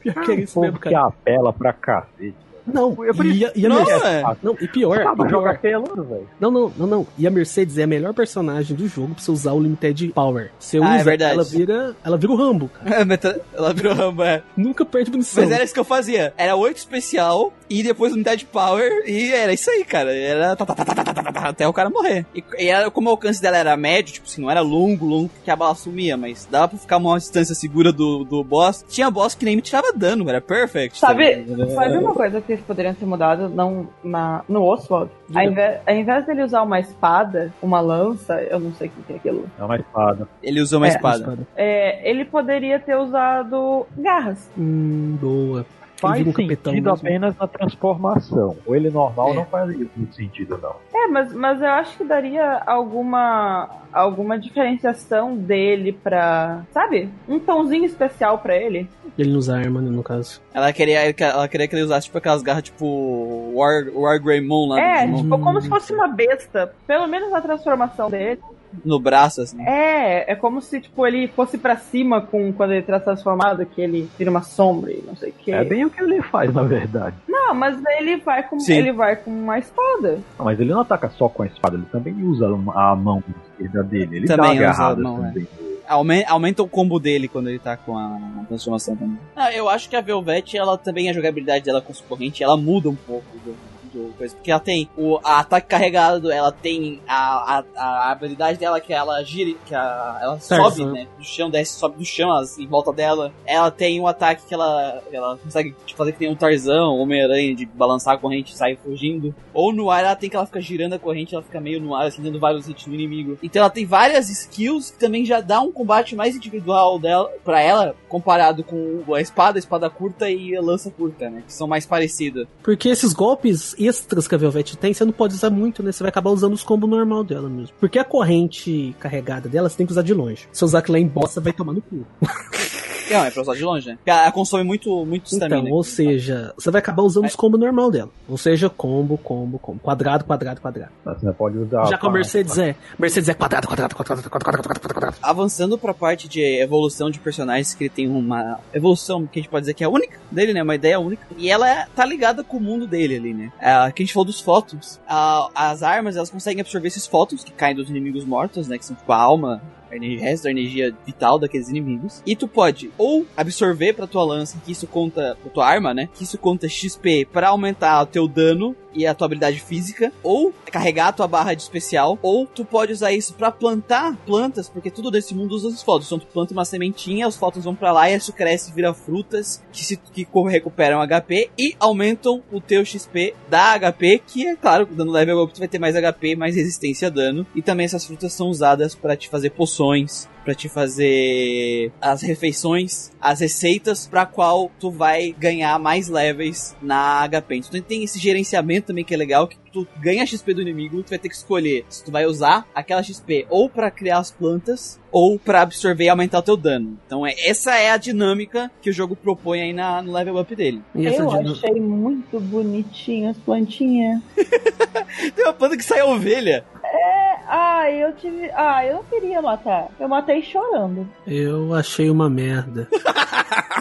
[0.00, 1.06] Pior que é isso mesmo, que cara.
[1.06, 2.47] apela pra cacete.
[2.72, 3.50] Não, é por isso.
[3.54, 4.22] E, e, a não, Mercedes, é.
[4.24, 5.00] ah, não, e pior.
[5.00, 5.28] Ah, pior.
[5.28, 6.28] Jogar é velho.
[6.40, 7.06] Não, não, não, não.
[7.16, 10.50] E a Mercedes é a melhor personagem do jogo pra você usar o Limited Power.
[10.58, 11.32] Você usa, ah, é verdade.
[11.32, 11.96] ela vira.
[12.04, 13.18] Ela vira o Rambo, cara.
[13.18, 14.42] Tá, ela vira o Rambo, é.
[14.56, 15.42] Nunca perde munição.
[15.42, 16.32] Mas era isso que eu fazia.
[16.36, 19.02] Era 8 especial e depois Limited Power.
[19.06, 20.14] E era isso aí, cara.
[20.14, 22.26] Era tá, tá, até o cara morrer.
[22.34, 25.30] E, e era, como o alcance dela era médio, tipo assim, não era longo, longo,
[25.44, 28.84] que a bala sumia, mas dava pra ficar uma distância segura do, do boss.
[28.88, 30.98] Tinha boss que nem me tirava dano, era perfect.
[30.98, 35.10] Sabe, sabe uma coisa que eles poderiam ter mudado não, na, no Oswald?
[35.34, 39.02] Ao invés, ao invés dele usar uma espada, uma lança, eu não sei o que
[39.02, 40.28] que é aquilo, É uma espada.
[40.42, 41.38] Ele usou uma É, espada.
[41.56, 44.50] é, ele poderia ter usado garras.
[44.58, 45.64] Hum, boa.
[46.00, 48.56] Faz um capitão sentido apenas na transformação.
[48.66, 49.34] Ou ele normal É.
[49.34, 50.76] não faz muito sentido, não.
[50.94, 57.08] É, mas, mas eu acho que daria alguma alguma diferenciação dele pra, sabe?
[57.28, 58.88] Um tomzinho especial pra ele.
[59.18, 60.40] Ele não usa arma, né, no caso.
[60.52, 64.80] Ela queria, ela queria que ele usasse tipo aquelas garras tipo War, War Greymon lá
[64.80, 66.72] É, no, tipo, como se fosse uma besta.
[66.86, 68.40] Pelo menos na transformação dele.
[68.84, 69.60] No braço, assim.
[69.62, 73.80] É, é como se, tipo, ele fosse pra cima com quando ele tá transformado, que
[73.80, 75.52] ele vira uma sombra e não sei o que.
[75.52, 77.16] É bem o que ele faz, na verdade.
[77.28, 78.74] Não, mas ele vai com Sim.
[78.74, 80.18] ele vai com uma espada.
[80.38, 83.22] Não, mas ele não ataca só com a espada, ele também usa a mão
[83.58, 84.16] esquerda dele.
[84.18, 85.28] Ele Também dá usa a agarradas mão, é.
[85.28, 85.48] também.
[85.88, 89.18] Aumenta, aumenta o combo dele quando ele tá com a transformação também.
[89.34, 92.58] Ah, eu acho que a Velvet, ela também, a jogabilidade dela com os corrente, ela
[92.58, 93.56] muda um pouco do,
[93.92, 94.34] do coisa.
[94.34, 98.92] Porque ela tem o a ataque carregado, ela tem a, a, a habilidade dela que
[98.92, 100.70] ela gira, que a, ela Tarzan.
[100.70, 101.06] sobe, né?
[101.16, 102.28] Do chão, desce, sobe do chão,
[102.58, 103.32] em volta dela.
[103.46, 107.54] Ela tem um ataque que ela, ela consegue tipo, fazer que nem um Tarzão, Homem-Aranha,
[107.54, 109.34] de balançar a corrente e sair fugindo.
[109.52, 111.94] Ou no ar, ela tem que ela fica girando a corrente, ela fica meio no
[111.94, 113.38] ar, assim, dando vários hits no inimigo.
[113.42, 117.60] Então ela tem várias skills que também já dá um combate mais individual dela, pra
[117.60, 121.42] ela, comparado com a espada, a espada curta e a lança curta, né?
[121.46, 122.46] Que são mais parecidas.
[122.62, 125.92] Porque esses golpes extras que a Velvet tem, você não pode usar muito, né?
[125.92, 127.74] Você vai acabar usando os combos normal dela mesmo.
[127.78, 130.48] Porque a corrente carregada dela, você tem que usar de longe.
[130.52, 132.06] Se usar aquela em bossa, vai tomar no cu.
[133.10, 133.94] Não, é pra usar de longe, né?
[133.96, 135.60] Porque ela consome muito, muito stamina.
[135.60, 138.10] Então, ou seja, você vai acabar usando os combos normal dela.
[138.28, 139.80] Ou seja, combo, combo, combo.
[139.80, 140.90] Quadrado, quadrado, quadrado.
[141.04, 141.86] Você pode usar.
[141.86, 142.74] Já com a Mercedes é.
[142.98, 145.16] Mercedes é quadrado, quadrado, quadrado, quadrado, quadrado, quadrado, quadrado.
[145.22, 149.50] Avançando pra parte de evolução de personagens, que ele tem uma evolução que a gente
[149.50, 150.62] pode dizer que é única dele, né?
[150.62, 151.26] Uma ideia única.
[151.36, 153.52] E ela é- tá ligada com o mundo dele ali, né?
[153.60, 155.00] É, que a gente falou dos fótons.
[155.08, 158.78] A- as armas, elas conseguem absorver esses fótons que caem dos inimigos mortos, né?
[158.78, 159.62] Que são tipo a alma,
[159.96, 162.22] energia, resto da energia vital daqueles inimigos.
[162.26, 166.08] E tu pode ou absorver pra tua lança, que isso conta, pra tua arma, né?
[166.14, 170.52] Que isso conta XP pra aumentar o teu dano e a tua habilidade física, ou
[170.70, 174.90] carregar a tua barra de especial, ou tu pode usar isso pra plantar plantas, porque
[174.90, 176.06] tudo desse mundo usa os fótons.
[176.06, 179.62] Então tu planta uma sementinha, os fótons vão pra lá e isso cresce vira frutas
[179.72, 184.86] que se que recuperam HP e aumentam o teu XP da HP, que é claro,
[184.90, 187.46] dando level up tu vai ter mais HP, mais resistência a dano.
[187.54, 193.10] E também essas frutas são usadas pra te fazer poções, pra te fazer as refeições,
[193.20, 197.56] as receitas pra qual tu vai ganhar mais levels na HP.
[197.56, 201.10] Então tem esse gerenciamento também que é legal, que tu ganha XP do inimigo, tu
[201.10, 204.98] vai ter que escolher se tu vai usar aquela XP ou para criar as plantas,
[205.12, 206.98] ou para absorver e aumentar o teu dano.
[207.06, 210.56] Então é, essa é a dinâmica que o jogo propõe aí na, no level up
[210.56, 210.80] dele.
[210.94, 214.22] Eu achei muito bonitinho as plantinhas.
[215.36, 216.64] Tem uma planta que sai ovelha.
[216.82, 218.50] É, ah, eu tive.
[218.54, 219.88] Ah, eu não queria matar.
[219.98, 221.08] Eu matei chorando.
[221.26, 222.88] Eu achei uma merda.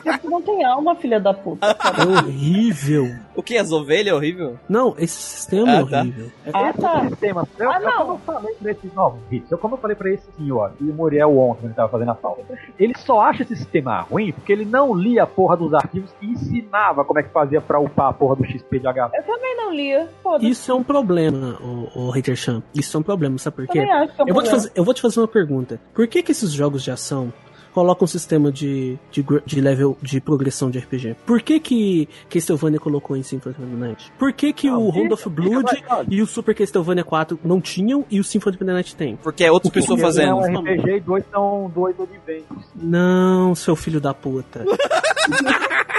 [0.04, 1.68] Porque não tem alma, filha da puta.
[1.68, 3.16] É horrível.
[3.36, 3.58] O que?
[3.58, 4.58] As ovelhas é horrível?
[4.70, 6.00] Não, esse sistema é Ah, tá.
[6.00, 6.32] horrível.
[6.54, 7.10] Ah, tá.
[7.10, 7.48] Sistema.
[7.60, 7.98] Eu, Ah, eu, não.
[7.98, 10.84] como eu falei pra esses novos vídeos, eu como eu falei pra esse senhor e
[10.90, 12.44] o Muriel ontem, quando ele tava fazendo a pauta,
[12.80, 16.28] ele só acha esse sistema ruim porque ele não lia a porra dos arquivos e
[16.28, 19.18] ensinava como é que fazia pra upar a porra do XP de HP.
[19.18, 20.10] Eu também não lia.
[20.24, 20.50] Foda-se.
[20.50, 22.64] Isso é um problema, o, o Hater Champ.
[22.74, 23.80] Isso é um problema, sabe por quê?
[23.80, 25.80] Também acho que é um Eu vou, te fazer, eu vou te fazer uma pergunta.
[25.94, 27.34] Por que que esses jogos de ação
[27.74, 31.16] colocam um sistema de, de, de level de progressão de RPG?
[31.26, 34.12] Por que que Castlevania colocou em Symphony of the Night?
[34.18, 38.06] Por que que Não, o Round of Blood e o Super Castlevania 4 não tinham
[38.12, 39.16] e o Symphony of the Night tem?
[39.18, 40.30] Porque é outra Porque pessoa Porque fazendo.
[40.30, 42.66] é um RPG e dois são dois adventos.
[42.76, 44.64] Não, seu filho da puta.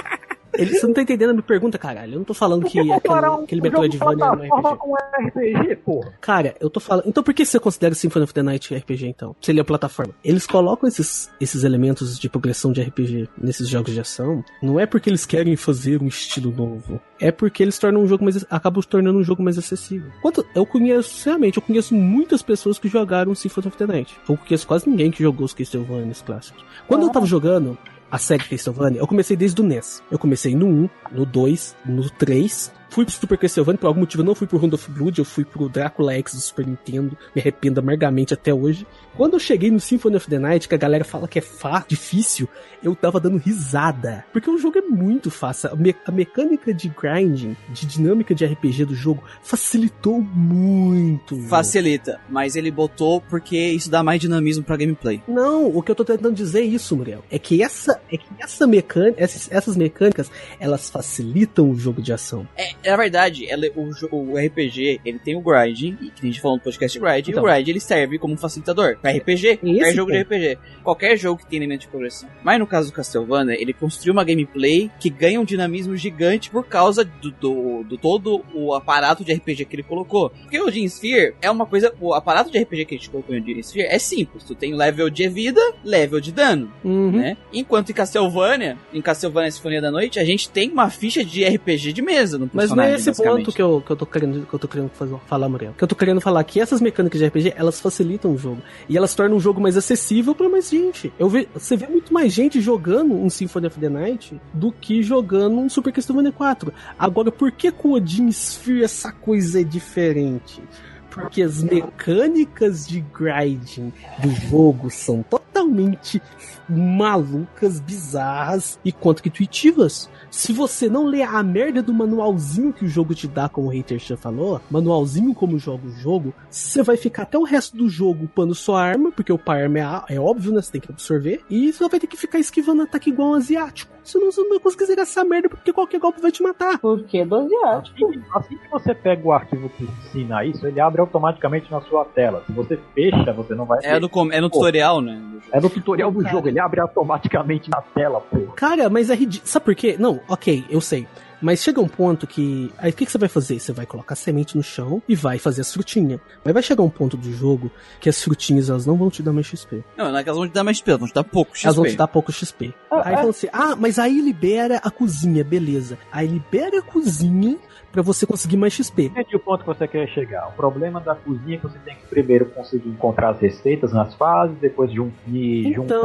[0.59, 2.13] Ele, você não tá entendendo a minha pergunta, caralho.
[2.13, 4.77] Eu não tô falando que aquele, aquele Metroidvania é um RPG.
[4.77, 6.13] com RPG, porra.
[6.19, 7.07] Cara, eu tô falando.
[7.07, 9.35] Então por que você considera Symphony of the Night RPG então?
[9.41, 10.13] Se ele é plataforma.
[10.23, 14.85] Eles colocam esses, esses elementos de progressão de RPG nesses jogos de ação, não é
[14.85, 16.99] porque eles querem fazer um estilo novo.
[17.19, 18.45] É porque eles tornam um jogo mais.
[18.49, 20.11] acabam tornando um jogo mais acessível.
[20.21, 24.17] Quanto, eu conheço, sinceramente, eu conheço muitas pessoas que jogaram Symphony of the Night.
[24.27, 26.63] Eu conheço quase ninguém que jogou os Castlevanias clássicos.
[26.87, 27.77] Quando eu tava jogando,
[28.11, 30.01] a série Castlevania, eu comecei desde o NES.
[30.09, 32.71] Eu comecei no 1, no 2, no 3.
[32.89, 35.25] Fui pro Super Castlevania, por algum motivo eu não fui pro Round of Blood, eu
[35.25, 37.17] fui pro Drácula X do Super Nintendo.
[37.35, 38.85] Me arrependo amargamente até hoje.
[39.15, 41.87] Quando eu cheguei no Symphony of the Night, que a galera fala que é fácil,
[41.89, 42.47] difícil,
[42.81, 44.25] eu tava dando risada.
[44.31, 45.69] Porque o jogo é muito fácil.
[45.71, 51.35] A, me- a mecânica de grinding, de dinâmica de RPG do jogo, facilitou muito.
[51.35, 51.49] o jogo.
[51.49, 55.21] Facilita, mas ele botou porque isso dá mais dinamismo pra gameplay.
[55.27, 57.23] Não, o que eu tô tentando dizer é isso, Muriel.
[57.29, 62.13] É que essa, é que essa mecânica, essas, essas mecânicas, elas facilitam o jogo de
[62.13, 62.47] ação.
[62.55, 66.39] É, na verdade, ela- o, o RPG, ele tem o grinding, e que a gente
[66.41, 67.43] falou no podcast grind, Então.
[67.43, 70.17] e o grind ele serve como um facilitador pra RPG, qualquer Esse jogo de.
[70.21, 72.29] RPG, qualquer jogo que tem elemento de progressão.
[72.43, 76.65] Mas no caso do Castlevania, ele construiu uma gameplay que ganha um dinamismo gigante por
[76.65, 80.29] causa do, do, do todo o aparato de RPG que ele colocou.
[80.29, 83.35] Porque o Gene Sphere é uma coisa, o aparato de RPG que a gente colocou
[83.35, 86.71] no Gene Sphere é simples, tu tem level de vida, level de dano.
[86.83, 87.11] Uhum.
[87.11, 87.37] né?
[87.53, 91.93] Enquanto em Castlevania, em Castlevania Sinfonia da Noite, a gente tem uma ficha de RPG
[91.93, 94.53] de mesa no Mas não é esse ponto que eu, que eu tô querendo, que
[94.53, 94.91] eu tô querendo
[95.25, 95.73] falar, Muriel.
[95.77, 98.61] Que eu tô querendo falar que essas mecânicas de RPG, elas facilitam o jogo.
[98.87, 101.11] E elas tornam o jogo mais acessível pra mais gente.
[101.17, 105.01] Eu ve, você vê muito mais gente jogando um Symphony of the Night do que
[105.03, 106.73] jogando um Super Castlevania 4.
[106.97, 110.61] Agora, por que com o Odin Sphere essa coisa é diferente?
[111.09, 113.91] Porque as mecânicas de grinding
[114.21, 116.21] do jogo são totalmente
[116.69, 120.09] malucas, bizarras e contra-intuitivas.
[120.29, 123.71] Se você não ler a merda do manualzinho que o jogo te dá, como o
[123.71, 127.89] Hater Chan falou, manualzinho como joga o jogo, você vai ficar até o resto do
[127.89, 130.61] jogo upando sua arma, porque o arma é, é óbvio, né?
[130.61, 133.98] Você tem que absorver, e você vai ter que ficar esquivando ataque igual um asiático.
[134.17, 136.79] Você não vai conseguir zerar essa merda, porque qualquer golpe vai te matar.
[136.79, 138.09] Por que do asiático?
[138.09, 142.05] Assim, assim que você pega o arquivo que ensina isso, ele abre automaticamente na sua
[142.05, 142.43] tela.
[142.45, 145.21] Se você fecha, você não vai É no, com- é no tutorial, né?
[145.51, 148.53] É no tutorial do jogo, ele abre automaticamente na tela, porra.
[148.55, 149.49] Cara, mas é ridículo.
[149.49, 149.95] Sabe por quê?
[149.99, 151.07] Não, ok, eu sei.
[151.41, 152.71] Mas chega um ponto que.
[152.77, 153.59] Aí o que, que você vai fazer?
[153.59, 156.19] Você vai colocar semente no chão e vai fazer as frutinhas.
[156.43, 159.33] Mas vai chegar um ponto do jogo que as frutinhas elas não vão te dar
[159.33, 159.83] mais XP.
[159.97, 161.55] Não, não é que elas vão te dar mais XP, elas vão te dar pouco
[161.55, 161.67] XP.
[161.67, 162.73] Elas vão te dar pouco XP.
[162.91, 163.17] Ah, Aí ah.
[163.17, 165.97] fala assim: ah, mas aí libera a cozinha, beleza.
[166.11, 167.57] Aí libera a cozinha
[167.91, 169.05] pra você conseguir mais XP.
[169.05, 170.47] Entendi o ponto que você quer chegar.
[170.49, 174.13] O problema da cozinha é que você tem que primeiro conseguir encontrar as receitas nas
[174.15, 175.99] fases, depois jun e Então, juntar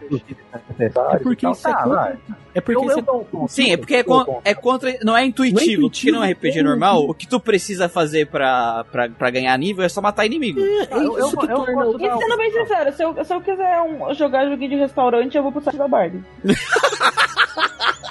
[0.00, 0.38] todos os itens
[0.68, 1.14] necessários.
[1.14, 2.18] É porque isso é Tá, contra- vai.
[2.52, 3.48] É porque Eu- isso eu é um.
[3.48, 4.98] Sim, é porque é, Eu um con- é contra.
[5.04, 5.56] Não é intuitivo.
[5.56, 7.08] Não é intuitivo, porque não é RPG é normal.
[7.08, 10.60] O que tu precisa fazer pra, pra, pra ganhar nível é só matar inimigo.
[10.60, 11.98] É, é Ah, eu- isso eu- que eu torna posso o.
[11.98, 15.36] dar E sendo bem sincero, se eu, se eu quiser um- jogar joguinho de restaurante,
[15.36, 16.22] eu vou pro site da Barbie.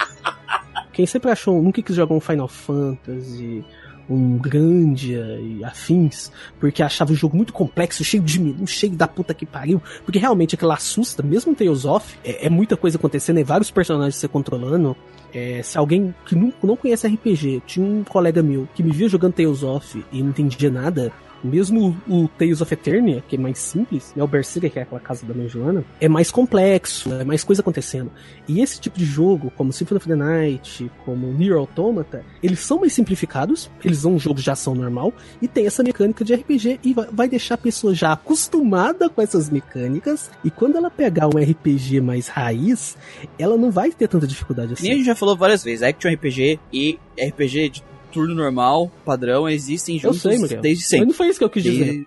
[1.00, 3.64] Quem sempre achou, nunca quis jogar um Final Fantasy,
[4.06, 9.08] um Grandia e afins, porque achava o jogo muito complexo, cheio de menu, cheio da
[9.08, 13.40] puta que pariu, porque realmente aquilo assusta, mesmo Tales of, é, é muita coisa acontecendo,
[13.40, 14.94] é vários personagens você controlando.
[15.32, 19.08] É, se alguém que não, não conhece RPG, tinha um colega meu que me via
[19.08, 21.10] jogando Tales of e não entendia nada,
[21.42, 25.00] Mesmo o, Tales of Eternia, que é mais simples, né, o Berserker, que é aquela
[25.00, 28.10] casa da mãe Joana, é mais complexo, é mais coisa acontecendo.
[28.46, 32.80] E esse tipo de jogo, como Symphony of the Night, como Nier Automata, eles são
[32.80, 36.94] mais simplificados, eles são jogos de ação normal, e tem essa mecânica de RPG, e
[37.12, 42.00] vai deixar a pessoa já acostumada com essas mecânicas, e quando ela pegar um RPG
[42.00, 42.96] mais raiz,
[43.38, 44.84] ela não vai ter tanta dificuldade assim.
[44.84, 49.48] Nem a gente já falou várias vezes, Action RPG e RPG de turno normal, padrão,
[49.48, 50.98] existem juntos eu sei, desde sempre.
[51.06, 52.06] Mas não foi isso que eu quis dizer.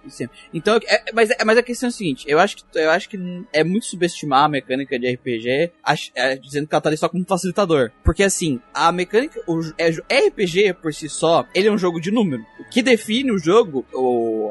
[0.54, 3.10] Então, é, mas, é- mas a questão é a seguinte, eu acho que, eu acho
[3.10, 6.98] que é muito subestimar a mecânica de RPG, ach- é, dizendo que ela tá ali
[6.98, 7.92] só como facilitador.
[8.04, 9.90] Porque assim, a mecânica, o é,
[10.28, 12.44] RPG por si só, ele é um jogo de número.
[12.60, 13.86] O que define o jogo,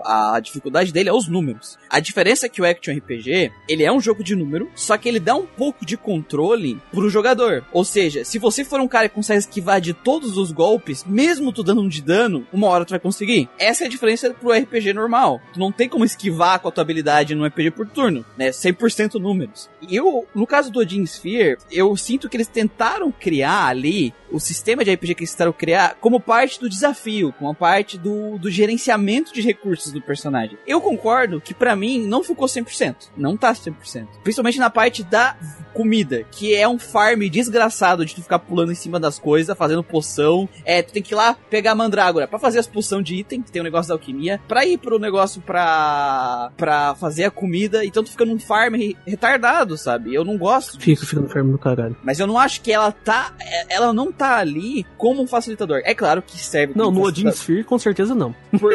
[0.05, 1.79] a dificuldade dele é os números.
[1.89, 5.09] A diferença é que o Action RPG, ele é um jogo de número, só que
[5.09, 7.65] ele dá um pouco de controle pro jogador.
[7.73, 11.42] Ou seja, se você for um cara que consegue esquivar de todos os golpes, mesmo
[11.51, 13.49] tu dando um de dano, uma hora tu vai conseguir.
[13.59, 15.41] Essa é a diferença pro RPG normal.
[15.55, 18.51] Tu não tem como esquivar com a tua habilidade no RPG por turno, né?
[18.51, 19.71] 100% números.
[19.81, 24.41] E eu, no caso do Odin Sphere, eu sinto que eles tentaram criar ali o
[24.41, 28.51] sistema de RPG que eles tentaram criar como parte do desafio, como parte do, do
[28.51, 30.59] gerenciamento de recursos do personagem.
[30.67, 33.11] Eu concordo que pra mim não ficou 100%.
[33.17, 34.07] Não tá 100%.
[34.23, 35.37] Principalmente na parte da
[35.73, 39.83] comida, que é um farm desgraçado de tu ficar pulando em cima das coisas, fazendo
[39.83, 40.49] poção.
[40.65, 43.43] É, tu tem que ir lá pegar a mandrágora pra fazer as poção de item,
[43.43, 47.85] que tem o negócio da alquimia, pra ir pro negócio pra, pra fazer a comida,
[47.85, 50.15] então tu fica num farm re- retardado, sabe?
[50.15, 50.81] Eu não gosto.
[50.81, 51.97] Fica, fica no fermo do caralho.
[52.03, 53.33] Mas eu não acho que ela tá.
[53.41, 55.81] é- Ela não tá ali como um facilitador.
[55.85, 57.29] É claro que serve Não, no Odin.
[57.31, 58.35] Sphere, com certeza não.
[58.59, 58.75] Por-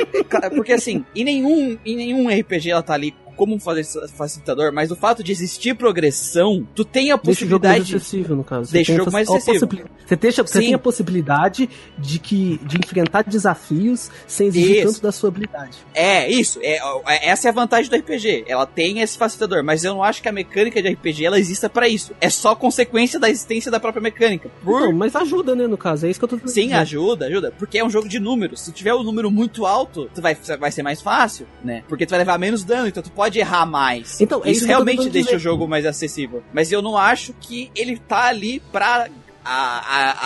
[0.55, 4.95] porque assim, em nenhum, em nenhum RPG ela tá ali como faci- facilitador, mas o
[4.95, 7.95] fato de existir progressão, tu tem a Deixa o jogo mais possibilidade.
[7.95, 8.71] acessível, no caso.
[8.71, 9.69] Deixa o jogo mais acessível.
[10.05, 10.65] Você, deixa, você Sim.
[10.65, 14.87] tem a possibilidade de, que, de enfrentar desafios sem exigir Isso.
[14.93, 15.77] tanto da sua habilidade.
[15.93, 16.59] É, isso.
[16.61, 16.77] É,
[17.07, 18.45] é- essa é a vantagem do RPG.
[18.47, 21.69] Ela tem esse facilitador, mas eu não acho que a mecânica de RPG ela exista
[21.69, 22.13] pra isso.
[22.21, 24.49] É só consequência da existência da própria mecânica.
[24.63, 26.05] Por Não, mas ajuda, né, no caso.
[26.05, 27.53] É isso que eu tô Sim, ajuda, ajuda.
[27.57, 28.61] Porque é um jogo de números.
[28.61, 31.83] Se tiver um número muito alto, tu vai, vai ser mais fácil, né?
[31.89, 34.19] Porque tu vai levar menos dano, então tu pode errar mais.
[34.21, 36.43] Então, é isso isso realmente deixa o jogo mais acessível.
[36.53, 39.07] Mas eu não acho que ele tá ali pra
[39.49, 39.53] a-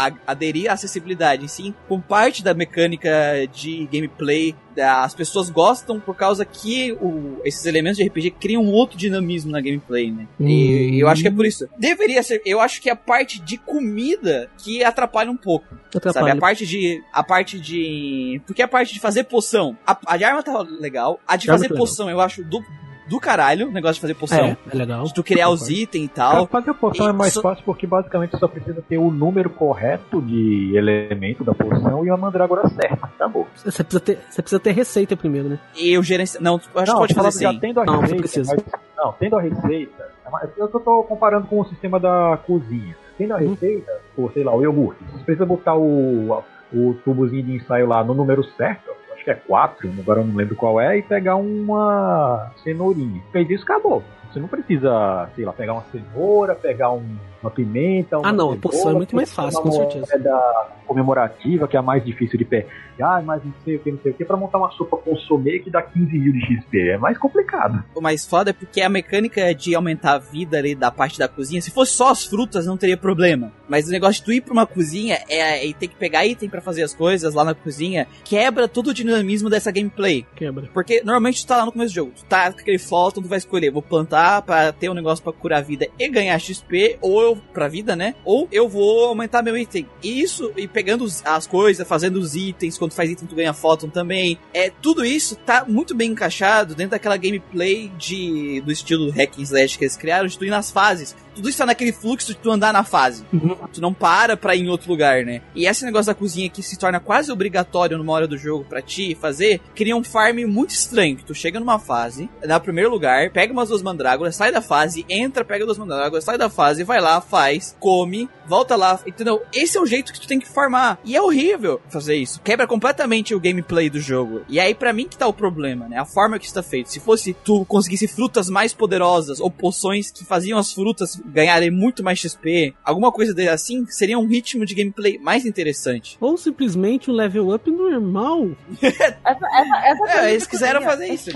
[0.03, 3.11] a- a- aderir à acessibilidade, sim, com parte da mecânica
[3.53, 4.55] de gameplay.
[4.75, 8.97] da- As pessoas gostam por causa que o- esses elementos de RPG criam um outro
[8.97, 10.25] dinamismo na gameplay, né?
[10.39, 10.47] Hum.
[10.47, 11.67] E eu acho que é por isso.
[11.77, 12.41] Deveria ser.
[12.45, 15.67] Eu acho que é a parte de comida que atrapalha um pouco.
[15.93, 16.13] Atrapalha.
[16.13, 17.03] Sabe, a parte de.
[17.13, 18.41] A parte de.
[18.47, 19.77] Porque a parte de fazer poção.
[19.85, 21.19] A, a de arma tá legal.
[21.27, 21.85] A de fazer tá legal.
[21.85, 22.63] poção eu acho do,
[23.11, 24.39] do caralho, o negócio de fazer poção.
[24.39, 25.03] É, é legal.
[25.03, 26.47] De tu criar os itens e tal.
[26.47, 30.21] fazer a poção é mais Isso- fácil porque basicamente só precisa ter o número correto
[30.21, 33.05] de elemento da poção e a mandrágora certa.
[33.05, 33.45] Acabou.
[33.55, 35.59] Você precisa, ter, você precisa ter receita primeiro, né?
[35.75, 36.41] E eu gerencio.
[36.41, 38.55] Não, acho não, que pode fazer já tendo a Não, receita, precisa.
[38.55, 42.95] mas- não, tendo a receita, é eu tô, tô comparando com o sistema da cozinha.
[43.17, 43.49] Tendo a Uhum.
[43.51, 46.41] receita, por, sei lá, o iogurte, você precisa botar o,
[46.73, 48.89] o tubozinho de ensaio lá no número certo,
[49.21, 53.21] acho que é 4, agora eu não lembro qual é, e pegar uma cenourinha.
[53.31, 54.03] Fez isso, acabou.
[54.31, 58.17] Você não precisa, sei lá, pegar uma cenoura, pegar um- uma pimenta.
[58.19, 60.05] Uma Ah, não, a cebola, poção é muito mais fácil, com certeza.
[60.11, 63.99] moeda comemorativa, que é a mais difícil de pegar, mas não sei o que, não
[63.99, 66.89] sei o que, pra montar uma sopa consomê que dá 15 mil de XP.
[66.89, 67.83] É mais complicado.
[67.95, 71.27] O mais foda é porque a mecânica de aumentar a vida ali da parte da
[71.27, 73.51] cozinha, se fosse só as frutas, não teria problema.
[73.69, 76.49] Mas o negócio de tu ir pra uma cozinha é, é ter que pegar item
[76.49, 80.25] pra fazer as coisas lá na cozinha, quebra todo o dinamismo dessa gameplay.
[80.35, 80.69] Quebra.
[80.73, 83.29] Porque normalmente tu tá lá no começo do jogo, tu tá com aquele fóton, tu
[83.29, 86.97] vai escolher, vou plantar pra ter um negócio pra curar a vida e ganhar XP,
[87.01, 88.15] ou eu, pra vida, né?
[88.23, 89.87] Ou eu vou aumentar meu item.
[90.03, 93.89] E isso, e pegando as coisas, fazendo os itens, quando faz item tu ganha fóton
[93.89, 94.37] também.
[94.53, 99.43] É, tudo isso tá muito bem encaixado dentro daquela gameplay de, do estilo hack and
[99.43, 101.15] slash que eles criaram, de tu ir nas fases.
[101.35, 103.25] Tudo isso tá naquele fluxo de tu andar na fase.
[103.31, 103.55] Uhum.
[103.73, 105.41] Tu não para pra ir em outro lugar, né?
[105.55, 108.81] E esse negócio da cozinha que se torna quase obrigatório numa hora do jogo pra
[108.81, 111.17] ti fazer, cria um farm muito estranho.
[111.17, 115.05] Que tu chega numa fase, dá primeiro lugar, pega umas duas mandrágoras, sai da fase,
[115.09, 119.41] entra, pega duas mandrágoras, sai da fase, vai lá, faz, come, volta lá, entendeu?
[119.53, 120.99] Esse é o jeito que tu tem que farmar.
[121.05, 122.41] E é horrível fazer isso.
[122.41, 124.41] Quebra completamente o gameplay do jogo.
[124.49, 125.97] E aí, pra mim, que tá o problema, né?
[125.97, 126.91] A forma que está feito.
[126.91, 132.03] Se fosse tu conseguisse frutas mais poderosas ou poções que faziam as frutas ganharem muito
[132.03, 136.17] mais XP, alguma coisa dele assim, seria um ritmo de gameplay mais interessante.
[136.19, 138.49] Ou simplesmente um level up normal.
[138.81, 141.29] Essa, essa, essa É, eles quiseram fazer isso.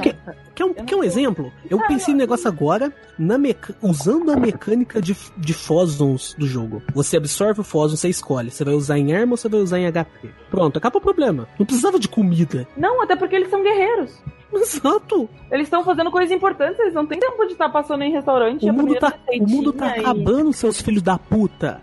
[0.55, 1.51] Quer um, quer um exemplo?
[1.69, 3.75] Eu pensei no negócio agora, na meca...
[3.81, 6.81] usando a mecânica de, de fósons do jogo.
[6.93, 8.49] Você absorve o fóson, você escolhe.
[8.49, 10.29] Você vai usar em arma ou você vai usar em HP.
[10.49, 11.47] Pronto, acaba o problema.
[11.59, 12.65] Não precisava de comida.
[12.77, 14.17] Não, até porque eles são guerreiros.
[14.53, 15.29] Exato.
[15.51, 18.65] Eles estão fazendo coisas importantes, eles não têm tempo de estar passando em restaurante.
[18.69, 21.81] O mundo, tá, o mundo tá e- acabando, seus filhos da puta.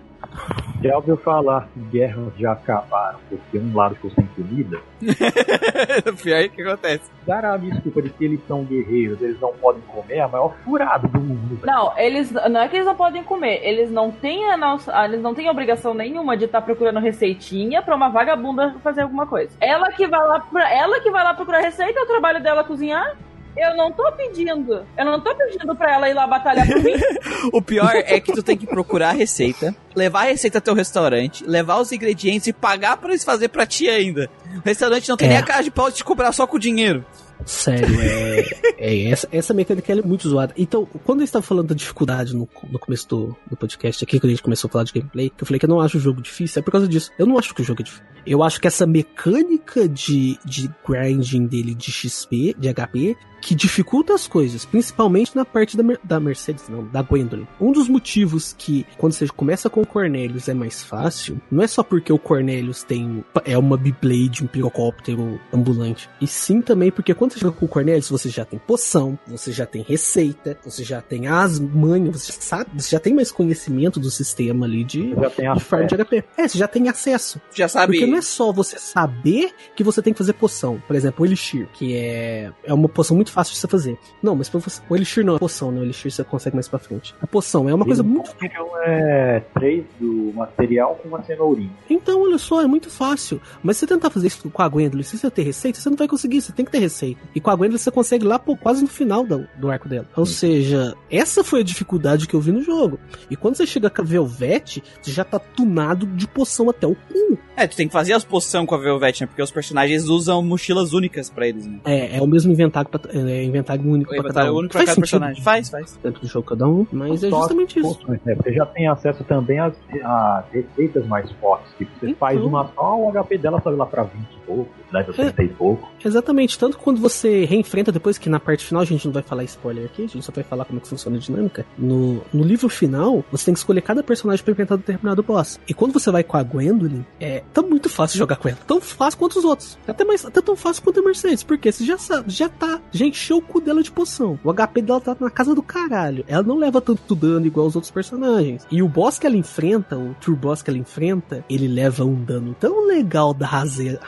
[0.82, 4.80] Já ouviu falar que guerras já acabaram porque um lado ficou sem comida?
[6.20, 7.08] Pior é que acontece.
[7.24, 10.54] Dar a desculpa de que eles são guerreiros, eles não podem comer, é a maior
[10.64, 11.60] furada do mundo.
[11.64, 15.20] Não, eles não é que eles não podem comer, eles não têm a nossa, eles
[15.20, 19.52] não têm obrigação nenhuma de estar procurando receitinha pra uma vagabunda fazer alguma coisa.
[19.60, 22.64] Ela que vai lá, pra, ela que vai lá procurar receita, é o trabalho dela
[22.64, 23.16] cozinhar.
[23.56, 24.84] Eu não tô pedindo.
[24.96, 26.92] Eu não tô pedindo pra ela ir lá batalhar por mim.
[27.52, 30.74] O pior é que tu tem que procurar a receita, levar a receita até o
[30.74, 34.30] restaurante, levar os ingredientes e pagar pra eles fazer pra ti ainda.
[34.56, 35.30] O restaurante não tem É.
[35.32, 37.04] nem a cara de pau de te cobrar só com dinheiro.
[37.44, 38.46] Sério, é,
[38.78, 40.54] é essa, essa mecânica ela é muito zoada.
[40.56, 44.26] Então, quando eu estava falando da dificuldade no, no começo do, do podcast aqui, quando
[44.30, 46.00] a gente começou a falar de gameplay, que eu falei que eu não acho o
[46.00, 47.10] jogo difícil, é por causa disso.
[47.18, 48.04] Eu não acho que o jogo é difícil.
[48.24, 54.14] Eu acho que essa mecânica de, de grinding dele de XP, de HP, que dificulta
[54.14, 57.46] as coisas, principalmente na parte da, Mer- da Mercedes, não, da Gwendolyn.
[57.60, 61.66] Um dos motivos que, quando você começa com o Cornelius, é mais fácil, não é
[61.66, 67.12] só porque o Cornelius tem é uma Beyblade, um pirocóptero ambulante, e sim também porque
[67.14, 70.84] quando você chega com o Cornelius, você já tem poção, você já tem receita, você
[70.84, 75.14] já tem as manhas, você sabe, você já tem mais conhecimento do sistema ali de,
[75.14, 76.04] Já tem de farm de acesso.
[76.08, 76.24] HP.
[76.36, 77.40] É, você já tem acesso.
[77.52, 77.92] Já sabe.
[77.92, 80.80] Porque não é só você saber que você tem que fazer poção.
[80.86, 83.98] Por exemplo, o Elixir, que é, é uma poção muito fácil de você fazer.
[84.22, 85.80] Não, mas pra você, o Elixir não é poção, né?
[85.80, 87.14] O Elixir você consegue mais pra frente.
[87.20, 88.30] A poção é uma coisa muito.
[88.42, 91.70] Então é três do material com uma cenourinha.
[91.88, 93.40] Então, olha só, é muito fácil.
[93.62, 95.96] Mas se você tentar fazer isso com a Gwendolyn, se você ter receita, você não
[95.96, 97.20] vai conseguir, você tem que ter receita.
[97.34, 100.06] E com a Gwendolyn você consegue lá pô, quase no final do, do arco dela.
[100.16, 102.98] Ou seja, essa foi a dificuldade que eu vi no jogo.
[103.30, 106.94] E quando você chega com a Velvet, você já tá tunado de poção até o
[106.94, 107.38] cu.
[107.56, 109.26] É, tu tem que fazer as poções com a Velvet, né?
[109.26, 111.80] Porque os personagens usam mochilas únicas pra eles, né?
[111.84, 114.58] É, é o mesmo inventário, pra, é inventário único O pra cada inventário um.
[114.58, 115.42] único pra Faz cada sentido personagem.
[115.42, 115.98] Faz, faz.
[116.02, 118.00] dentro do jogo cada um, mas é justamente isso.
[118.08, 118.18] né?
[118.36, 119.74] Você já tem acesso também às,
[120.04, 121.72] às receitas mais fortes.
[121.78, 122.18] Tipo, você Então.
[122.18, 125.30] faz uma só, o HP dela sobe lá pra 20 e pouco, level É.
[125.30, 125.88] 30 e pouco.
[126.04, 129.44] Exatamente, tanto quando você reenfrenta depois, que na parte final a gente não vai falar
[129.44, 131.64] spoiler aqui, a gente só vai falar como é que funciona a dinâmica.
[131.78, 135.58] No, no livro final, você tem que escolher cada personagem pra enfrentar determinado boss.
[135.68, 138.58] E quando você vai com a Gwendolyn, é tá muito fácil jogar com ela.
[138.66, 139.78] Tão fácil quanto os outros.
[139.86, 141.42] Até, mais, até tão fácil quanto a Mercedes.
[141.42, 144.38] Porque você já sabe, já tá, já encheu o cu dela de poção.
[144.44, 146.24] O HP dela tá na casa do caralho.
[146.28, 148.66] Ela não leva tanto dano igual os outros personagens.
[148.70, 152.14] E o boss que ela enfrenta, o True Boss que ela enfrenta, ele leva um
[152.22, 153.98] dano tão legal da rase-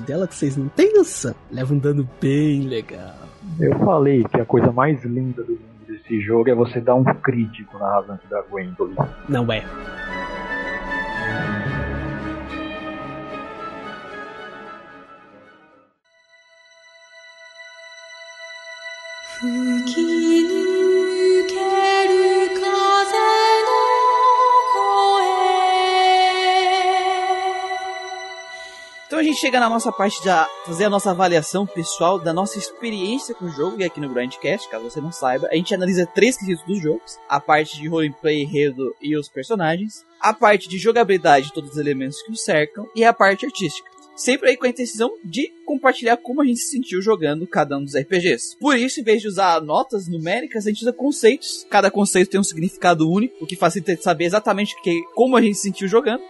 [0.00, 1.34] dela que vocês não têm noção.
[1.50, 3.14] Leva um dano bem legal.
[3.60, 7.04] Eu falei que a coisa mais linda do mundo desse jogo é você dar um
[7.04, 8.96] crítico na rasante da Gwendolyn.
[9.28, 9.64] Não é.
[29.16, 30.28] Então a gente chega na nossa parte de
[30.66, 34.68] fazer a nossa avaliação pessoal da nossa experiência com o jogo, e aqui no Grandcast,
[34.68, 38.42] caso você não saiba, a gente analisa três quesitos dos jogos: a parte de roleplay,
[38.42, 43.06] enredo e os personagens, a parte de jogabilidade, todos os elementos que o cercam, e
[43.06, 43.88] a parte artística.
[44.14, 47.84] Sempre aí com a intenção de compartilhar como a gente se sentiu jogando cada um
[47.84, 48.58] dos RPGs.
[48.60, 51.66] Por isso, em vez de usar notas numéricas, a gente usa conceitos.
[51.70, 55.54] Cada conceito tem um significado único, o que facilita saber exatamente que, como a gente
[55.54, 56.22] se sentiu jogando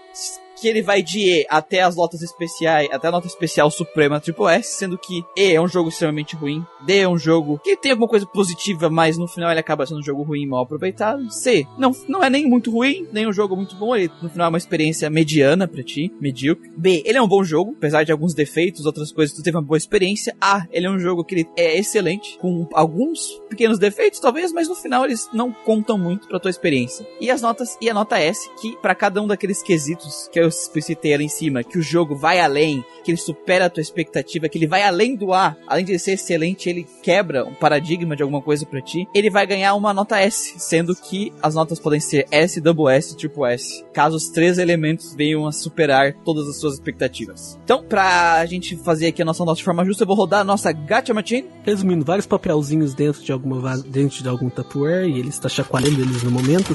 [0.60, 4.46] que ele vai de E até as notas especiais, até a nota especial suprema Triple
[4.46, 7.92] S, sendo que E é um jogo extremamente ruim, D é um jogo que tem
[7.92, 11.30] alguma coisa positiva, mas no final ele acaba sendo um jogo ruim mal aproveitado.
[11.30, 14.46] C não, não é nem muito ruim, nem um jogo muito bom, ele no final
[14.46, 16.70] é uma experiência mediana pra ti, medíocre.
[16.76, 19.62] B, ele é um bom jogo, apesar de alguns defeitos, outras coisas, tu teve uma
[19.62, 20.36] boa experiência.
[20.40, 24.68] A, ele é um jogo que ele é excelente, com alguns pequenos defeitos talvez, mas
[24.68, 27.06] no final eles não contam muito pra tua experiência.
[27.20, 30.45] E as notas, e a nota S, que para cada um daqueles quesitos que eu
[30.48, 34.48] explicitei ali em cima, que o jogo vai além, que ele supera a tua expectativa,
[34.48, 38.22] que ele vai além do A, além de ser excelente, ele quebra um paradigma de
[38.22, 42.00] alguma coisa pra ti, ele vai ganhar uma nota S, sendo que as notas podem
[42.00, 46.58] ser S, double S, triple S, caso os três elementos venham a superar todas as
[46.58, 47.58] suas expectativas.
[47.64, 50.44] Então, pra gente fazer aqui a nossa nota de forma justa, eu vou rodar a
[50.44, 51.48] nossa Gacha Machine.
[51.64, 56.22] Resumindo, vários papelzinhos dentro de alguma dentro de algum Tupperware e ele está chacoalhando eles
[56.22, 56.74] no momento.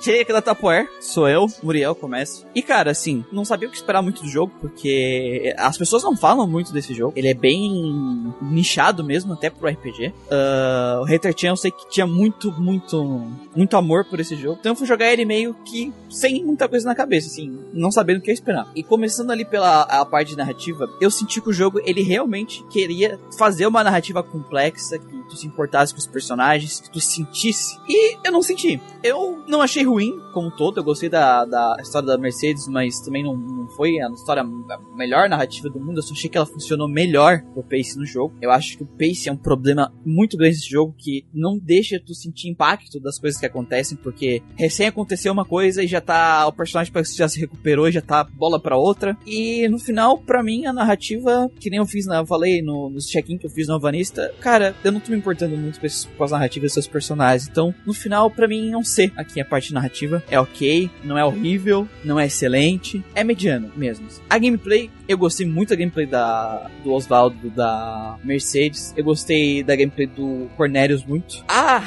[0.00, 2.46] Cheguei aqui da Tapoer, sou eu, Muriel, começo.
[2.54, 6.16] E cara, assim, não sabia o que esperar muito do jogo, porque as pessoas não
[6.16, 7.12] falam muito desse jogo.
[7.14, 10.08] Ele é bem nichado mesmo, até pro RPG.
[10.08, 14.56] Uh, o Hater Chan eu sei que tinha muito, muito, muito amor por esse jogo.
[14.58, 18.20] Então eu fui jogar ele meio que sem muita coisa na cabeça, assim, não sabendo
[18.20, 18.70] o que esperar.
[18.74, 23.20] E começando ali pela a parte narrativa, eu senti que o jogo, ele realmente queria
[23.36, 27.78] fazer uma narrativa complexa, que tu se importasse com os personagens, que tu sentisse.
[27.86, 28.80] E eu não senti.
[29.02, 33.22] Eu não achei ruim como todo, eu gostei da, da história da Mercedes, mas também
[33.22, 36.46] não, não foi a história a melhor narrativa do mundo, eu só achei que ela
[36.46, 38.34] funcionou melhor pro pace no jogo.
[38.40, 42.00] Eu acho que o pace é um problema muito grande nesse jogo que não deixa
[42.00, 46.46] tu sentir impacto das coisas que acontecem, porque recém aconteceu uma coisa e já tá.
[46.46, 49.16] O personagem já se recuperou e já tá bola pra outra.
[49.26, 52.90] E no final, para mim, a narrativa, que nem eu fiz, na, eu falei no,
[52.90, 56.24] nos check-in que eu fiz no Vanista, cara, eu não tô me importando muito com
[56.24, 57.48] as narrativas dos seus personagens.
[57.48, 59.72] Então, no final, para mim, não sei aqui a parte.
[60.30, 64.06] É ok, não é horrível, não é excelente, é mediano mesmo.
[64.28, 68.92] A gameplay, eu gostei muito da gameplay da, do Oswaldo, da Mercedes.
[68.96, 71.44] Eu gostei da gameplay do Cornelius muito.
[71.48, 71.82] Ah!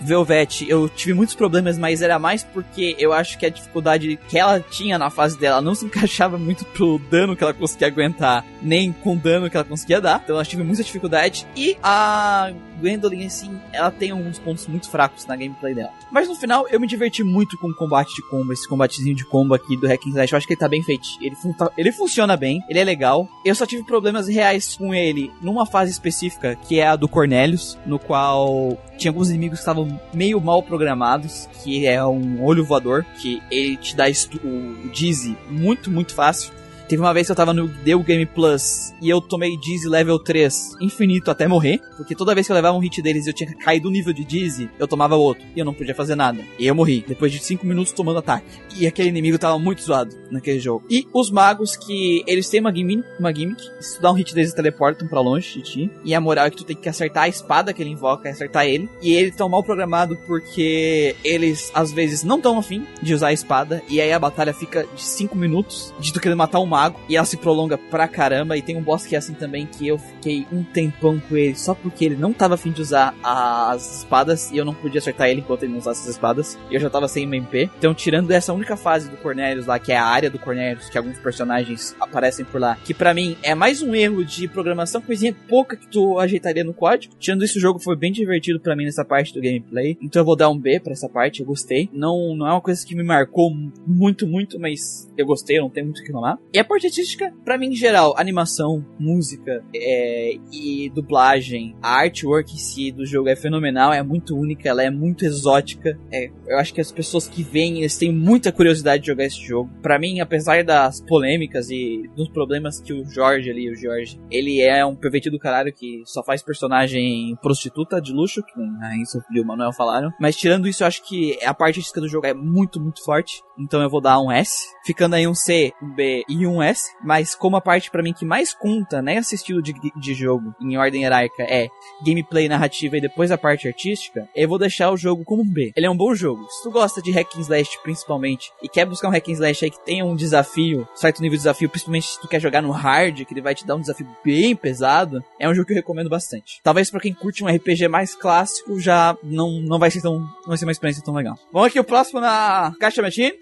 [0.00, 4.38] Velvet, eu tive muitos problemas, mas era mais porque eu acho que a dificuldade que
[4.38, 8.44] ela tinha na fase dela não se encaixava muito pro dano que ela conseguia aguentar,
[8.62, 10.20] nem com o dano que ela conseguia dar.
[10.24, 11.46] Então eu tive muita dificuldade.
[11.56, 15.92] E a Gwendolyn, assim, ela tem alguns pontos muito fracos na gameplay dela.
[16.10, 19.24] Mas no final, eu me diverti muito com o combate de combo, esse combatezinho de
[19.24, 20.32] combo aqui do Hack and Slash.
[20.32, 21.06] Eu acho que ele tá bem feito.
[21.20, 23.28] Ele, fun ele funciona bem, ele é legal.
[23.44, 27.78] Eu só tive problemas reais com ele numa fase específica, que é a do Cornelius,
[27.86, 33.04] no qual tinha alguns inimigos que estavam meio mal programados, que é um olho voador,
[33.18, 34.04] que ele te dá
[34.44, 36.52] o Dizzy muito, muito fácil.
[36.90, 40.18] Teve uma vez que eu tava no Deu Game Plus e eu tomei Dizzy level
[40.18, 43.32] 3 infinito até morrer, porque toda vez que eu levava um hit deles e eu
[43.32, 46.42] tinha caído o nível de Dizzy, eu tomava outro e eu não podia fazer nada.
[46.58, 48.58] E eu morri, depois de 5 minutos tomando ataque.
[48.76, 50.84] E aquele inimigo tava muito zoado naquele jogo.
[50.90, 54.34] E os magos que eles têm uma gimmick, uma gimmick se tu dá um hit
[54.34, 55.90] deles, teleportam para longe de ti.
[56.04, 58.66] E a moral é que tu tem que acertar a espada que ele invoca, acertar
[58.66, 58.90] ele.
[59.00, 63.32] E ele tão mal programado porque eles às vezes não tão afim de usar a
[63.32, 63.80] espada.
[63.88, 67.16] E aí a batalha fica de 5 minutos de tu querer matar um mago e
[67.16, 68.56] ela se prolonga pra caramba.
[68.56, 71.54] E tem um boss que é assim também que eu fiquei um tempão com ele
[71.54, 75.28] só porque ele não tava afim de usar as espadas e eu não podia acertar
[75.28, 76.58] ele enquanto ele não usasse as espadas.
[76.70, 77.70] E eu já tava sem MP.
[77.78, 80.98] Então, tirando essa única fase do Cornelius lá, que é a área do Cornelius, que
[80.98, 85.34] alguns personagens aparecem por lá, que para mim é mais um erro de programação, coisinha
[85.48, 87.14] pouca que tu ajeitaria no código.
[87.18, 89.96] Tirando isso, o jogo foi bem divertido para mim nessa parte do gameplay.
[90.02, 91.88] Então eu vou dar um B para essa parte, eu gostei.
[91.92, 93.50] Não, não é uma coisa que me marcou
[93.86, 96.38] muito, muito, mas eu gostei, não tenho muito o que falar.
[96.52, 102.54] E a parte artística, para mim, em geral, animação, música é, e dublagem, a artwork
[102.54, 105.98] em si do jogo é fenomenal, é muito única, ela é muito exótica.
[106.12, 109.40] É, eu acho que as pessoas que vêm, eles têm muita curiosidade de jogar esse
[109.40, 109.68] jogo.
[109.82, 114.60] Para mim, apesar das polêmicas e dos problemas que o Jorge ali, o Jorge, ele
[114.60, 118.96] é um pervertido do caralho que só faz personagem prostituta de luxo, que nem a
[118.96, 120.12] Enzo e o Manuel falaram.
[120.20, 123.42] Mas tirando isso, eu acho que a parte artística do jogo é muito, muito forte.
[123.58, 124.68] Então eu vou dar um S.
[124.86, 126.90] Ficando aí um C, um B e um S.
[127.04, 130.76] Mas como a parte para mim que mais conta nesse estilo de, de jogo, em
[130.76, 131.68] ordem hierárquica, é
[132.04, 135.72] gameplay, narrativa e depois a parte artística, eu vou deixar o jogo como um B.
[135.76, 136.46] Ele é um bom jogo.
[136.50, 139.64] Se tu gosta de hack and slash principalmente, e quer buscar um hack and slash
[139.64, 142.70] aí que tenha um desafio, certo nível de desafio, principalmente se tu quer jogar no
[142.70, 145.76] hard, que ele vai te dar um desafio bem pesado, é um jogo que eu
[145.76, 146.60] recomendo bastante.
[146.62, 150.48] Talvez para quem curte um RPG mais clássico, já não, não vai ser tão, não
[150.48, 151.38] vai ser uma experiência tão legal.
[151.52, 153.32] Vamos aqui o próximo na caixa Metin.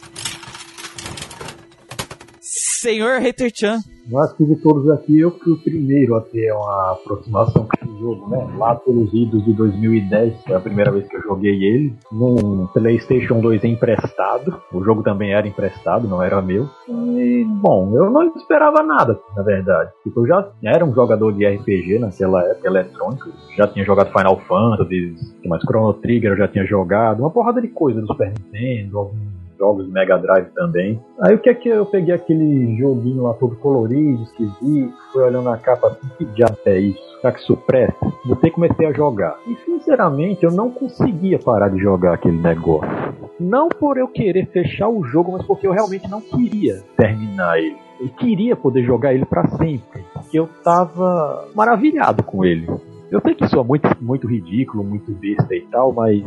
[2.78, 3.80] Senhor Hater Chan.
[4.08, 8.30] Nós que todos aqui, eu fui o primeiro a ter uma aproximação com esse jogo,
[8.30, 8.48] né?
[8.56, 13.40] Lá pelos idos de 2010, foi a primeira vez que eu joguei ele, num PlayStation
[13.40, 14.62] 2 emprestado.
[14.72, 16.70] O jogo também era emprestado, não era meu.
[16.88, 19.90] E, bom, eu não esperava nada, na verdade.
[20.02, 23.28] Tipo, eu já era um jogador de RPG naquela época, eletrônico.
[23.58, 25.14] Já tinha jogado Final Fantasy,
[25.44, 29.37] mais Chrono Trigger eu já tinha jogado, uma porrada de coisa do Super Nintendo, algum
[29.58, 31.02] jogos Mega Drive também.
[31.20, 35.48] Aí o que é que eu peguei aquele joguinho lá todo colorido, esquisito, fui olhando
[35.48, 37.08] a capa assim, que diabo é isso?
[37.20, 38.12] Será que isso presta?
[38.24, 39.36] Botei e comecei a jogar.
[39.46, 42.88] E sinceramente eu não conseguia parar de jogar aquele negócio.
[43.40, 47.76] Não por eu querer fechar o jogo, mas porque eu realmente não queria terminar ele.
[48.00, 52.68] Eu queria poder jogar ele para sempre, porque eu tava maravilhado com ele.
[53.10, 56.22] Eu sei que isso é muito, muito ridículo, muito besta e tal, mas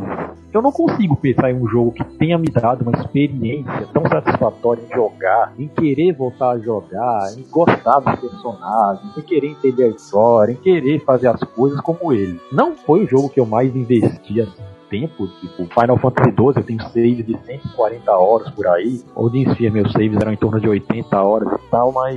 [0.52, 4.82] eu não consigo pensar em um jogo que tenha me dado uma experiência tão satisfatória
[4.82, 9.88] em jogar, em querer voltar a jogar, em gostar dos personagens, em querer entender a
[9.88, 12.40] história, em querer fazer as coisas como ele.
[12.50, 15.26] Não foi o jogo que eu mais investi assim tempo.
[15.40, 19.02] Tipo, Final Fantasy XII eu tenho save de 140 horas por aí.
[19.16, 22.14] Odin Sphere meus saves eram em torno de 80 horas e tal, mas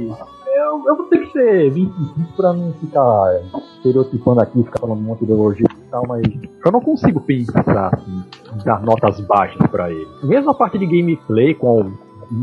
[0.56, 3.42] eu, eu vou ter que ser 25 pra não ficar
[3.78, 6.24] estereotipando aqui, ficar falando um monte de elogio e tal, mas
[6.66, 8.24] eu não consigo pensar assim,
[8.64, 10.08] dar notas baixas pra ele.
[10.24, 11.92] Mesmo a parte de gameplay, com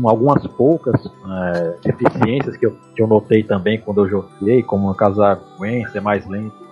[0.05, 4.95] algumas poucas é, deficiências que eu, que eu notei também quando eu joguei, como no
[4.95, 6.63] caso da Gwen ser mais lento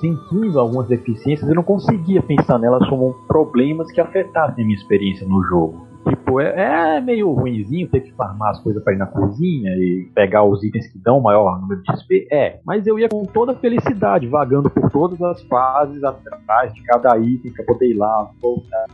[0.00, 5.26] sentindo algumas deficiências, eu não conseguia pensar nelas como problemas que afetassem a minha experiência
[5.26, 5.85] no jogo.
[6.08, 10.08] Tipo, é, é, meio ruimzinho ter que farmar as coisas para ir na cozinha e
[10.14, 12.28] pegar os itens que dão maior número de XP.
[12.30, 17.18] É, mas eu ia com toda felicidade, vagando por todas as fases atrás de cada
[17.18, 18.86] item pra poder ir lá, voltar,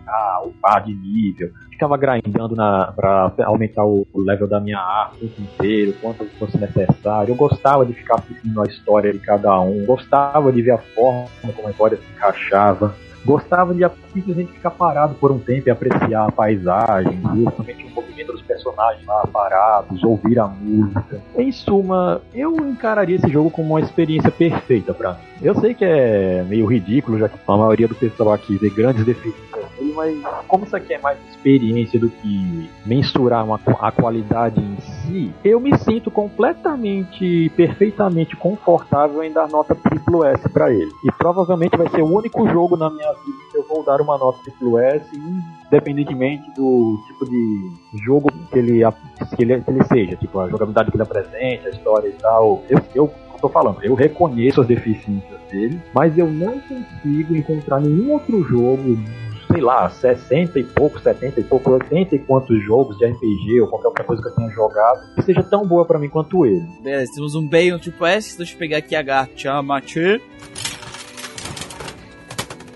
[0.47, 1.51] upar de nível.
[1.71, 6.57] Ficava grindando na, pra aumentar o level da minha arma o tempo inteiro, quanto fosse
[6.57, 7.33] necessário.
[7.33, 11.27] Eu gostava de ficar assistindo a história de cada um, gostava de ver a forma
[11.55, 16.29] como a história se encaixava gostava de simplesmente ficar parado por um tempo e apreciar
[16.29, 21.21] a paisagem, justamente o movimento dos personagens lá parados, ouvir a música.
[21.37, 25.19] Em suma, eu encararia esse jogo como uma experiência perfeita para mim.
[25.41, 29.05] Eu sei que é meio ridículo, já que a maioria do pessoal aqui vê grandes
[29.05, 29.41] defeitos
[29.95, 35.35] mas como isso aqui é mais experiência do que mensurar uma, a qualidade em si,
[35.45, 40.91] eu me sinto completamente, perfeitamente confortável em dar nota triplo S para ele.
[41.05, 44.19] E provavelmente vai ser o único jogo na minha vida que eu vou dar uma
[44.19, 45.05] nota triplo S,
[45.67, 47.73] independentemente do tipo de
[48.05, 48.83] jogo que ele,
[49.37, 52.63] que ele, que ele seja, tipo a jogabilidade que ele apresenta, a história e tal.
[52.69, 58.13] Eu, eu tô falando, eu reconheço as deficiências dele, mas eu não consigo encontrar nenhum
[58.13, 58.97] outro jogo
[59.53, 63.69] sei lá, 60 e pouco, 70 e pouco, 80 e quantos jogos de RPG ou
[63.69, 66.67] qualquer outra coisa que eu tenha jogado que seja tão boa para mim quanto ele.
[66.83, 70.21] Beleza, temos um Bayon tipo S, deixa eu pegar aqui a Gachamachi.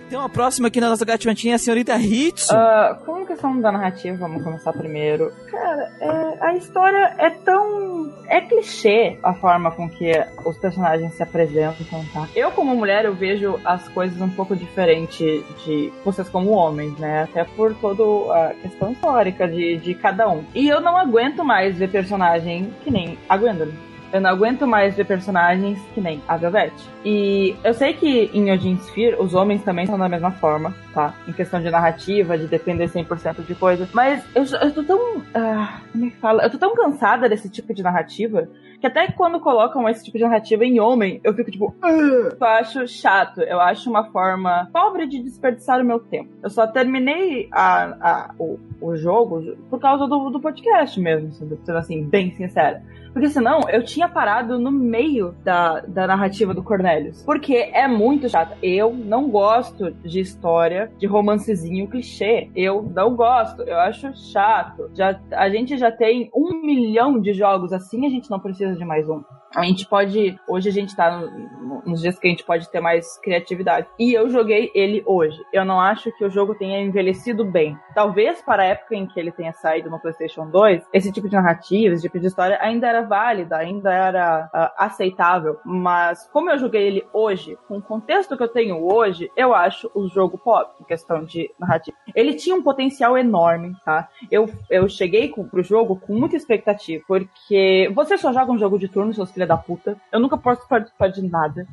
[0.08, 2.54] Tem uma próxima aqui na nossa gatimatinha, a senhorita Hitsu.
[2.54, 5.32] Uh, como questão da narrativa, vamos começar primeiro.
[5.50, 8.14] Cara, é, a história é tão.
[8.28, 10.12] É clichê a forma com que
[10.44, 12.28] os personagens se apresentam, tá?
[12.36, 17.24] Eu, como mulher, eu vejo as coisas um pouco diferente de vocês como homens, né?
[17.24, 18.02] Até por toda
[18.32, 20.44] a questão histórica de, de cada um.
[20.54, 23.74] E eu não aguento mais ver personagem que nem a Gwendolyn.
[24.12, 26.72] Eu não aguento mais ver personagens que nem a Velvet.
[27.04, 31.14] E eu sei que em Odin Sphere os homens também são da mesma forma, tá?
[31.26, 33.88] Em questão de narrativa, de depender 100% de coisas.
[33.92, 35.18] Mas eu, eu tô tão.
[35.18, 36.42] Uh, como é que fala?
[36.42, 38.48] Eu tô tão cansada desse tipo de narrativa
[38.80, 41.74] que até quando colocam esse tipo de narrativa em homem, eu fico tipo.
[41.82, 43.40] Eu acho chato.
[43.40, 46.30] Eu acho uma forma pobre de desperdiçar o meu tempo.
[46.42, 51.58] Eu só terminei a, a, o, o jogo por causa do, do podcast mesmo, sendo
[51.76, 52.82] assim, bem sincera.
[53.16, 57.22] Porque senão eu tinha parado no meio da, da narrativa do Cornelius.
[57.22, 58.54] Porque é muito chato.
[58.62, 62.50] Eu não gosto de história de romancezinho clichê.
[62.54, 63.62] Eu não gosto.
[63.62, 64.90] Eu acho chato.
[64.92, 68.84] Já, a gente já tem um milhão de jogos assim, a gente não precisa de
[68.84, 69.22] mais um.
[69.54, 70.38] A gente pode.
[70.48, 73.86] Hoje a gente tá no, nos dias que a gente pode ter mais criatividade.
[73.98, 75.40] E eu joguei ele hoje.
[75.52, 77.76] Eu não acho que o jogo tenha envelhecido bem.
[77.94, 81.36] Talvez para a época em que ele tenha saído no PlayStation 2, esse tipo de
[81.36, 85.58] narrativa, esse tipo de história ainda era válida, ainda era uh, aceitável.
[85.64, 89.90] Mas como eu joguei ele hoje, com o contexto que eu tenho hoje, eu acho
[89.94, 91.96] o jogo pop, em questão de narrativa.
[92.14, 94.08] Ele tinha um potencial enorme, tá?
[94.30, 98.78] Eu, eu cheguei com, pro jogo com muita expectativa, porque você só joga um jogo
[98.78, 99.96] de turno, seus filha da puta.
[100.10, 101.66] Eu nunca posso participar de nada.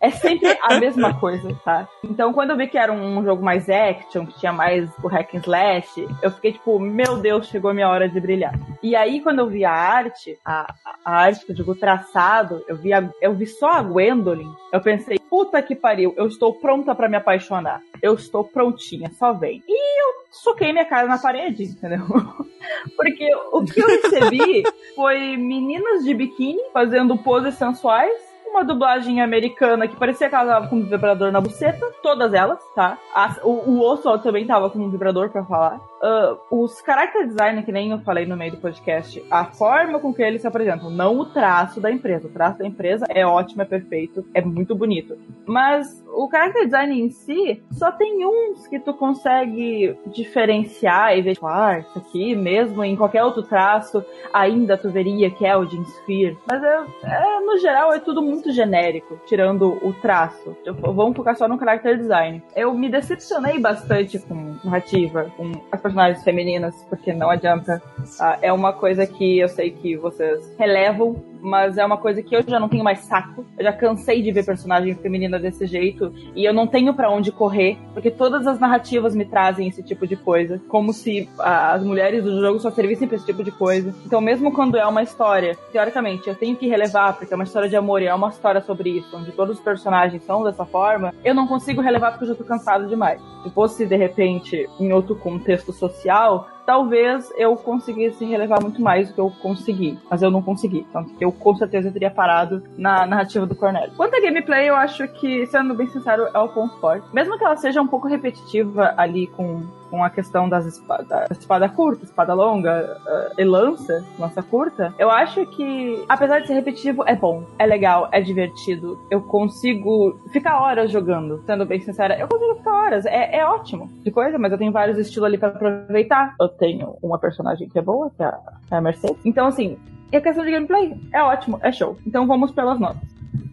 [0.00, 1.86] É sempre a mesma coisa, tá?
[2.02, 5.34] Então, quando eu vi que era um jogo mais action, que tinha mais o hack
[5.34, 8.54] and slash, eu fiquei tipo, meu Deus, chegou a minha hora de brilhar.
[8.82, 10.74] E aí, quando eu vi a arte, a,
[11.04, 14.80] a arte que eu digo traçado, eu vi, a, eu vi só a Gwendolyn, eu
[14.80, 17.80] pensei, puta que pariu, eu estou pronta para me apaixonar.
[18.02, 19.62] Eu estou prontinha, só vem.
[19.66, 22.04] E eu soquei minha cara na parede, entendeu?
[22.96, 24.64] Porque o que eu recebi
[24.96, 30.68] foi meninas de biquíni fazendo poses sensuais uma dublagem americana que parecia que ela tava
[30.68, 32.98] com um vibrador na buceta, todas elas, tá?
[33.14, 35.80] As, o, o osso também tava com um vibrador para falar.
[36.00, 40.14] Uh, os character design, que nem eu falei no meio do podcast, a forma com
[40.14, 42.26] que eles se apresentam, não o traço da empresa.
[42.26, 45.18] O traço da empresa é ótimo, é perfeito, é muito bonito.
[45.46, 51.34] Mas o character design em si, só tem uns que tu consegue diferenciar e ver,
[51.34, 54.02] tipo, ah, isso aqui mesmo em qualquer outro traço,
[54.32, 56.38] ainda tu veria que é o Jim Sphere.
[56.50, 60.56] Mas é, é, no geral é tudo muito genérico, tirando o traço.
[60.64, 62.42] Tipo, vamos focar só no character design.
[62.56, 67.82] Eu me decepcionei bastante com narrativa, com as personagens femininas, porque não adianta.
[68.18, 72.34] Ah, é uma coisa que eu sei que vocês relevam mas é uma coisa que
[72.34, 73.44] eu já não tenho mais saco.
[73.58, 77.32] Eu já cansei de ver personagem feminina desse jeito e eu não tenho para onde
[77.32, 82.24] correr, porque todas as narrativas me trazem esse tipo de coisa, como se as mulheres
[82.24, 83.94] do jogo só servissem pra esse tipo de coisa.
[84.04, 87.68] Então, mesmo quando é uma história, teoricamente, eu tenho que relevar, porque é uma história
[87.68, 91.14] de amor e é uma história sobre isso, onde todos os personagens são dessa forma,
[91.24, 93.20] eu não consigo relevar porque eu já tô cansado demais.
[93.42, 99.14] Se fosse, de repente, em outro contexto social, talvez eu conseguisse relevar muito mais do
[99.14, 99.98] que eu consegui.
[100.08, 100.86] Mas eu não consegui.
[101.18, 103.92] Que eu com certeza teria parado na narrativa do Cornélio.
[103.96, 107.04] Quanto a gameplay, eu acho que, sendo bem sincero, é o ponto forte.
[107.12, 111.68] Mesmo que ela seja um pouco repetitiva ali com com a questão das espadas, espada
[111.68, 117.02] curta, espada longa uh, e lança, lança curta, eu acho que, apesar de ser repetitivo,
[117.06, 118.98] é bom, é legal, é divertido.
[119.10, 122.18] Eu consigo ficar horas jogando, sendo bem sincera.
[122.18, 125.38] Eu consigo ficar horas, é, é ótimo de coisa, mas eu tenho vários estilos ali
[125.38, 126.34] para aproveitar.
[126.40, 128.38] Eu tenho uma personagem que é boa, que é a,
[128.70, 129.18] é a Mercedes.
[129.24, 129.76] Então, assim,
[130.12, 131.96] e a questão de gameplay é ótimo, é show.
[132.06, 133.08] Então vamos pelas notas.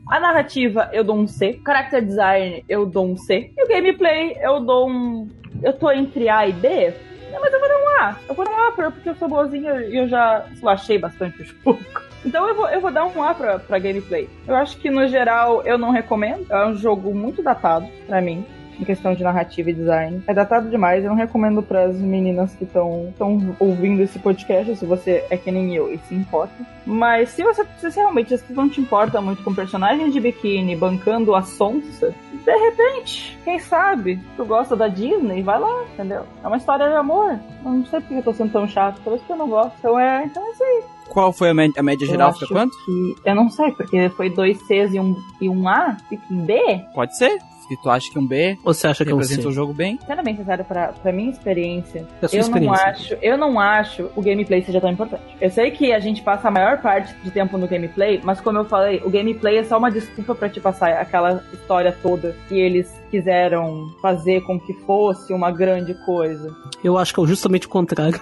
[0.09, 1.59] A narrativa eu dou um C.
[1.65, 3.51] Character design eu dou um C.
[3.55, 5.29] E o gameplay eu dou um.
[5.61, 6.93] Eu tô entre A e B.
[7.31, 8.15] Não, mas eu vou dar um A.
[8.29, 11.45] Eu vou dar um A porque eu sou boazinha e eu já slashei bastante o
[11.45, 11.79] jogo.
[12.25, 14.27] Então eu vou, eu vou dar um A pra, pra gameplay.
[14.45, 16.45] Eu acho que no geral eu não recomendo.
[16.49, 18.43] É um jogo muito datado para mim
[18.79, 20.23] em questão de narrativa e design.
[20.27, 23.13] É datado demais, eu não recomendo para as meninas que estão
[23.59, 26.53] ouvindo esse podcast, se você é que nem eu e se importa.
[26.85, 31.35] Mas se você se realmente se não te importa muito com personagens de biquíni bancando
[31.35, 32.13] a sonsa,
[32.45, 36.23] de repente, quem sabe, tu gosta da Disney, vai lá, entendeu?
[36.43, 37.39] É uma história de amor.
[37.65, 39.73] Eu não sei porque eu tô sendo tão chato, por isso que eu não gosto.
[39.79, 40.83] Então é, então é isso aí.
[41.09, 42.33] Qual foi a média, a média geral?
[42.33, 42.75] Fica quanto?
[42.85, 46.45] Que, eu não sei, porque foi dois Cs e um, e um A, fica em
[46.45, 46.85] B?
[46.93, 47.37] Pode ser
[47.67, 48.57] que tu acha que é um B?
[48.63, 49.99] Ou você acha que é um o jogo bem?
[50.05, 52.59] Sendo bem sincero, pra, pra minha experiência, eu experiência.
[52.59, 55.23] não acho, eu não acho o gameplay seja tão importante.
[55.39, 58.57] Eu sei que a gente passa a maior parte de tempo no gameplay, mas como
[58.57, 62.55] eu falei, o gameplay é só uma desculpa para te passar aquela história toda que
[62.59, 66.55] eles quiseram fazer com que fosse uma grande coisa.
[66.83, 68.19] Eu acho que é justamente o contrário.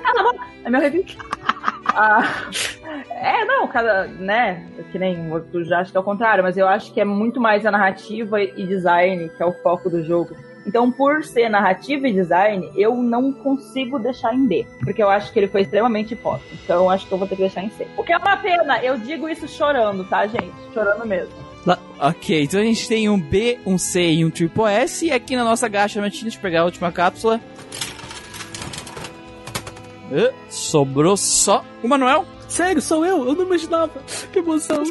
[0.64, 1.04] é meu review.
[1.94, 2.50] ah,
[3.10, 6.68] é, não, cada, né, que nem tu já acha que é o contrário, mas eu
[6.68, 10.36] acho que é muito mais a narrativa e design que é o foco do jogo.
[10.66, 14.66] Então, por ser narrativa e design, eu não consigo deixar em B.
[14.82, 16.42] Porque eu acho que ele foi extremamente pop.
[16.64, 17.86] Então, eu acho que eu vou ter que deixar em C.
[17.98, 20.54] O que é uma pena, eu digo isso chorando, tá, gente?
[20.72, 21.44] Chorando mesmo.
[21.98, 25.06] Ok, então a gente tem um B, um C e um Triple S.
[25.06, 27.40] E aqui na nossa gacha, deixa eu pegar a última cápsula.
[30.10, 32.26] Uh, sobrou só o Manuel.
[32.54, 33.26] Sério, sou eu?
[33.26, 34.00] Eu não imaginava.
[34.32, 34.84] Que emoção.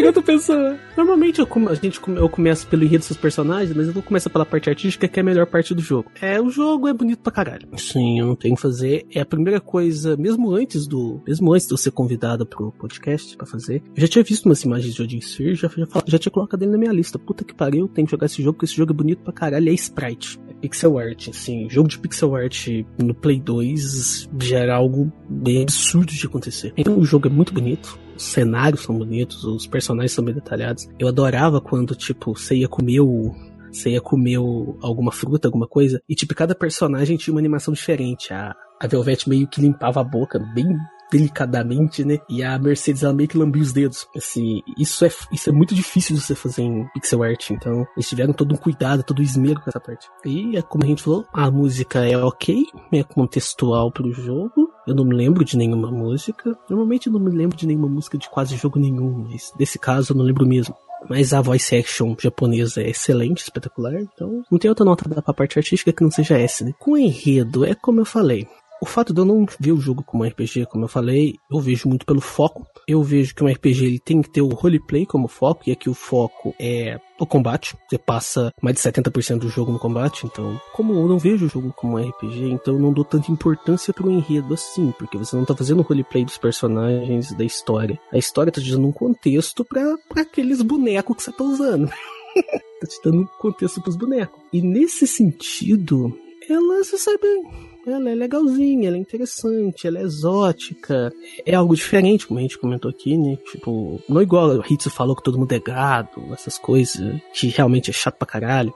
[0.00, 0.76] Eu tô pensando.
[0.96, 4.44] Normalmente eu, a gente, eu começo pelo enredo dos personagens, mas eu vou começar pela
[4.44, 6.10] parte artística, que é a melhor parte do jogo.
[6.20, 7.68] É, o jogo é bonito pra caralho.
[7.76, 9.06] Sim, eu não tenho que fazer.
[9.14, 11.22] É a primeira coisa, mesmo antes do.
[11.24, 13.80] Mesmo antes de eu ser convidado pro podcast pra fazer.
[13.94, 16.72] Eu já tinha visto umas imagens de Odin Sphere, já, já, já tinha colocado ele
[16.72, 17.16] na minha lista.
[17.16, 19.68] Puta que pariu, tenho que jogar esse jogo, porque esse jogo é bonito pra caralho.
[19.68, 20.40] É sprite.
[20.50, 21.70] É pixel art, assim.
[21.70, 22.66] Jogo de pixel art
[23.00, 26.72] no Play 2 já era algo bem absurdo de acontecer.
[26.76, 27.98] Então o jogo é muito bonito.
[28.16, 30.88] Os cenários são bonitos, os personagens são bem detalhados.
[30.98, 33.32] Eu adorava quando, tipo, você ia comer o,
[33.70, 34.36] você ia comer
[34.80, 38.32] alguma fruta, alguma coisa, e tipo, cada personagem tinha uma animação diferente.
[38.32, 40.66] A, a Velvet meio que limpava a boca, bem
[41.10, 42.18] delicadamente, né?
[42.28, 44.06] E a Mercedes ela meio que lambia os dedos.
[44.16, 47.50] Assim, isso é, isso é muito difícil de você fazer em pixel art.
[47.50, 50.08] Então, eles tiveram todo um cuidado, todo um esmero com essa parte.
[50.24, 54.70] E, é como a gente falou, a música é ok, é contextual pro jogo.
[54.86, 56.56] Eu não me lembro de nenhuma música.
[56.68, 60.12] Normalmente eu não me lembro de nenhuma música de quase jogo nenhum, mas desse caso
[60.12, 60.74] eu não lembro mesmo.
[61.08, 63.94] Mas a voice action japonesa é excelente, espetacular.
[63.94, 66.72] Então, não tem outra nota pra parte artística que não seja essa, né?
[66.78, 68.48] Com enredo, é como eu falei.
[68.82, 71.88] O fato de eu não ver o jogo como RPG, como eu falei, eu vejo
[71.88, 72.66] muito pelo foco.
[72.86, 75.88] Eu vejo que um RPG ele tem que ter o roleplay como foco, e aqui
[75.88, 77.76] o foco é o combate.
[77.88, 81.48] Você passa mais de 70% do jogo no combate, então, como eu não vejo o
[81.48, 85.34] jogo como um RPG, então eu não dou tanta importância pro enredo assim, porque você
[85.36, 87.98] não tá fazendo o roleplay dos personagens, da história.
[88.12, 91.88] A história tá te dando um contexto para aqueles bonecos que você tá usando.
[92.80, 94.38] tá te dando um contexto pros bonecos.
[94.52, 96.12] E nesse sentido,
[96.50, 101.12] ela sai bem ela é legalzinha, ela é interessante, ela é exótica.
[101.44, 103.36] É algo diferente, como a gente comentou aqui, né?
[103.50, 107.90] Tipo, não igual o Hitsu falou que todo mundo é gado, essas coisas, que realmente
[107.90, 108.72] é chato pra caralho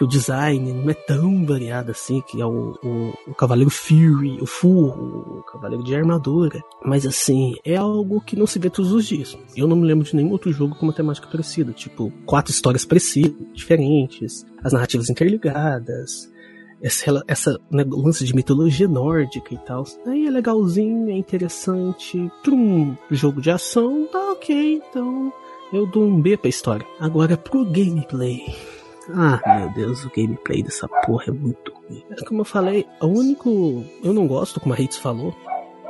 [0.00, 4.38] que o design não é tão variado assim, que é o, o, o Cavaleiro Fury,
[4.40, 6.58] o Furro, o Cavaleiro de Armadura.
[6.82, 9.36] Mas assim, é algo que não se vê todos os dias.
[9.54, 11.72] Eu não me lembro de nenhum outro jogo com uma temática parecida.
[11.74, 16.29] Tipo, quatro histórias parecidas, diferentes, as narrativas interligadas,
[16.82, 19.84] essa, essa né, lance de mitologia nórdica e tal.
[20.06, 22.30] Aí é legalzinho, é interessante.
[22.42, 25.32] Pra um jogo de ação, tá ok, então
[25.72, 26.86] eu dou um B pra história.
[26.98, 28.42] Agora pro gameplay.
[29.12, 32.02] Ah, meu Deus, o gameplay dessa porra é muito ruim.
[32.10, 33.84] É como eu falei, o único.
[34.02, 35.34] Eu não gosto, como a Hitz falou.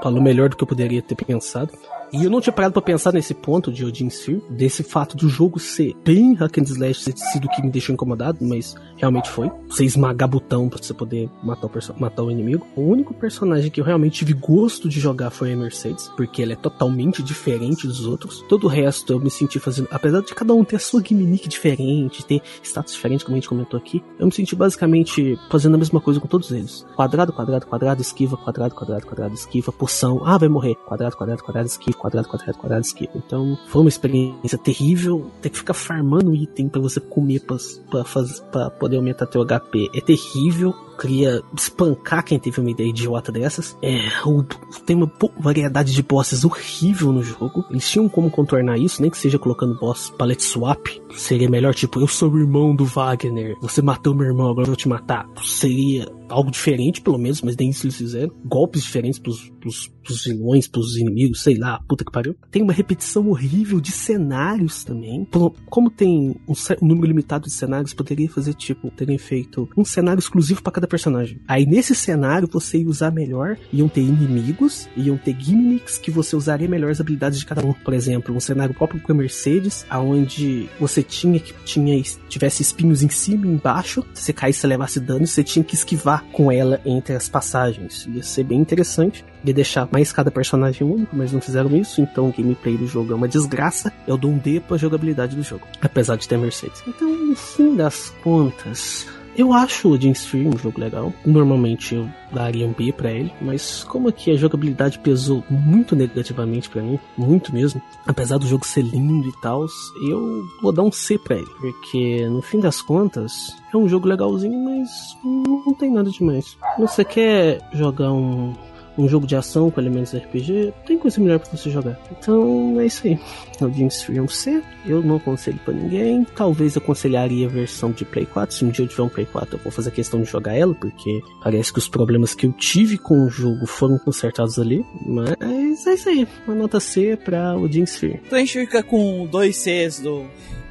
[0.03, 1.73] Falou melhor do que eu poderia ter pensado.
[2.13, 5.29] E eu não tinha parado pra pensar nesse ponto de Odin Sphere, desse fato do
[5.29, 9.31] jogo ser bem hack and slash ter sido o que me deixou incomodado, mas realmente
[9.31, 9.51] foi.
[9.69, 12.67] Você esmagar botão pra você poder matar o, matar o inimigo.
[12.75, 16.53] O único personagem que eu realmente tive gosto de jogar foi a Mercedes, porque ela
[16.53, 18.45] é totalmente diferente dos outros.
[18.49, 21.49] Todo o resto eu me senti fazendo, apesar de cada um ter a sua gimmick
[21.49, 25.79] diferente, ter status diferente, como a gente comentou aqui, eu me senti basicamente fazendo a
[25.79, 26.85] mesma coisa com todos eles.
[26.97, 30.75] Quadrado, quadrado, quadrado, esquiva, quadrado, quadrado, quadrado, esquiva, poção, ah, vai morrer.
[30.87, 33.13] Quadrado, quadrado, quadrado, esquiva, quadrado, quadrado, quadrado, esquiva.
[33.15, 38.97] Então, foi uma experiência terrível ter que ficar farmando item para você comer pra poder
[38.97, 39.91] aumentar teu HP.
[39.95, 43.77] É terrível queria espancar quem teve uma ideia idiota dessas.
[43.81, 44.43] É, o,
[44.85, 47.65] tem uma variedade de bosses horrível no jogo.
[47.71, 50.87] Eles tinham como contornar isso, nem que seja colocando boss palette swap.
[51.15, 54.73] Seria melhor, tipo, eu sou o irmão do Wagner, você matou meu irmão, agora eu
[54.73, 55.27] vou te matar.
[55.43, 58.33] Seria algo diferente, pelo menos, mas nem isso eles fizeram.
[58.45, 62.35] Golpes diferentes pros, pros, pros vilões, pros inimigos, sei lá, puta que pariu.
[62.51, 65.27] Tem uma repetição horrível de cenários também.
[65.67, 70.21] Como tem um, um número limitado de cenários, poderia fazer, tipo, terem feito um cenário
[70.21, 71.41] exclusivo para cada personagem.
[71.47, 76.37] Aí nesse cenário você ia usar melhor, iam ter inimigos, iam ter gimmicks que você
[76.37, 77.73] usaria melhor as habilidades de cada um.
[77.73, 83.03] Por exemplo, um cenário próprio com a Mercedes, aonde você tinha que tinha tivesse espinhos
[83.03, 86.51] em cima e embaixo, se você caísse, você levasse dano, você tinha que esquivar com
[86.51, 88.07] ela entre as passagens.
[88.13, 89.25] Ia ser bem interessante.
[89.45, 93.13] Ia deixar mais cada personagem único, mas não fizeram isso, então o gameplay do jogo
[93.13, 93.93] é uma desgraça.
[94.07, 96.83] Eu dou um D pra jogabilidade do jogo, apesar de ter Mercedes.
[96.87, 99.07] Então, no fim das contas,
[99.41, 101.13] eu acho o Odin Sphere um jogo legal.
[101.25, 106.69] Normalmente eu daria um B para ele, mas como aqui a jogabilidade pesou muito negativamente
[106.69, 109.67] para mim, muito mesmo, apesar do jogo ser lindo e tal,
[110.09, 114.09] eu vou dar um C para ele, porque no fim das contas é um jogo
[114.09, 114.89] legalzinho, mas
[115.25, 116.57] não tem nada demais.
[116.79, 118.55] Você quer jogar um
[118.99, 121.99] um jogo de ação com elementos RPG, tem coisa melhor para você jogar.
[122.11, 123.19] Então é isso aí.
[123.61, 126.27] O James Free é um C, eu não aconselho para ninguém.
[126.35, 128.55] Talvez aconselharia a versão de Play 4.
[128.55, 130.75] Se um dia eu tiver um Play 4, eu vou fazer questão de jogar ela,
[130.75, 134.85] porque parece que os problemas que eu tive com o jogo foram consertados ali.
[135.07, 136.27] Mas é isso aí.
[136.47, 138.21] Uma nota C para o James Free.
[138.27, 140.27] Então a gente fica com dois Cs do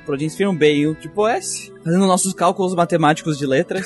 [0.06, 3.86] Pro James Free, um B e um tipo S, fazendo nossos cálculos matemáticos de letras.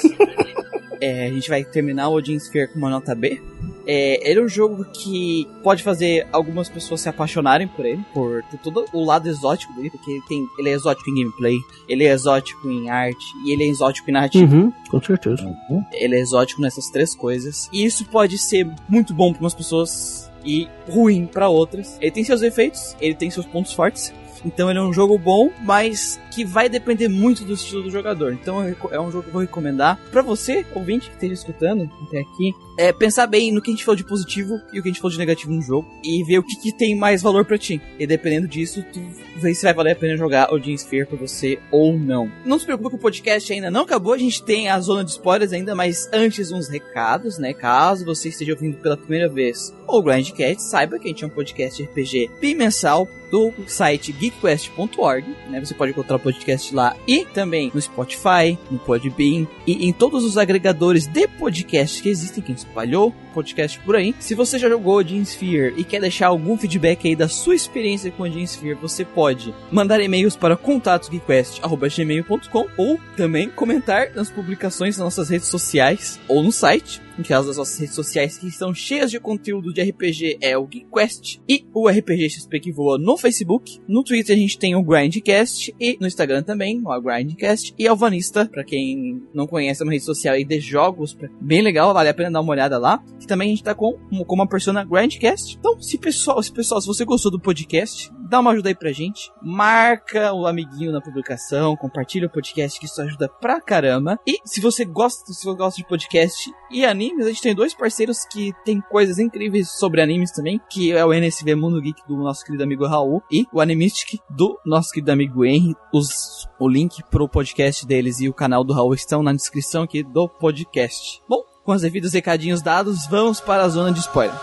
[1.02, 3.42] é, a gente vai terminar o Odin Sphere com uma nota B.
[3.86, 8.44] É, ele é um jogo que pode fazer algumas pessoas se apaixonarem por ele, por,
[8.64, 11.58] todo o lado exótico dele, porque ele, tem, ele é exótico em gameplay,
[11.88, 14.56] ele é exótico em arte e ele é exótico em narrativa.
[14.56, 15.44] Uhum, com certeza.
[15.70, 15.84] Uhum.
[15.92, 17.70] Ele é exótico nessas três coisas.
[17.72, 21.98] E isso pode ser muito bom para umas pessoas e ruim para outras.
[22.02, 24.14] Ele tem seus efeitos, ele tem seus pontos fortes.
[24.46, 28.34] Então ele é um jogo bom, mas que vai depender muito do estilo do jogador.
[28.34, 28.62] Então
[28.92, 32.54] é um jogo que eu vou recomendar para você, ouvinte que esteja escutando até aqui,
[32.78, 35.00] é pensar bem no que a gente falou de positivo e o que a gente
[35.00, 37.82] falou de negativo no jogo e ver o que, que tem mais valor para ti.
[38.00, 39.00] E dependendo disso, tu
[39.38, 42.32] vê se vai valer a pena jogar Odin Sphere pra você ou não.
[42.46, 45.54] Não se preocupe o podcast ainda não acabou, a gente tem a zona de spoilers
[45.54, 47.54] ainda, mas antes uns recados, né?
[47.54, 51.30] Caso você esteja ouvindo pela primeira vez o Grindcast, saiba que a gente é um
[51.30, 55.60] podcast RPG bimensal do site geekquest.org, né?
[55.60, 60.24] Você pode encontrar o podcast lá e também no Spotify, no Podbean e em todos
[60.24, 64.14] os agregadores de podcast que existem, que espalhou podcast por aí.
[64.20, 68.12] Se você já jogou Odin Sphere e quer deixar algum feedback aí da sua experiência
[68.12, 75.04] com Odin Sphere, você pode mandar e-mails para contatosgeekquest.gmail.com ou também comentar nas publicações das
[75.04, 79.12] nossas redes sociais ou no site em caso das nossas redes sociais que estão cheias
[79.12, 83.80] de conteúdo de RPG é o GeekQuest e o RPG XP que voa no Facebook.
[83.88, 88.46] No Twitter a gente tem o Grindcast e no Instagram também, o Grindcast e Alvanista,
[88.46, 92.14] para quem não conhece é uma rede social aí de jogos, bem legal, vale a
[92.14, 93.04] pena dar uma olhada lá.
[93.24, 93.94] Que também a gente tá com,
[94.26, 95.58] com uma persona Grindcast.
[95.58, 98.92] Então, se pessoal, se pessoal, se você gostou do podcast, dá uma ajuda aí pra
[98.92, 99.32] gente.
[99.42, 104.20] Marca o amiguinho na publicação, compartilha o podcast que isso ajuda pra caramba.
[104.28, 107.56] E se você gosta, se você gosta de podcast e anime animes, a gente tem
[107.56, 112.02] dois parceiros que tem coisas incríveis sobre animes também, que é o NSV Mundo Geek
[112.08, 115.76] do nosso querido amigo Raul e o Animistic do nosso querido amigo Henry.
[115.94, 120.04] Os, o link pro podcast deles e o canal do Raul estão na descrição aqui
[120.04, 121.22] do podcast.
[121.28, 124.36] Bom, com os devidos recadinhos dados, vamos para a zona de spoiler.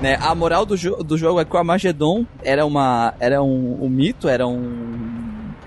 [0.00, 3.84] Né, a moral do, jo do jogo é que o Armagedon era, uma, era um,
[3.84, 5.17] um mito, era um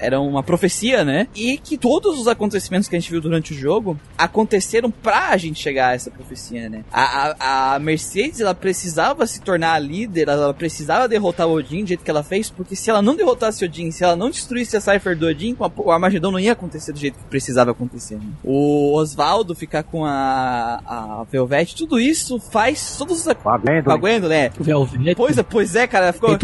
[0.01, 1.27] era uma profecia, né?
[1.35, 5.61] E que todos os acontecimentos que a gente viu durante o jogo aconteceram pra gente
[5.61, 6.83] chegar a essa profecia, né?
[6.91, 11.83] A, a, a Mercedes, ela precisava se tornar a líder, ela precisava derrotar o Odin
[11.83, 14.29] do jeito que ela fez, porque se ela não derrotasse o Odin, se ela não
[14.29, 18.15] destruísse a Cypher do Odin, o Armagedon não ia acontecer do jeito que precisava acontecer.
[18.15, 18.25] Né?
[18.43, 23.33] O Osvaldo ficar com a, a Velvet, tudo isso faz todos os...
[23.33, 23.83] Com a Gwendolyn.
[23.83, 24.51] Com a Gwendolyn, é.
[24.59, 25.15] Velvet.
[25.15, 26.39] Pois é, pois é, cara, ela ficou, ela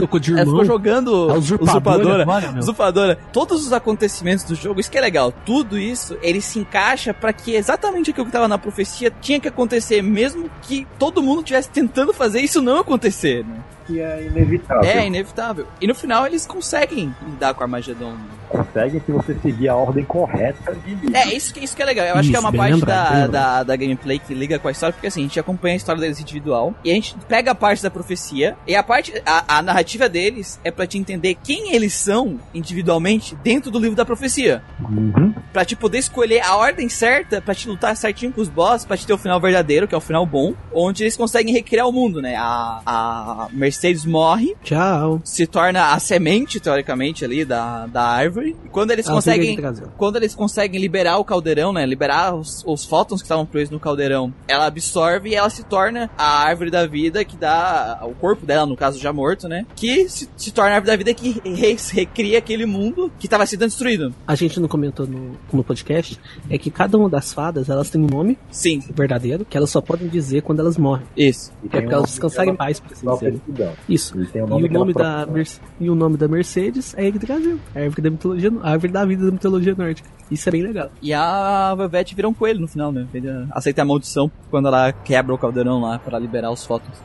[0.46, 2.60] ficou jogando A usurpadora, usurpadora, olha, meu.
[2.60, 3.18] usurpadora.
[3.48, 5.32] Todos os acontecimentos do jogo, isso que é legal.
[5.32, 9.48] Tudo isso, ele se encaixa pra que exatamente aquilo que tava na profecia tinha que
[9.48, 13.64] acontecer, mesmo que todo mundo estivesse tentando fazer isso não acontecer, né?
[13.88, 14.90] Que é inevitável.
[14.90, 15.68] É inevitável.
[15.82, 18.12] E no final eles conseguem lidar com o Armagedon.
[18.12, 18.20] né?
[18.50, 21.16] Consegue se você seguir a ordem correta de livro.
[21.16, 22.06] É, isso que, isso que é legal.
[22.06, 24.68] Eu acho Isso, que é uma parte lembrado, da, da, da gameplay que liga com
[24.68, 27.52] a história, porque assim, a gente acompanha a história deles individual e a gente pega
[27.52, 31.36] a parte da profecia e a parte, a, a narrativa deles é pra te entender
[31.44, 34.62] quem eles são individualmente dentro do livro da profecia.
[34.80, 35.34] Uhum.
[35.52, 38.96] Pra te poder escolher a ordem certa, pra te lutar certinho com os boss, pra
[38.96, 41.92] te ter o final verdadeiro, que é o final bom, onde eles conseguem recriar o
[41.92, 42.36] mundo, né?
[42.38, 45.22] A, a Mercedes morre, Tchau.
[45.24, 48.56] se torna a semente, teoricamente, ali, da, da árvore.
[48.66, 49.58] E quando eles Ah, conseguem.
[49.98, 51.86] Quando eles conseguem liberar o caldeirão, né?
[51.86, 56.10] Liberar os, os fótons que estavam presos no caldeirão, ela absorve e ela se torna
[56.18, 58.00] a árvore da vida que dá.
[58.04, 59.66] O corpo dela, no caso, já morto, né?
[59.76, 63.46] Que se, se torna a árvore da vida que re- recria aquele mundo que estava
[63.46, 64.14] sendo destruído.
[64.28, 68.02] A gente não comentou no, no podcast, é que cada uma das fadas, elas têm
[68.02, 71.06] um nome Sim, verdadeiro, que elas só podem dizer quando elas morrem.
[71.16, 71.52] isso.
[71.64, 73.42] E É porque o elas descansarem em dela paz, por assim dizer.
[73.88, 74.20] Isso.
[74.22, 77.06] E tem E o nome o nome, da Merce- e o nome da Mercedes é
[77.08, 80.10] Yggdrasil, a árvore da mitologia, a árvore da vida da mitologia nórdica.
[80.30, 80.90] Isso é bem legal.
[81.02, 83.08] E a Velvet vira um coelho no final, né?
[83.14, 86.98] Ele aceita a maldição quando ela quebra o caldeirão lá para liberar os fótons.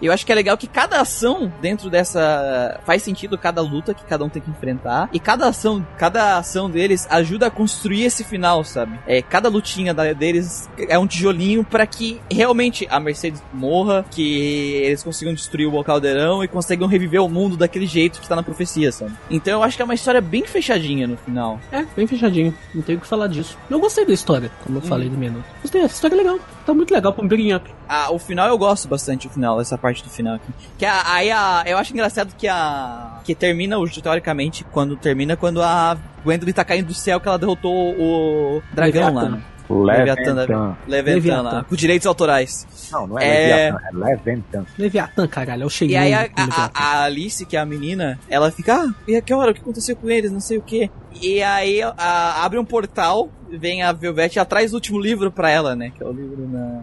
[0.00, 2.80] E eu acho que é legal que cada ação dentro dessa.
[2.84, 5.08] faz sentido cada luta que cada um tem que enfrentar.
[5.12, 8.98] E cada ação, cada ação deles ajuda a construir esse final, sabe?
[9.06, 15.02] É, cada lutinha deles é um tijolinho para que realmente a Mercedes morra, que eles
[15.02, 18.90] consigam destruir o caldeirão e consigam reviver o mundo daquele jeito que tá na profecia,
[18.92, 19.12] sabe?
[19.30, 21.60] Então eu acho que é uma história bem fechadinha no final.
[21.72, 22.54] É, bem fechadinho.
[22.74, 23.56] Não tenho o que falar disso.
[23.68, 24.86] Eu gostei da história, como eu Hum.
[24.86, 25.44] falei no menu.
[25.62, 26.38] Gostei, essa história é legal.
[26.70, 27.68] Tá muito legal pra um bring up.
[27.88, 30.46] Ah, o final eu gosto bastante do final, essa parte do final aqui.
[30.78, 33.18] Que a- aí a, eu acho engraçado que a.
[33.24, 37.36] que termina, o- teoricamente, quando termina, quando a Gwendolyn tá caindo do céu que ela
[37.38, 39.42] derrotou o dragão lá, né?
[39.74, 40.76] Leviatã, Leviatã.
[40.86, 41.42] Leviatã Leviatã.
[41.42, 42.66] lá, com direitos autorais.
[42.92, 44.66] Não, não é, É- Leviatã, é Leviatã.
[44.78, 48.18] Leviatã, caralho, é o Shenmue E aí a, a, a Alice, que é a menina,
[48.28, 49.50] ela fica, ah, e a que hora?
[49.50, 50.30] O que aconteceu com eles?
[50.32, 50.90] Não sei o que.
[51.20, 55.50] E aí a- abre um portal, vem a Velvet e traz o último livro pra
[55.50, 55.90] ela, né?
[55.96, 56.80] Que é o livro na.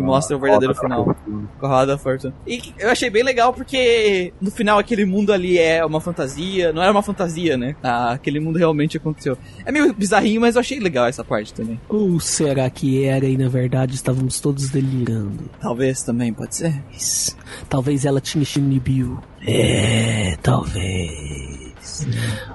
[0.00, 1.14] Que mostra o verdadeiro final.
[1.58, 2.34] Com a Roda da Fortuna.
[2.46, 6.82] E eu achei bem legal porque no final aquele mundo ali é uma fantasia, não
[6.82, 7.76] era uma fantasia, né?
[7.82, 9.36] Ah, aquele mundo realmente aconteceu.
[9.64, 11.78] É meio bizarrinho, mas eu achei legal essa parte também.
[11.88, 15.50] Ou será que era e na verdade estávamos todos delirando?
[15.60, 16.72] Talvez também, pode ser.
[16.72, 17.36] Talvez,
[17.68, 19.18] talvez ela tinha Shinibiu.
[19.46, 21.59] É, talvez.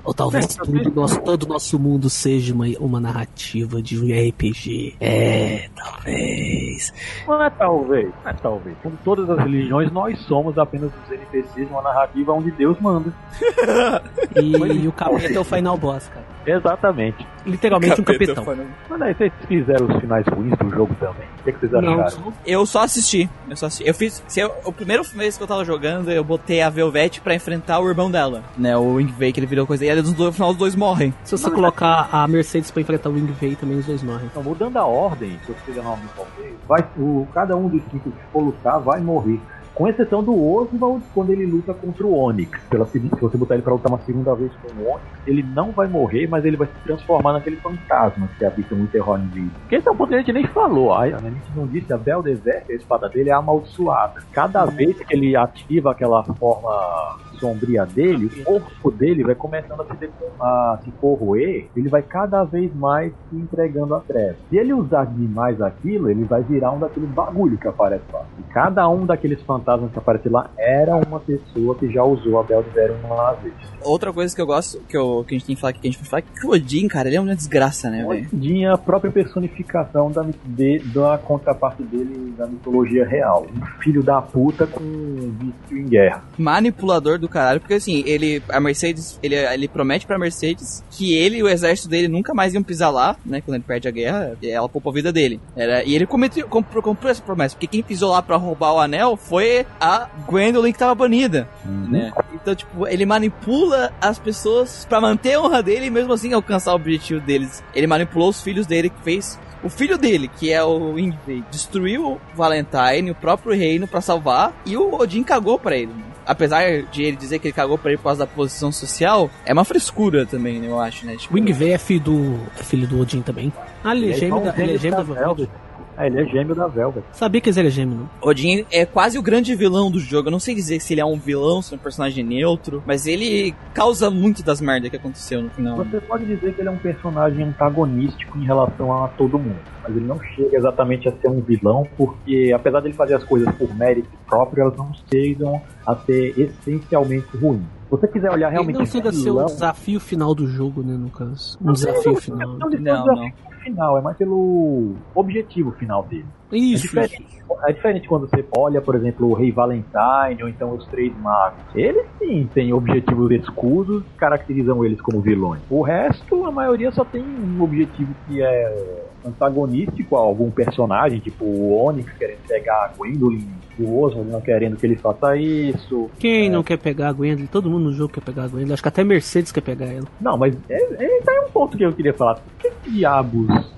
[0.04, 4.96] Ou talvez tudo nosso, todo o nosso mundo seja uma, uma narrativa de um RPG.
[5.00, 6.94] É, talvez.
[7.28, 8.78] Não é talvez, não é talvez.
[8.82, 13.14] Como todas as religiões, nós somos apenas os NPCs de uma narrativa onde Deus manda.
[14.36, 16.26] E, o capeta é o final boss, cara.
[16.46, 17.26] Exatamente.
[17.46, 18.44] Literalmente um capetão.
[18.90, 21.28] Mas aí vocês fizeram os finais ruins do jogo também.
[21.46, 21.98] Que, que vocês acharam?
[21.98, 23.30] Não, Eu só assisti.
[23.48, 23.88] Eu só assisti.
[23.88, 24.24] Eu fiz.
[24.28, 27.80] Se eu, o primeiro mês que eu tava jogando, eu botei a Velvet pra enfrentar
[27.80, 28.44] o irmão dela.
[28.58, 28.76] Né?
[28.76, 29.86] O Ingvei, que ele virou coisa.
[29.86, 31.14] E aí, no final, os dois morrem.
[31.24, 34.26] se você colocar a Mercedes pra enfrentar o Wingvei, também os dois morrem.
[34.26, 37.82] Então, mudando a ordem, se eu fizer a ordem talvez, vai, o, cada um dos
[37.92, 39.40] cinco que for lutar vai morrer.
[39.76, 42.60] Com exceção do Oswald, quando ele luta contra o Onyx.
[42.70, 45.72] Pela, se você botar ele pra lutar uma segunda vez com o Onyx, ele não
[45.72, 49.52] vai morrer, mas ele vai se transformar naquele fantasma que habita no Interrone Vida.
[49.60, 50.94] Porque esse é um ponto que a gente nem falou.
[50.94, 54.24] A, a gente não disse, a Bel Desert, a espada dele é amaldiçoada.
[54.32, 59.86] Cada vez que ele ativa aquela forma sombria dele, o corpo dele vai começando a
[59.86, 64.36] se, decom- a se corroer, ele vai cada vez mais se entregando à treva.
[64.50, 68.24] Se ele usar demais aquilo, ele vai virar um daqueles bagulho que aparece lá.
[68.40, 72.44] E cada um daqueles fantasmas que aparece lá era uma pessoa que já usou a
[72.44, 73.54] Bel de Zero uma vez.
[73.84, 75.92] Outra coisa que eu gosto, que, eu, que a gente tem que falar, que a
[75.92, 78.28] gente vai falar, é que o Odin, cara, ele é uma desgraça, né, velho?
[78.34, 83.46] Odin é a própria personificação da, de- da contraparte dele da mitologia real.
[83.56, 86.24] Um filho da puta com um vício em guerra.
[86.38, 91.38] Manipulador do caralho, porque assim, ele, a Mercedes, ele, ele promete pra Mercedes que ele
[91.40, 93.42] e o exército dele nunca mais iam pisar lá, né?
[93.42, 95.40] Quando ele perde a guerra, ela poupa a vida dele.
[95.56, 98.80] Era, e ele cometeu, comprou, comprou essa promessa, porque quem pisou lá pra roubar o
[98.80, 101.88] anel foi a Gwendolyn que tava banida, Uhum.
[101.92, 102.14] né?
[102.34, 106.72] Então, tipo, ele manipula as pessoas pra manter a honra dele e mesmo assim alcançar
[106.72, 107.64] o objetivo deles.
[107.74, 112.06] Ele manipulou os filhos dele, que fez o filho dele, que é o Ingrid, destruiu
[112.14, 115.92] o Valentine, o próprio reino pra salvar, e o Odin cagou pra ele.
[116.26, 119.54] Apesar de ele dizer que ele cagou pra ele por causa da posição social, é
[119.54, 121.16] uma frescura também, né, eu acho, né?
[121.16, 123.54] Tipo, Wing V é filho do, é filho do Odin também.
[123.84, 125.50] Ah, ele é gêmeo da, ele é gêmeo da Velvet.
[125.98, 127.04] É, ele é gêmeo da Velvet.
[127.12, 128.10] Sabia que ele é gêmeo, não?
[128.22, 130.28] Odin é quase o grande vilão do jogo.
[130.28, 133.08] Eu não sei dizer se ele é um vilão, se é um personagem neutro, mas
[133.08, 135.78] ele causa muito das merdas que aconteceu no final.
[135.78, 139.96] Você pode dizer que ele é um personagem antagonístico em relação a todo mundo, mas
[139.96, 143.74] ele não chega exatamente a ser um vilão, porque apesar dele fazer as coisas por
[143.76, 147.62] mérito próprio, elas não chegam a ser essencialmente ruins.
[147.86, 150.48] Se você quiser olhar Ele realmente não chega a ser o vilão, desafio final do
[150.48, 151.58] jogo, né, no caso.
[151.62, 152.58] Um desafio final.
[152.58, 153.32] não, não.
[153.66, 156.26] Final, é mais pelo objetivo final dele.
[156.52, 157.26] É Isso, diferente,
[157.68, 161.60] é diferente quando você olha, por exemplo, o Rei Valentine ou então os Três Magos.
[161.74, 165.62] Eles sim têm objetivos escusos caracterizam eles como vilões.
[165.70, 171.44] O resto, a maioria só tem um objetivo que é antagonístico a algum personagem, tipo
[171.44, 173.48] o Onyx querendo pegar a Gwendolyn,
[173.84, 176.10] o Oswald não querendo que ele faça isso.
[176.20, 177.48] Quem não quer pegar a Gwendolyn?
[177.48, 178.74] Todo mundo no jogo quer pegar a Gwendolyn.
[178.74, 180.06] Acho que até Mercedes quer pegar ela.
[180.22, 182.36] Não, mas é, é, tá aí um ponto que eu queria falar.
[182.36, 183.72] Por que diabos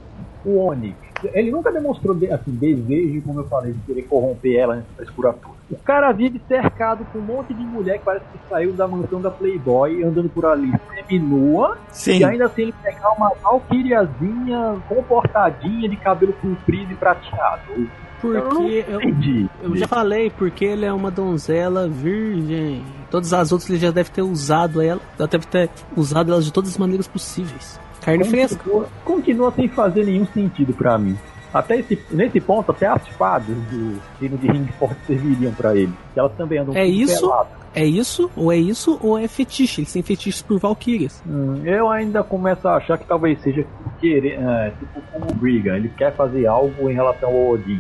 [0.46, 0.96] o Onyx?
[1.34, 5.04] Ele nunca demonstrou de- assim, desejo, como eu falei, de querer corromper ela antes da
[5.04, 5.56] escura toda.
[5.72, 9.20] O cara vive cercado com um monte de mulher que parece que saiu da mansão
[9.20, 12.20] da Playboy, andando por ali seminua, Sim.
[12.20, 17.88] e ainda assim ele pegar uma valquiriazinha comportadinha de cabelo comprido e prateado.
[18.22, 19.48] Porque eu, Entendi.
[19.62, 22.84] eu já falei, porque ele é uma donzela virgem.
[23.12, 25.02] Todas as outras ele já deve ter usado ela.
[25.18, 27.80] Já deve ter usado elas de todas as maneiras possíveis.
[28.02, 28.58] Carne fresca.
[28.64, 31.18] Continua, continua sem fazer nenhum sentido pra mim.
[31.54, 35.94] Até esse, nesse ponto, até as fadas do reino de Ringford serviriam pra ele.
[36.16, 37.22] Elas também andam É isso?
[37.22, 37.58] peladas.
[37.76, 39.82] É isso, ou é isso, ou é fetiche.
[39.82, 41.22] Eles têm fetiches por Valkyrias.
[41.28, 43.66] Hum, eu ainda começo a achar que talvez seja
[44.00, 47.80] querer, é, tipo como o Briga, ele quer fazer algo em relação ao Odin.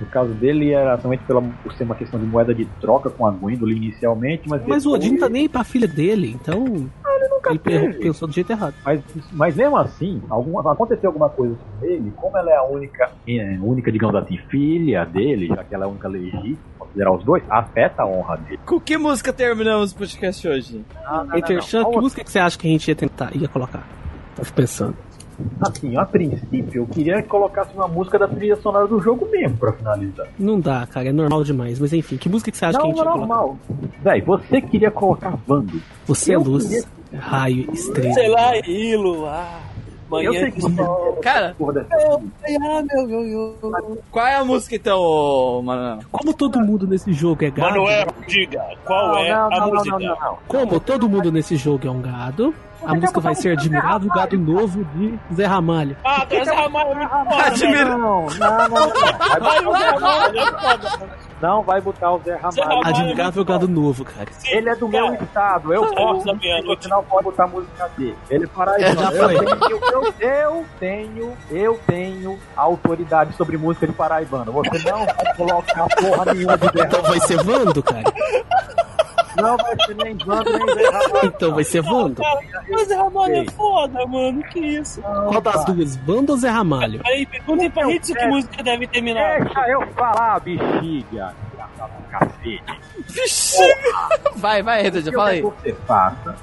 [0.00, 3.26] No caso dele era somente pela, por ser uma questão de moeda de troca com
[3.26, 6.86] a Gwendolyn inicialmente, mas Mas o depois- Odin não tá nem pra filha dele, então.
[7.50, 8.02] Ele nunca perrou- teve.
[8.02, 8.74] pensou do jeito errado.
[8.84, 9.00] Mas,
[9.32, 13.58] mas mesmo assim, alguma, aconteceu alguma coisa com ele, como ela é a única, é,
[13.60, 17.42] única, digamos assim, filha dele, já que ela é a única legítima, considerar os dois,
[17.48, 18.60] afeta a honra dele.
[18.66, 20.84] Com que música terminamos o podcast hoje?
[21.04, 21.90] Ah, não, Hater não, Chan, não.
[21.90, 23.86] que música que você acha que a gente ia tentar, ia colocar?
[24.36, 24.94] Tô pensando.
[25.60, 29.54] Assim, a princípio, eu queria que colocasse uma música da trilha sonora do jogo mesmo,
[29.58, 30.26] pra finalizar.
[30.38, 31.78] Não dá, cara, é normal demais.
[31.78, 33.34] Mas enfim, que música que você acha que a Não, gente ia não, colocar?
[33.34, 33.58] normal.
[34.02, 35.78] Véi, você queria colocar Vando.
[36.06, 36.84] Você é Eu luz, queria-
[37.18, 38.14] raio, estrela.
[38.14, 39.60] Sei lá, Ilo, ah,
[40.10, 40.74] manhã Eu sei que você
[41.22, 42.18] Cara, porra dessa Ah,
[42.94, 43.98] meu, meu, meu.
[44.10, 46.02] qual é a música então, mano?
[46.12, 47.70] Como todo mundo nesse jogo é gado.
[47.70, 49.98] Manuel, diga, qual é não, a não, música?
[49.98, 50.38] não, não, não.
[50.46, 54.84] Como todo mundo nesse jogo é um gado, a música vai ser Admirável Gado Novo
[54.94, 55.96] de Zé Ramalho.
[56.04, 57.98] Ah, Zé Ramalho é muito foda, Admira- velho.
[57.98, 59.72] Não, não, não, não.
[59.72, 59.90] Zé
[60.30, 61.25] Zé é foda.
[61.40, 62.86] Não vai botar o Zé Ramalho.
[62.86, 64.28] Admirável Gado Novo, cara.
[64.46, 65.74] Ele é do meu Cara, estado.
[65.74, 66.24] Eu posso.
[66.24, 68.16] Você não pode botar a música dele.
[68.30, 69.12] Ele é paraibano.
[69.12, 74.52] Eu tenho, eu, eu tenho, eu tenho autoridade sobre música de paraibano.
[74.52, 78.02] Você não vai colocar porra nenhuma de Zé Então vai ser Vando, cara.
[79.36, 81.26] Não vai ser nem Vando, nem Zé Ramalho.
[81.26, 82.22] Então vai ser Vando.
[82.22, 85.00] Cara, mas Zé Ramalho é foda, mano, que isso?
[85.02, 87.00] Qual das duas, Vando ou Zé Ramalho?
[87.04, 89.44] Aí, perguntem pra gente que música deve terminar.
[89.44, 91.34] Deixa eu falar, bexiga.
[92.10, 92.62] Cacete.
[94.36, 95.42] Vai, vai, Redan, já fala aí.
[95.42, 96.34] O que você faça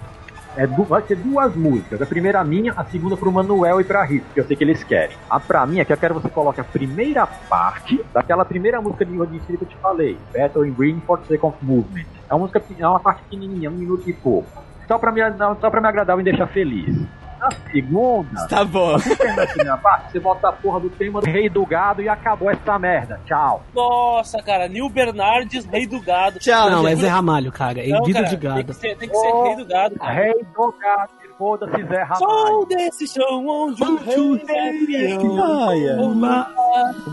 [0.55, 2.01] é du- vai ser duas músicas.
[2.01, 4.83] A primeira minha, a segunda pro Manuel e pra Rita, que eu sei que eles
[4.83, 5.15] querem.
[5.29, 8.81] A pra mim é que eu quero que você coloque a primeira parte daquela primeira
[8.81, 12.05] música de Rodin que eu te falei, Battle in Green for the Second Movement.
[12.29, 14.47] É uma música é uma parte pequenininha, um minuto e pouco.
[14.87, 15.21] Só pra me,
[15.61, 16.95] só pra me agradar e me deixar feliz.
[17.43, 18.93] Na segunda, Tá bom.
[18.97, 22.01] você termina a primeira parte, você bota a porra do tema do Rei do Gado
[22.01, 23.19] e acabou essa merda.
[23.25, 23.61] Tchau.
[23.75, 26.39] Nossa, cara, Nil Bernardes, rei do gado.
[26.39, 26.69] Tchau.
[26.69, 26.95] Não, é.
[26.95, 27.81] Zé Ramalho, cara.
[27.81, 28.63] É cara, de Tem gado.
[28.65, 29.43] que ser, tem que ser Oh.
[29.43, 30.13] rei do gado, cara.
[30.13, 32.47] Rei do Gado, foda-se Zé Ramalho.
[32.47, 35.97] Sou desse chão onde o rei é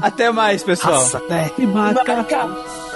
[0.02, 0.94] Até mais, pessoal.
[0.94, 2.14] raça até que marca.
[2.14, 2.89] Marca.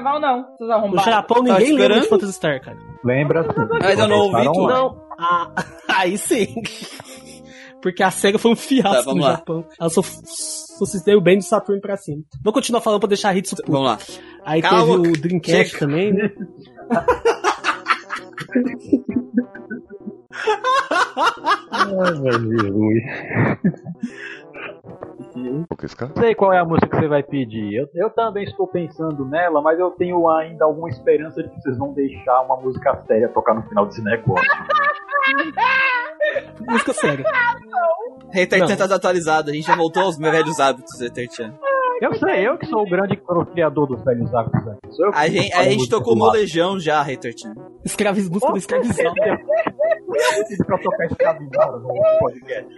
[0.00, 0.42] Tá, ou não?
[0.44, 1.12] Vocês No arrombaram.
[1.12, 2.02] Japão Tá ninguém lembra esperando?
[2.02, 2.78] de Phantasy Star, cara.
[3.04, 3.48] Lembra sim.
[3.80, 4.66] Mas eu não ouvi tudo.
[4.68, 5.50] Não, ah,
[5.88, 6.54] aí sim.
[7.80, 9.30] Porque a SEGA foi um fiasco Tá, no lá.
[9.32, 9.64] Japão.
[9.80, 12.22] Ela só, só se deu bem do Saturn pra cima.
[12.42, 13.62] Vou continuar falando pra deixar a hit puto.
[13.70, 13.98] Vamos lá.
[14.44, 15.78] Aí Calma, teve o Dreamcast chega.
[15.80, 16.30] também, né?
[21.70, 23.02] Ai, meu Jesus.
[26.14, 27.74] Não sei qual é a música que você vai pedir.
[27.74, 31.78] Eu, eu também estou pensando nela, mas eu tenho ainda alguma esperança de que vocês
[31.78, 34.44] vão deixar uma música séria tocar no final desse negócio.
[36.60, 37.24] Música séria.
[38.32, 38.66] Hater Não.
[38.66, 41.54] Chan tá desatualizado, a gente já voltou aos meus velhos hábitos, Hater Chan.
[42.02, 43.16] Eu sei, eu que sou o grande
[43.52, 44.02] criador dos
[44.98, 46.32] eu que A gente, a gente tocou lado.
[46.32, 47.00] molejão já,
[47.38, 47.54] Chan.
[47.84, 49.14] Escraviz, música do escravizão.
[50.66, 51.88] Pra tocar escravizada no
[52.18, 52.74] podcast.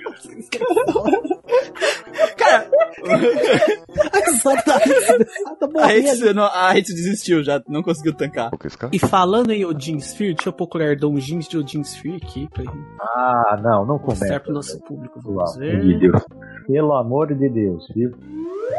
[2.37, 2.67] Cara,
[4.29, 5.79] Exatamente.
[5.79, 5.87] A.
[5.87, 8.51] Hater, não, a Hater desistiu já, não conseguiu tancar.
[8.51, 8.89] Pouquesca?
[8.93, 12.65] E falando em Odin Sphere, deixa eu procurar donjins de Odin Sphere aqui pra
[13.01, 14.41] Ah, não, não mostrar começa.
[14.41, 15.21] pro nosso público.
[15.23, 15.99] Pelo Vamos amor de ver.
[15.99, 16.23] Deus.
[16.67, 18.11] Pelo amor de Deus, viu?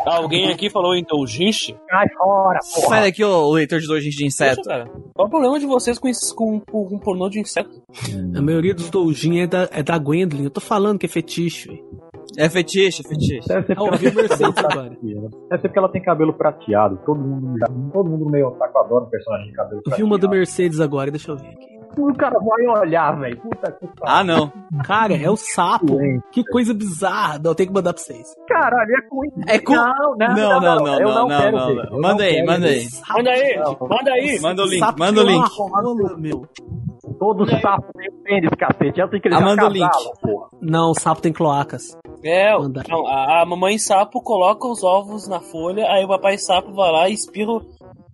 [0.05, 1.75] Alguém aqui falou indulgente?
[1.87, 2.87] Cai fora, porra!
[2.89, 4.57] Sai daqui, ô leitor de dojins de inseto.
[4.57, 4.85] Poxa, cara.
[5.13, 7.69] Qual o problema de vocês com, esse- com, com, com pornô de inseto?
[8.35, 10.43] A maioria dos doujin é da, é da Gwendolyn.
[10.45, 11.81] Eu tô falando que é fetiche.
[12.37, 13.47] É fetiche, é fetiche.
[13.47, 14.89] Deve ser o Mercedes agora.
[14.89, 16.99] Deve ser porque ela tem cabelo prateado.
[17.05, 17.53] Todo mundo,
[17.93, 20.05] todo mundo meio otaku adora um personagem de cabelo Eu vi prateado.
[20.07, 21.74] uma do Mercedes agora, deixa eu ver aqui.
[21.97, 23.37] O cara vai olhar, velho.
[23.37, 24.51] Puta que Ah, não.
[24.85, 25.97] Cara, é o sapo.
[25.97, 26.21] pariu.
[26.31, 27.39] Que coisa bizarra.
[27.39, 28.27] Não, eu tenho que mandar pra vocês.
[28.47, 29.73] Caralho, é com É cu...
[29.73, 31.83] Não, não, Não, não, não, eu não, não.
[31.85, 32.87] Eu Manda aí, manda aí.
[33.09, 33.59] Manda aí,
[33.89, 34.39] manda aí.
[34.41, 36.19] Manda o link, Sapo manda o link.
[36.21, 36.45] meu.
[37.19, 38.99] Todo sapo tem pênis, cacete.
[38.99, 39.89] Ela tem que Ah, manda o link.
[40.61, 41.95] Não, o sapo tem cloacas.
[42.23, 46.73] É, não, a, a mamãe sapo coloca os ovos na folha, aí o papai sapo
[46.73, 47.61] vai lá e espirra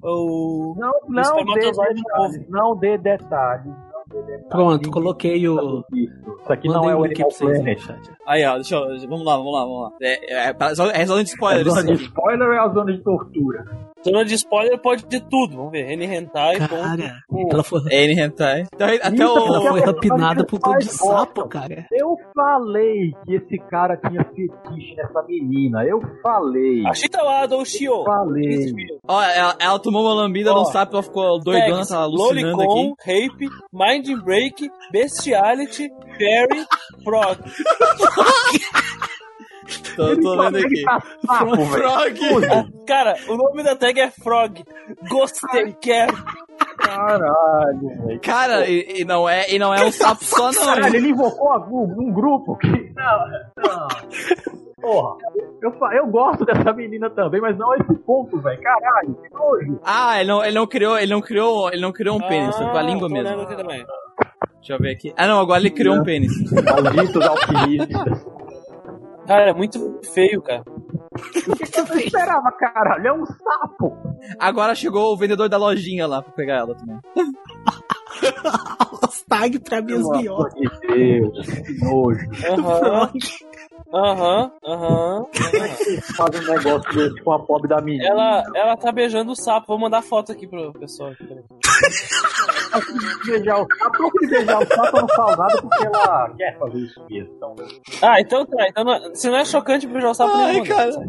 [0.03, 0.75] o.
[0.77, 2.49] Não, não dê espermatozoide detalhes.
[2.49, 3.65] Não dê detalhes.
[3.65, 4.47] Não dê detalhes.
[4.49, 5.83] Pronto, coloquei o.
[5.93, 8.09] Isso aqui Mandei não é o Animal pra vocês aí Planet.
[8.25, 8.99] Aí, ó, deixa eu.
[9.09, 9.91] Vamos lá, vamos lá, vamos lá.
[10.01, 12.59] É, é, é, só- é zona de É spoiler isso zona de spoiler ou é
[12.59, 13.65] a zona de tortura?
[14.03, 15.55] Zona de spoiler pode ter tudo.
[15.57, 15.91] Vamos ver.
[15.91, 16.57] N Hentai.
[16.57, 18.63] Cara, ponto- ela foi, É N Hentai.
[18.73, 19.67] Então, até Isso, ela o.
[19.67, 21.85] foi rapinada por conta de sapo, cara.
[21.91, 25.83] Eu falei que esse cara tinha fetiche nessa menina.
[25.85, 26.85] Eu falei.
[26.87, 28.03] A Chitawada ou Shio.
[28.03, 28.73] Falei.
[29.07, 32.93] Ó, ela, ela tomou uma lambida, Ó, não sabe, ela ficou doidona, tá alucinando Lolicon,
[32.99, 33.27] aqui.
[33.29, 36.65] Rape, Mind Break, Bestiality, Fairy,
[37.03, 37.37] Frog.
[39.95, 40.83] Tô, tô vendo aqui.
[41.71, 42.71] Frog!
[42.87, 44.63] Cara, o nome da tag é Frog.
[45.09, 46.13] Gostei, quero.
[46.77, 48.19] Caralho, velho.
[48.21, 50.65] Cara, e, e não é, e não é um sapo só, não.
[50.65, 52.67] Caralho, ele invocou um, um grupo que.
[52.67, 53.27] Não,
[53.57, 53.87] não.
[54.81, 55.15] Porra,
[55.61, 58.59] eu, fa- eu gosto dessa menina também, mas não a esse ponto, velho.
[58.61, 59.79] Caralho, que nojo.
[59.83, 62.65] Ah, ele não, ele não criou, ele não criou, ele não criou um pênis, foi
[62.65, 63.45] com a língua mesmo.
[63.45, 65.13] Deixa eu ver aqui.
[65.15, 66.31] Ah, não, agora ele criou um pênis.
[66.51, 68.25] Malditos alquimistas.
[69.27, 70.63] Cara, é muito feio, cara.
[70.67, 73.07] O que, que você esperava, caralho?
[73.07, 73.97] É um sapo.
[74.39, 76.97] Agora chegou o vendedor da lojinha lá pra pegar ela também.
[79.03, 80.53] Os tag pra minhas Pelo amor violas.
[80.53, 82.29] de Deus, que nojo.
[82.49, 83.11] Aham.
[83.93, 85.25] Aham, aham.
[86.15, 88.05] Faz um negócio desse com a pobre da menina.
[88.07, 89.67] Ela, ela tá beijando o sapo.
[89.67, 91.11] Vou mandar foto aqui pro pessoal.
[92.71, 97.05] a beijar o sapo, eu beijar o sapo, no salgado porque ela quer fazer isso
[97.09, 97.55] mesmo.
[98.01, 98.67] Ah, então tá.
[98.67, 100.91] Então não, se não é chocante beijar o sapo, Ai, nenhum, cara.
[100.91, 101.05] Né?